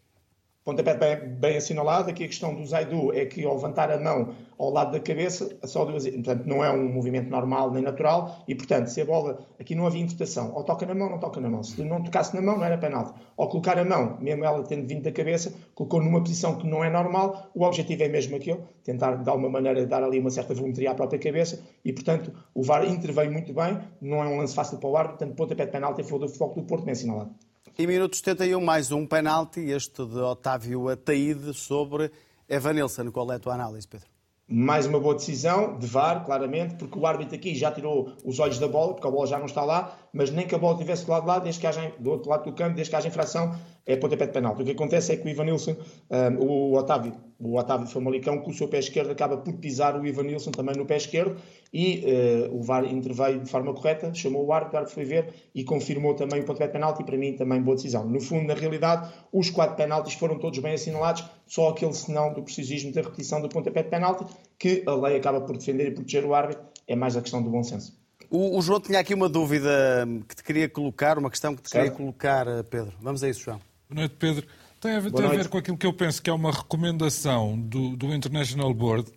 [0.64, 2.10] pontapé bem, bem assinalado.
[2.10, 5.58] Aqui a questão do Zaidu é que ao levantar a mão ao lado da cabeça,
[5.64, 9.40] só duas, portanto, não é um movimento normal nem natural e, portanto, se a bola,
[9.58, 11.64] aqui não havia interpretação, ou toca na mão, não toca na mão.
[11.64, 13.14] Se não tocasse na mão, não era penalti.
[13.38, 16.84] Ao colocar a mão, mesmo ela tendo vindo da cabeça, colocou numa posição que não
[16.84, 20.54] é normal, o objetivo é mesmo aquele, tentar de alguma maneira dar ali uma certa
[20.54, 24.54] volumetria à própria cabeça e, portanto, o VAR interveio muito bem, não é um lance
[24.54, 26.92] fácil para o árbitro, portanto, pontapé de penalti foi o do Foco do Porto bem
[26.92, 27.34] assinalado.
[27.78, 32.12] E minuto 71, mais um penalti, este de Otávio Ataíde sobre
[32.48, 33.12] Evanilson.
[33.12, 34.08] Qual é a tua análise, Pedro?
[34.52, 38.58] Mais uma boa decisão de VAR, claramente, porque o árbitro aqui já tirou os olhos
[38.58, 41.06] da bola, porque a bola já não está lá, mas nem que a bola estivesse
[41.06, 43.08] do lado de lá, desde que haja, do outro lado do campo, desde que haja
[43.08, 43.56] infração,
[43.86, 44.64] é pontapé de penalti.
[44.64, 45.76] O que acontece é que o Ivanilson,
[46.10, 50.06] um, o Otávio, o Otávio Famalicão, com o seu pé esquerdo, acaba por pisar o
[50.06, 51.40] Ivanilson também no pé esquerdo
[51.74, 52.04] e
[52.50, 55.64] uh, o VAR interveio de forma correta, chamou o árbitro, o árbitro foi ver e
[55.64, 58.06] confirmou também o pontapé de penalti e para mim também boa decisão.
[58.08, 62.42] No fundo, na realidade, os quatro penaltis foram todos bem assinalados, só aquele senão do
[62.42, 64.26] precisismo da repetição do pontapé de penalti,
[64.58, 67.50] que a lei acaba por defender e proteger o árbitro, é mais a questão do
[67.50, 67.98] bom senso.
[68.30, 71.70] O, o João tinha aqui uma dúvida que te queria colocar, uma questão que te
[71.70, 71.84] certo.
[71.84, 72.94] queria colocar, eh, Pedro.
[73.02, 73.60] Vamos a isso, João.
[73.90, 74.46] Boa noite, Pedro.
[74.80, 77.60] Tem a ver, tem a ver com aquilo que eu penso que é uma recomendação
[77.60, 79.12] do, do International Board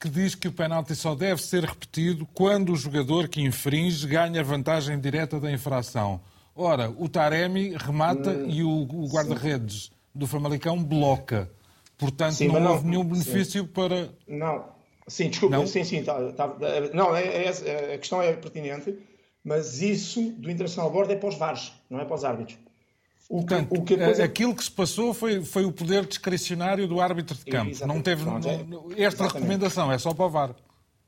[0.00, 4.44] que diz que o penalti só deve ser repetido quando o jogador que infringe ganha
[4.44, 6.20] vantagem direta da infração.
[6.54, 11.50] Ora, o Taremi remata hum, e o, o guarda-redes do Famalicão bloca.
[11.96, 13.66] Portanto, sim, não, não, houve nenhum benefício sim.
[13.66, 14.10] para.
[14.26, 14.66] Não,
[15.08, 15.66] sim, desculpa, não?
[15.66, 16.02] sim, sim.
[16.04, 16.56] Tá, tá,
[16.94, 18.96] não, é, é, é, a questão é pertinente,
[19.42, 22.56] mas isso do International Board é para os VARs, não é para os árbitros.
[23.28, 24.24] O que, Portanto, o que coisa...
[24.24, 27.70] aquilo que se passou foi, foi o poder discricionário do árbitro de campo.
[27.70, 27.96] Exatamente.
[27.96, 28.52] Não teve Pronto, é...
[28.52, 29.34] esta Exatamente.
[29.34, 30.54] recomendação, é só para o VAR.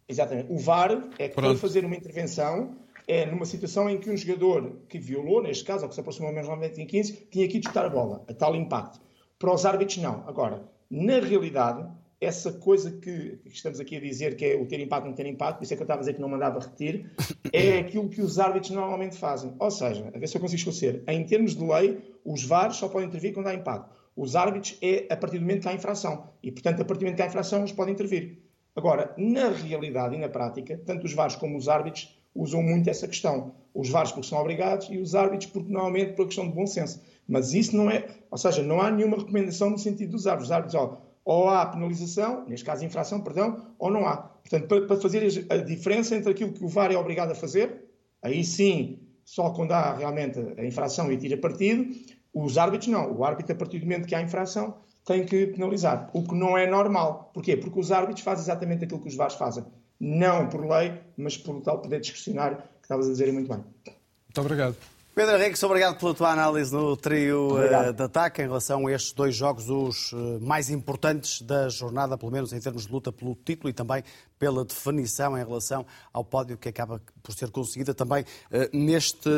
[0.06, 0.52] Exatamente.
[0.52, 1.58] O VAR é que Pronto.
[1.58, 2.76] foi fazer uma intervenção
[3.10, 6.32] é numa situação em que um jogador que violou, neste caso, ou que se aproximou
[6.32, 6.48] menos
[6.78, 9.00] em 15, tinha que disputar a bola, a tal impacto.
[9.36, 10.22] Para os árbitros, não.
[10.28, 11.88] Agora, na realidade,
[12.20, 15.26] essa coisa que, que, estamos aqui a dizer, que é o ter impacto, não ter
[15.26, 17.10] impacto, por isso é que eu estava a dizer que não mandava repetir,
[17.52, 19.54] é aquilo que os árbitros normalmente fazem.
[19.58, 22.88] Ou seja, a ver se eu consigo esclarecer, em termos de lei, os VARs só
[22.88, 23.94] podem intervir quando há impacto.
[24.16, 26.28] Os árbitros é a partir do momento que há infração.
[26.42, 28.42] E, portanto, a partir do momento que há infração, eles podem intervir.
[28.74, 33.08] Agora, na realidade e na prática, tanto os VARs como os árbitros usam muito essa
[33.08, 33.54] questão.
[33.74, 37.00] Os VARs porque são obrigados e os árbitros porque, normalmente, por questão de bom senso.
[37.26, 38.06] Mas isso não é...
[38.30, 40.48] Ou seja, não há nenhuma recomendação no sentido dos árbitros.
[40.48, 44.16] Os árbitros, ó, ou há penalização, neste caso infração, perdão, ou não há.
[44.16, 47.84] Portanto, para fazer a diferença entre aquilo que o VAR é obrigado a fazer,
[48.22, 48.98] aí sim,
[49.30, 51.94] só quando há realmente a infração e tira partido,
[52.34, 53.12] os árbitros não.
[53.12, 54.74] O árbitro, a partir do momento que há infração,
[55.06, 56.10] tem que penalizar.
[56.12, 57.30] O que não é normal.
[57.32, 57.56] Porquê?
[57.56, 59.64] Porque os árbitros fazem exatamente aquilo que os VARs fazem.
[60.00, 63.58] Não por lei, mas por tal poder discrecionário que estavas a dizer muito bem.
[63.86, 64.74] Muito obrigado.
[65.12, 69.12] Pedro Henriques, obrigado pela tua análise no trio uh, de ataque em relação a estes
[69.12, 73.34] dois jogos, os uh, mais importantes da jornada, pelo menos em termos de luta pelo
[73.34, 74.04] título e também
[74.38, 79.28] pela definição em relação ao pódio que acaba por ser conseguida também uh, neste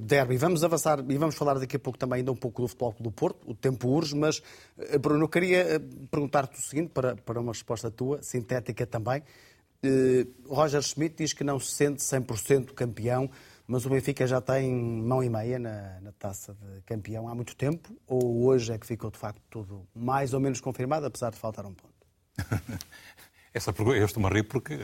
[0.00, 0.36] derby.
[0.36, 3.10] Vamos avançar e vamos falar daqui a pouco também ainda um pouco do Futebol do
[3.10, 4.42] Porto, o tempo urge, mas
[5.00, 9.22] Bruno, eu queria perguntar-te o seguinte, para, para uma resposta tua, sintética também.
[10.46, 13.30] Roger Schmidt diz que não se sente 100% campeão
[13.66, 17.56] mas o Benfica já tem mão e meia na, na, taça de campeão há muito
[17.56, 17.94] tempo?
[18.06, 21.66] Ou hoje é que ficou de facto tudo mais ou menos confirmado, apesar de faltar
[21.66, 21.94] um ponto?
[23.52, 24.78] Essa pergunta, eu estou-me a rir porque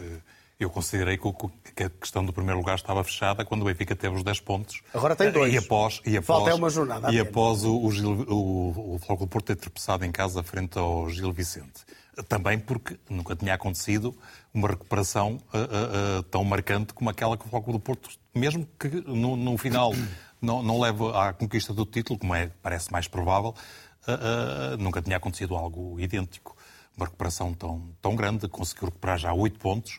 [0.62, 4.22] eu considerei que, a questão do primeiro lugar estava fechada quando o Benfica teve os
[4.22, 4.80] 10 pontos.
[4.94, 5.52] Agora tem dois.
[5.52, 9.16] E após, e após, Falta é uma jornada E após o, o, Gil- o, o
[9.16, 11.84] do Porto ter tropeçado em casa frente ao Gil Vicente.
[12.28, 14.14] Também porque nunca tinha acontecido
[14.52, 18.88] uma recuperação eh, eh, tão marcante como aquela que o Floco do Porto, mesmo que
[19.06, 19.92] no, no final
[20.40, 23.54] não, não leve à conquista do título, como é, parece mais provável,
[24.06, 26.54] eh, nunca tinha acontecido algo idêntico.
[26.94, 29.98] Uma recuperação tão, tão grande, conseguiu recuperar já oito pontos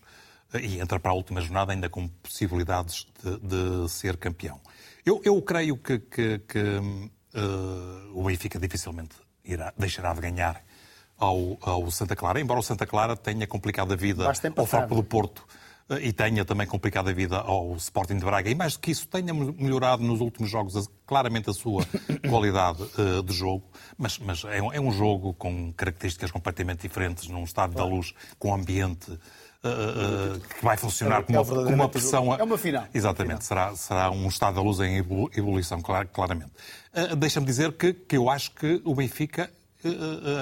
[0.61, 3.39] e entra para a última jornada ainda com possibilidades de,
[3.85, 4.59] de ser campeão.
[5.05, 6.59] Eu, eu creio que, que- que,
[7.33, 10.63] eh, o Benfica dificilmente irá, deixará de ganhar
[11.17, 14.23] ao, ao Santa Clara, embora o Santa Clara tenha complicado a vida
[14.61, 14.67] ao.
[14.67, 15.45] Floco do Porto
[15.89, 18.49] eh, e tenha também complicado a vida ao Sporting de Braga.
[18.49, 21.85] E mais do que isso, tenha melhorado nos últimos jogos claramente a sua
[22.29, 23.63] qualidade eh, de jogo.
[23.97, 28.13] Mas, mas é, um, é um jogo com características completamente diferentes, num estado da luz,
[28.39, 29.17] com ambiente
[29.63, 32.33] eh, que vai funcionar É- com é uma, com uma pressão.
[32.35, 32.85] é uma final.
[32.93, 34.97] Exatamente, será, será um estado da luz em
[35.81, 36.51] clar- claramente.
[36.93, 39.49] Eh, Deixa-me dizer que, que eu acho que o Benfica,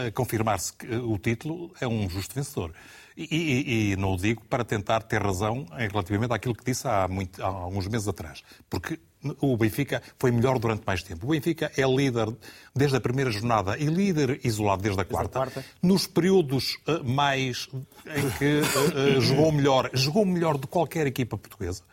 [0.07, 2.73] a confirmar-se que, o título, é um justo vencedor.
[3.17, 7.07] E, e- e não o digo para tentar ter razão relativamente àquilo que disse há,
[7.07, 8.41] muito- há alguns meses atrás.
[8.69, 8.99] Porque
[9.39, 11.25] o Benfica foi melhor durante mais tempo.
[11.27, 12.27] O Benfica é líder
[12.75, 15.39] desde a primeira jornada e líder isolado desde a quarta.
[15.81, 17.69] Nos períodos eh, mais
[18.07, 21.83] em que eh, eh, jogou melhor, jogou melhor de qualquer equipa portuguesa.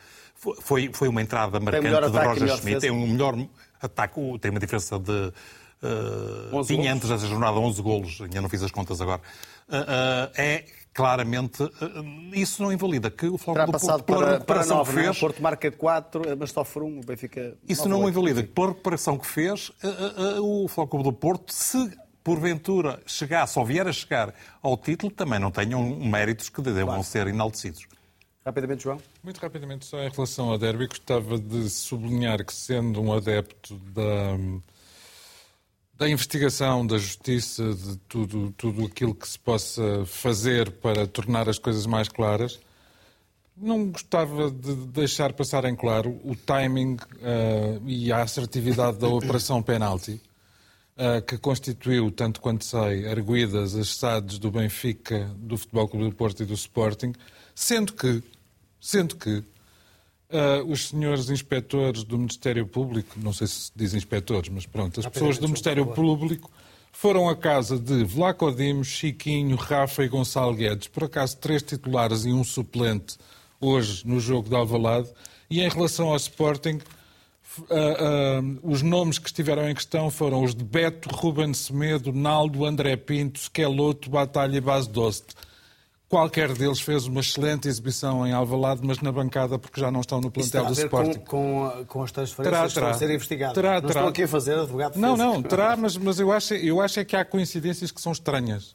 [0.61, 2.81] Foi- Foi, uma entrada marcante de Roger Schmidt.
[2.81, 3.37] Tem um melhor
[3.83, 5.33] ataque, tem uma diferença de.
[5.81, 6.97] Uh, 11 tinha golos.
[6.97, 9.21] antes dessa jornada 11 golos, ainda não fiz as contas agora.
[9.69, 10.65] Uh, uh, é
[10.99, 11.63] claramente.
[11.63, 11.71] uh,
[12.33, 15.03] isso não invalida que o Flóculo do Porto, pela para, para recuperação 9, que é?
[15.05, 15.17] fez.
[15.17, 17.57] O Porto marca 4, mas sofre 1, o Benfica...
[17.69, 21.53] Isso não invalida que, pela recuperação que fez, uh, uh, uh, o Flóculo do Porto,
[21.53, 26.87] se porventura chegasse ou vier a chegar ao título, também não tenham méritos que devam
[26.87, 27.05] Claro.
[27.05, 27.87] ser enaltecidos.
[28.45, 28.99] Rapidamente, João.
[29.23, 34.37] Muito rapidamente, só em relação ao derby, gostava de sublinhar que, sendo um adepto da,
[35.99, 41.59] da investigação, da justiça, de tudo, tudo aquilo que se possa fazer para tornar as
[41.59, 42.61] coisas mais claras,
[43.57, 49.61] não gostava de deixar passar em claro o timing eh, e a assertividade da operação
[49.61, 50.23] penalti,
[50.97, 56.15] eh, que constituiu, tanto quanto sei, arguídas as SADs do Benfica, do Futebol Clube do
[56.15, 57.13] Porto e do Sporting,
[57.57, 58.23] sendo que,
[58.81, 59.43] sendo que
[60.31, 65.07] eh, os senhores inspectores do Ministério Público, não sei se dizem inspectores, mas pronto, as
[65.07, 66.51] pessoas do Ministério Público
[66.93, 72.25] foram à casa de Vlaco Dimos, Chiquinho, Rafa e Gonçalo Guedes, por acaso três titulares
[72.25, 73.17] e um suplente
[73.61, 75.09] hoje no jogo de Alvalade,
[75.49, 76.79] e em relação ao Sporting,
[77.71, 82.65] ah, ah, os nomes que estiveram em questão foram os de Beto, Ruben Semedo, Naldo,
[82.65, 85.35] André Pinto, Skeloto, Batalha e Base Dost.
[86.09, 90.23] Qualquer deles fez uma excelente exibição em Alvalade, mas na bancada porque já não estão
[90.23, 91.19] no plantel do Sporting.
[91.21, 92.95] com, com, com as transferências Terá, que estão terá.
[92.95, 93.55] a ser investigadas.
[93.55, 94.01] Terá, não terá.
[94.01, 96.99] estou aqui a fazer advogado de Não, não, terá, mas, mas eu, acho, eu acho
[97.01, 98.75] é que há coincidências que são estranhas.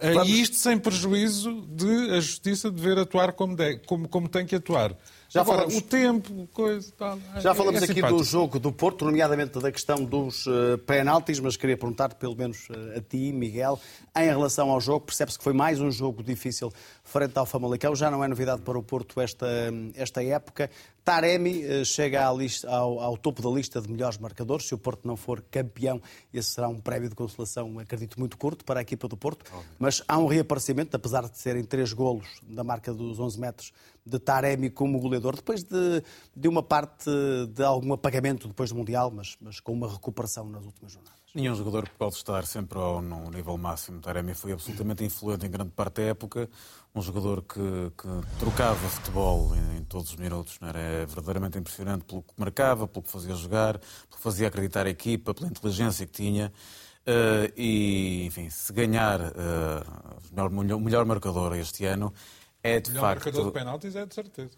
[0.00, 4.44] Vamos- E isto sem prejuízo de a justiça dever atuar como, de- como, como tem
[4.44, 4.94] que atuar.
[5.30, 7.18] Já Agora, falamos- o tempo, coisa tal.
[7.38, 8.18] Já é- falamos é aqui simpático.
[8.18, 12.66] do jogo do Porto, nomeadamente da questão dos eh, penaltis, mas queria perguntar, pelo menos
[12.70, 13.78] eh, a ti, Miguel,
[14.16, 16.72] em relação ao jogo, percebe-se que foi mais um jogo difícil
[17.04, 19.46] frente ao Famalicão, já não é novidade para o Porto esta,
[19.94, 20.70] esta época.
[21.08, 25.08] Taremi eh, chega lista- ao, ao topo da lista de melhores marcadores, se o Porto
[25.08, 26.02] não for campeão,
[26.34, 30.02] esse será um prémio de consolação, acredito, muito curto para a equipa do Porto, mas
[30.06, 33.72] há um reaparecimento, apesar de serem três golos da marca dos 11 metros,
[34.04, 36.02] de Taremi como goleador, depois de,
[36.36, 37.10] de uma parte
[37.54, 41.18] de algum apagamento depois do Mundial, mas, mas com uma recuperação nas últimas jornadas.
[41.34, 44.00] Nenhum jogador pode estar sempre ao, no nível máximo.
[44.00, 46.48] Taremi foi absolutamente influente em grande parte da época.
[46.94, 47.60] Um jogador que,
[47.96, 50.58] que trocava futebol em, em todos os minutos.
[50.60, 54.48] Não era É verdadeiramente impressionante pelo que marcava, pelo que fazia jogar, pelo que fazia
[54.48, 56.50] acreditar a equipa, pela inteligência que tinha.
[57.06, 59.84] Eh, e, enfim, se ganhar eh,
[60.36, 62.12] o melhor, o melhor marcador este ano,
[62.62, 63.24] é de Melhor facto.
[63.24, 64.50] marcador de penaltis é de certeza.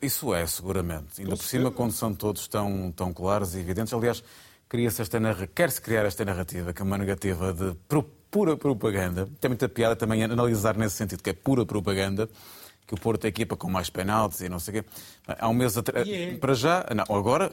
[0.00, 1.20] Isso é, seguramente.
[1.20, 3.92] Ainda por cima, quando são todos tão, tão claros e evidentes.
[3.92, 4.22] Aliás,
[4.68, 5.18] cria-se esta
[5.54, 7.76] quer-se criar esta narrativa, que é uma negativa de
[8.30, 9.28] pura propaganda.
[9.40, 12.28] Tem muita piada também analisar nesse sentido, que é pura propaganda,
[12.86, 14.88] que o Porto é equipa com mais penaltis e não sei o quê.
[15.26, 16.06] Há um mês atrás.
[16.06, 16.36] E é.
[16.36, 17.52] Para já, não, agora.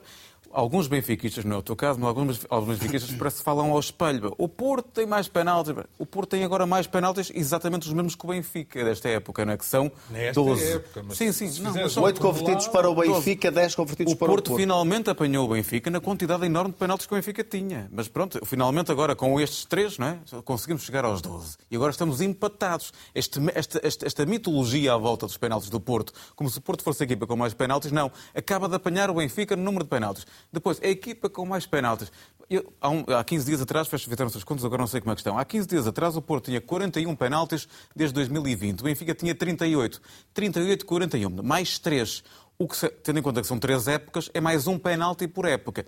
[0.51, 3.79] Alguns benfiquistas, não é o teu caso, mas alguns, alguns benfiquistas parece que falam ao
[3.79, 4.33] espelho.
[4.37, 5.73] O Porto tem mais penaltis.
[5.97, 9.53] O Porto tem agora mais penaltis exatamente os mesmos que o Benfica desta época, não
[9.53, 9.57] é?
[9.57, 10.71] Que são Nesta 12.
[10.73, 11.45] época, mas sim, sim.
[11.61, 14.59] Não, fizeres mas Oito convertidos para o Benfica, 10 convertidos o para Porto o Porto.
[14.61, 17.87] finalmente apanhou o Benfica na quantidade enorme de penaltis que o Benfica tinha.
[17.91, 20.19] Mas pronto, finalmente agora com estes três, não é?
[20.43, 21.57] Conseguimos chegar aos 12.
[21.69, 22.91] E agora estamos empatados.
[23.13, 26.83] Este- esta, esta, esta mitologia à volta dos penaltis do Porto, como se o Porto
[26.83, 28.11] fosse a equipa com mais penaltis, não.
[28.33, 30.25] Acaba de apanhar o Benfica no número de penaltis.
[30.51, 32.11] Depois, a equipa com mais penaltis.
[32.49, 35.15] Eu, há, um- há 15 dias atrás, fizeram-se as contas, agora não sei como é
[35.15, 35.37] que estão.
[35.37, 38.81] Há 15 dias atrás, o Porto tinha 41 penaltis desde 2020.
[38.81, 39.99] O Benfica tinha 38.
[40.33, 41.41] 38, 41.
[41.43, 42.23] Mais 3.
[42.57, 45.85] O que, tendo em conta que são três épocas, é mais um penalti por época.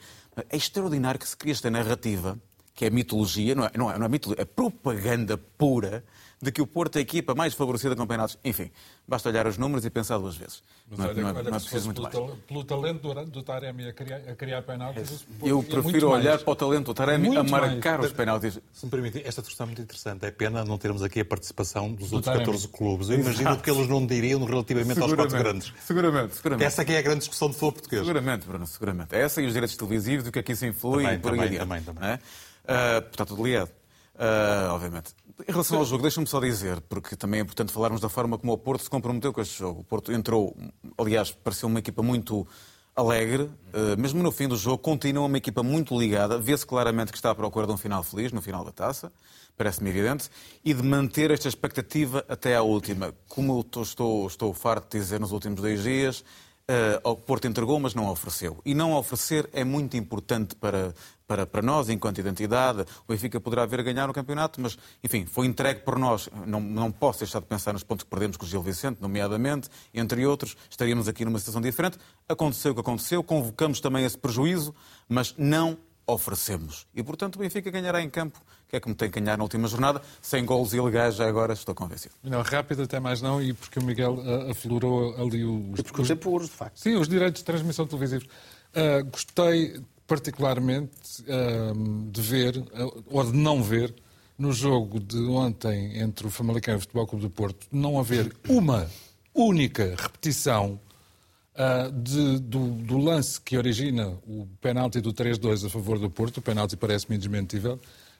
[0.49, 2.37] É extraordinário que se cria esta narrativa,
[2.73, 6.03] que é mitologia, não é, não é, não é mitologia, é propaganda pura,
[6.39, 8.37] de que o Porto é a equipa mais favorecida com penaltis.
[8.45, 8.69] Enfim,
[9.07, 10.61] basta olhar os números e pensar duas vezes.
[10.87, 12.31] Mas não é, olha, não é- olha não é se preciso muito pelo, mais.
[12.37, 16.09] tal- pelo talento do, do Taremi a criar, a criar penaltis, isso Eu é prefiro
[16.11, 16.43] olhar mais.
[16.43, 18.11] para o talento do Taremi a Muito marcar mais.
[18.11, 18.59] os penaltis.
[18.71, 20.25] Se me permitem, esta discussão é muito interessante.
[20.27, 22.45] É pena não termos aqui a participação dos outros Taremi.
[22.45, 23.09] 14 clubes.
[23.09, 23.63] Eu imagino Exato.
[23.63, 25.73] que eles não diriam relativamente aos quatro grandes.
[25.83, 26.65] Seguramente, seguramente.
[26.67, 28.01] Essa aqui é a grande discussão de futebol português.
[28.05, 29.15] Seguramente, Bruno, seguramente.
[29.15, 31.39] Essa e os direitos televisivos, o que é que isso influi Também, e por aí
[31.39, 31.83] também, adiante.
[31.85, 32.09] também, também.
[32.11, 32.19] é?
[32.67, 33.71] Ah, está tudo ligado.
[34.19, 35.13] Ah, obviamente.
[35.45, 38.53] Em relação ao jogo, deixa-me só dizer, porque também é importante falarmos da forma como
[38.53, 39.81] o Porto se comprometeu com este jogo.
[39.81, 40.55] O Porto entrou,
[40.97, 42.47] aliás, pareceu uma equipa muito
[42.95, 46.39] alegre, ah, mesmo no fim do jogo, continua uma equipa muito ligada.
[46.39, 49.13] Vê-se claramente que está à procura de um final feliz, no final da taça,
[49.55, 50.29] parece-me evidente,
[50.65, 53.13] e de manter esta expectativa até à última.
[53.27, 56.25] Como estou, estou farto de dizer nos últimos dois dias,
[56.69, 58.59] Uh, o Porto entregou, mas não ofereceu.
[58.65, 60.93] E não oferecer é muito importante para,
[61.25, 62.81] para, para nós, enquanto identidade.
[63.07, 66.27] O Benfica poderá vir a ganhar o campeonato, mas, enfim, foi entregue por nós.
[66.45, 69.69] Não, não posso deixar de pensar nos pontos que perdemos com o Gil Vicente, nomeadamente,
[69.93, 70.57] entre outros.
[70.69, 71.97] Estaríamos aqui numa situação diferente.
[72.27, 74.75] Aconteceu o que aconteceu, convocamos também esse prejuízo,
[75.07, 75.77] mas não
[76.07, 76.87] oferecemos.
[76.95, 79.67] E, portanto, o Benfica ganhará em campo, que é como tem que ganhar na última
[79.67, 82.15] jornada, sem golos ilegais, já agora estou convencido.
[82.23, 85.79] Não, rápido até mais não, e porque o Miguel ah, aflorou ali os...
[85.79, 86.79] E porque os tempo de facto.
[86.79, 88.27] Sim, os direitos de transmissão televisivos.
[88.73, 91.73] Ah, gostei particularmente ah,
[92.09, 93.93] de ver, ah, ou de não ver,
[94.37, 98.33] no jogo de ontem entre o Famalicão e o Futebol Clube do Porto, não haver
[98.47, 98.87] uma
[99.33, 100.79] única repetição
[101.57, 106.37] ah, de- do, do lance que origina o penalti do 3-2 a favor do Porto,
[106.37, 107.79] o penalti parece-me indesmentível.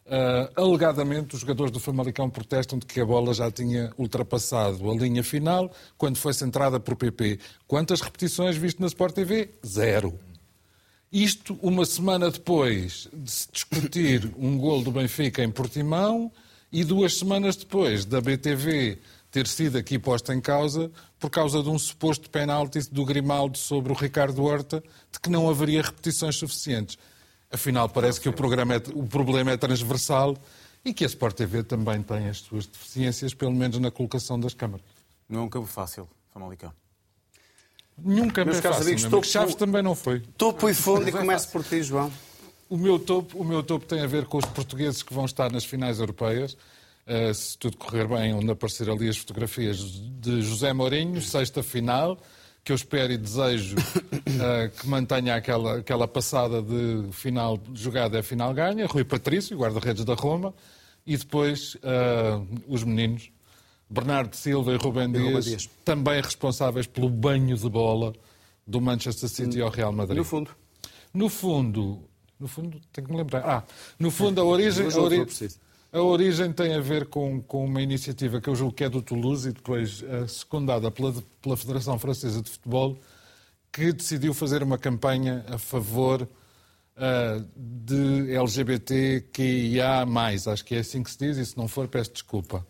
[0.10, 4.96] Ah, alegadamente, os jogadores do Famalicão protestam de que a bola já tinha ultrapassado a
[4.96, 7.40] linha final quando foi centrada por PP.
[7.68, 9.50] Quantas repetições viste na Sport TV?
[9.66, 10.18] Zero.
[11.12, 16.32] Isto uma semana depois de se discutir um gol do Benfica em Portimão
[16.72, 18.98] e duas semanas depois da BTV
[19.32, 23.92] ter sido aqui posta em causa por causa de um suposto penalti do Grimaldo sobre
[23.92, 24.82] o Ricardo Horta
[25.12, 26.98] de que não haveria repetições suficientes.
[27.52, 30.38] Afinal, parece que o, programa é- o problema é transversal
[30.84, 34.54] e que a Sport TV também tem as suas deficiências, pelo menos na colocação das
[34.54, 34.86] câmaras.
[35.30, 36.72] Não é um campo fácil, Famalicão.
[37.98, 40.20] Nunca campo Meus é caros fácil, amigos, topo- Chaves também não foi.
[40.38, 42.12] Topo e fundo e começo por ti, João.
[42.70, 45.52] O meu, topo, o meu topo tem a ver com os portugueses que vão estar
[45.52, 46.56] nas finais europeias.
[47.08, 52.18] Uh, se tudo correr bem, onde aparecer ali as fotografias de José Mourinho, sexta final,
[52.66, 58.22] que eu espero e desejo uh, que mantenha aquela, aquela passada de final jogada é
[58.22, 58.86] final ganha.
[58.88, 60.54] Rui Patrício, guarda-redes da Roma,
[61.06, 63.32] e depois uh, os meninos,
[63.90, 65.70] Bernardo Silva e Rubem Dias, Dias.
[65.86, 68.12] também responsáveis pelo banho de bola
[68.68, 70.18] do Manchester City ao Real Madrid.
[70.18, 70.52] No fundo.
[71.14, 72.04] No fundo,
[72.38, 73.44] no fundo, tenho que me lembrar.
[73.46, 73.64] Ah,
[73.98, 75.58] no fundo, a origem, a, não ori- foi preciso.
[75.92, 79.02] A origem tem a ver com, com uma iniciativa que eu julgo que é do
[79.02, 82.98] Toulouse e depois eh, secundada pela, pela Federação Francesa de Futebol,
[83.72, 86.28] que decidiu fazer uma campanha a favor
[87.00, 90.04] ah, de LGBTQIA+,
[90.52, 92.66] acho que é assim que se diz, e se não for, peço desculpa.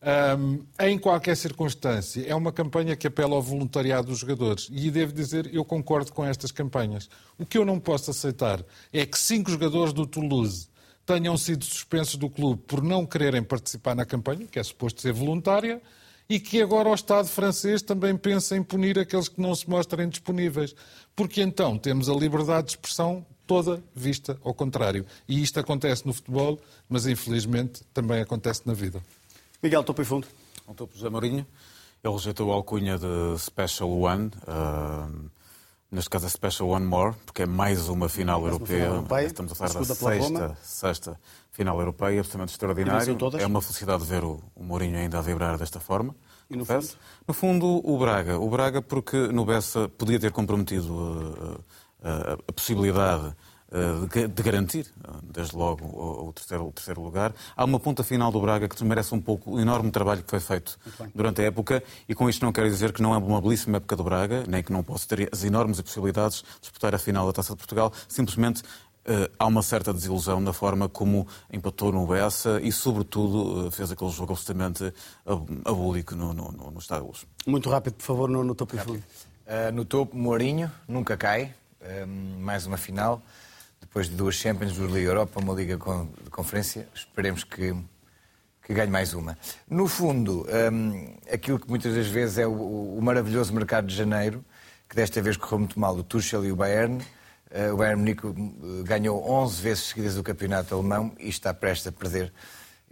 [0.00, 4.68] Ahm, em qualquer circunstância, é uma campanha que apela ao voluntariado dos jogadores.
[4.70, 7.08] E devo dizer, eu concordo com estas campanhas.
[7.36, 8.62] O que eu não posso aceitar
[8.92, 10.68] é que cinco jogadores do Toulouse
[11.06, 15.12] tenham sido suspensos do clube por não quererem participar na campanha, que é suposto ser
[15.12, 15.80] voluntária,
[16.28, 20.08] e que agora o Estado francês também pensa em punir aqueles que não se mostrem
[20.08, 20.74] disponíveis.
[21.14, 25.04] Porque então temos a liberdade de expressão toda vista ao contrário.
[25.28, 26.58] E isto acontece no futebol,
[26.88, 29.02] mas infelizmente também acontece na vida.
[29.62, 30.26] Miguel, topo e fundo.
[30.66, 31.46] Um topo José Mourinho.
[32.02, 34.30] Ele rejeitou a alcunha de Special One.
[34.46, 35.08] ah,
[35.94, 38.80] neste caso, é Special One More, porque é mais uma final Mais uma europeia.
[38.80, 41.20] final europeia, Estamos a falar da sexta, sexta
[41.52, 43.16] final europeia, absolutamente extraordinário.
[43.38, 46.14] É uma felicidade ver o, o Mourinho ainda a vibrar desta forma.
[46.50, 46.98] E no confesso.
[47.26, 48.38] No fundo, o Braga.
[48.38, 51.60] O Braga, porque no Bessa podia ter comprometido uh,
[52.00, 53.34] uh, a possibilidade uh,
[54.28, 54.86] de, garantir,
[55.22, 57.34] desde logo, o, terceiro, o, terceiro, lugar.
[57.56, 60.40] Há uma ponta final do Braga que merece um pouco o enorme trabalho que foi
[60.40, 60.78] feito
[61.14, 63.96] durante a época, e com isto não quero dizer que não é uma belíssima época
[63.96, 67.32] do Braga, nem que não possa ter as enormes possibilidades de disputar a final da
[67.32, 68.62] Taça de Portugal, simplesmente
[69.06, 73.92] Uh, há uma certa desilusão na forma como empatou no Bessa e, sobretudo, uh, fez
[73.92, 74.94] aquele jogo absolutamente
[75.62, 77.26] abúlico no, no, no, no Estádio Luz.
[77.46, 79.04] Muito rápido, por favor, no, no topo e fundo.
[79.46, 81.54] Uh, no topo, Mourinho, nunca cai.
[82.40, 83.20] mais uma final.
[83.94, 86.88] Depois de duas Champions, duas Liga Europa, uma Liga de Conferência.
[86.92, 87.72] Esperemos que,
[88.66, 89.38] que ganhe mais uma.
[89.70, 94.44] No fundo, um, aquilo que muitas das vezes é o, o maravilhoso mercado de janeiro,
[94.88, 97.04] que desta vez correu muito mal, o Tuchel e o Bayern
[97.52, 98.32] eh, o Bayern Munique eh,
[98.82, 102.32] ganhou 11 vezes seguidas o campeonato alemão e está prestes a perder.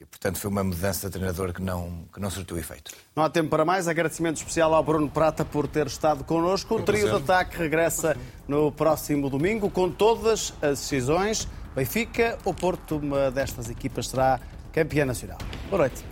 [0.03, 2.91] E, portanto, foi uma mudança de treinador que não, que não surtiu efeito.
[3.15, 3.87] Não há tempo para mais.
[3.87, 6.75] Agradecimento especial ao Bruno Prata por ter estado connosco.
[6.75, 8.17] O trio de ataque regressa
[8.49, 11.47] no próximo domingo com todas as decisões.
[11.77, 14.41] Benfica ou Porto, uma destas equipas será
[14.73, 15.39] campeã nacional.
[15.71, 16.05] Boa noite.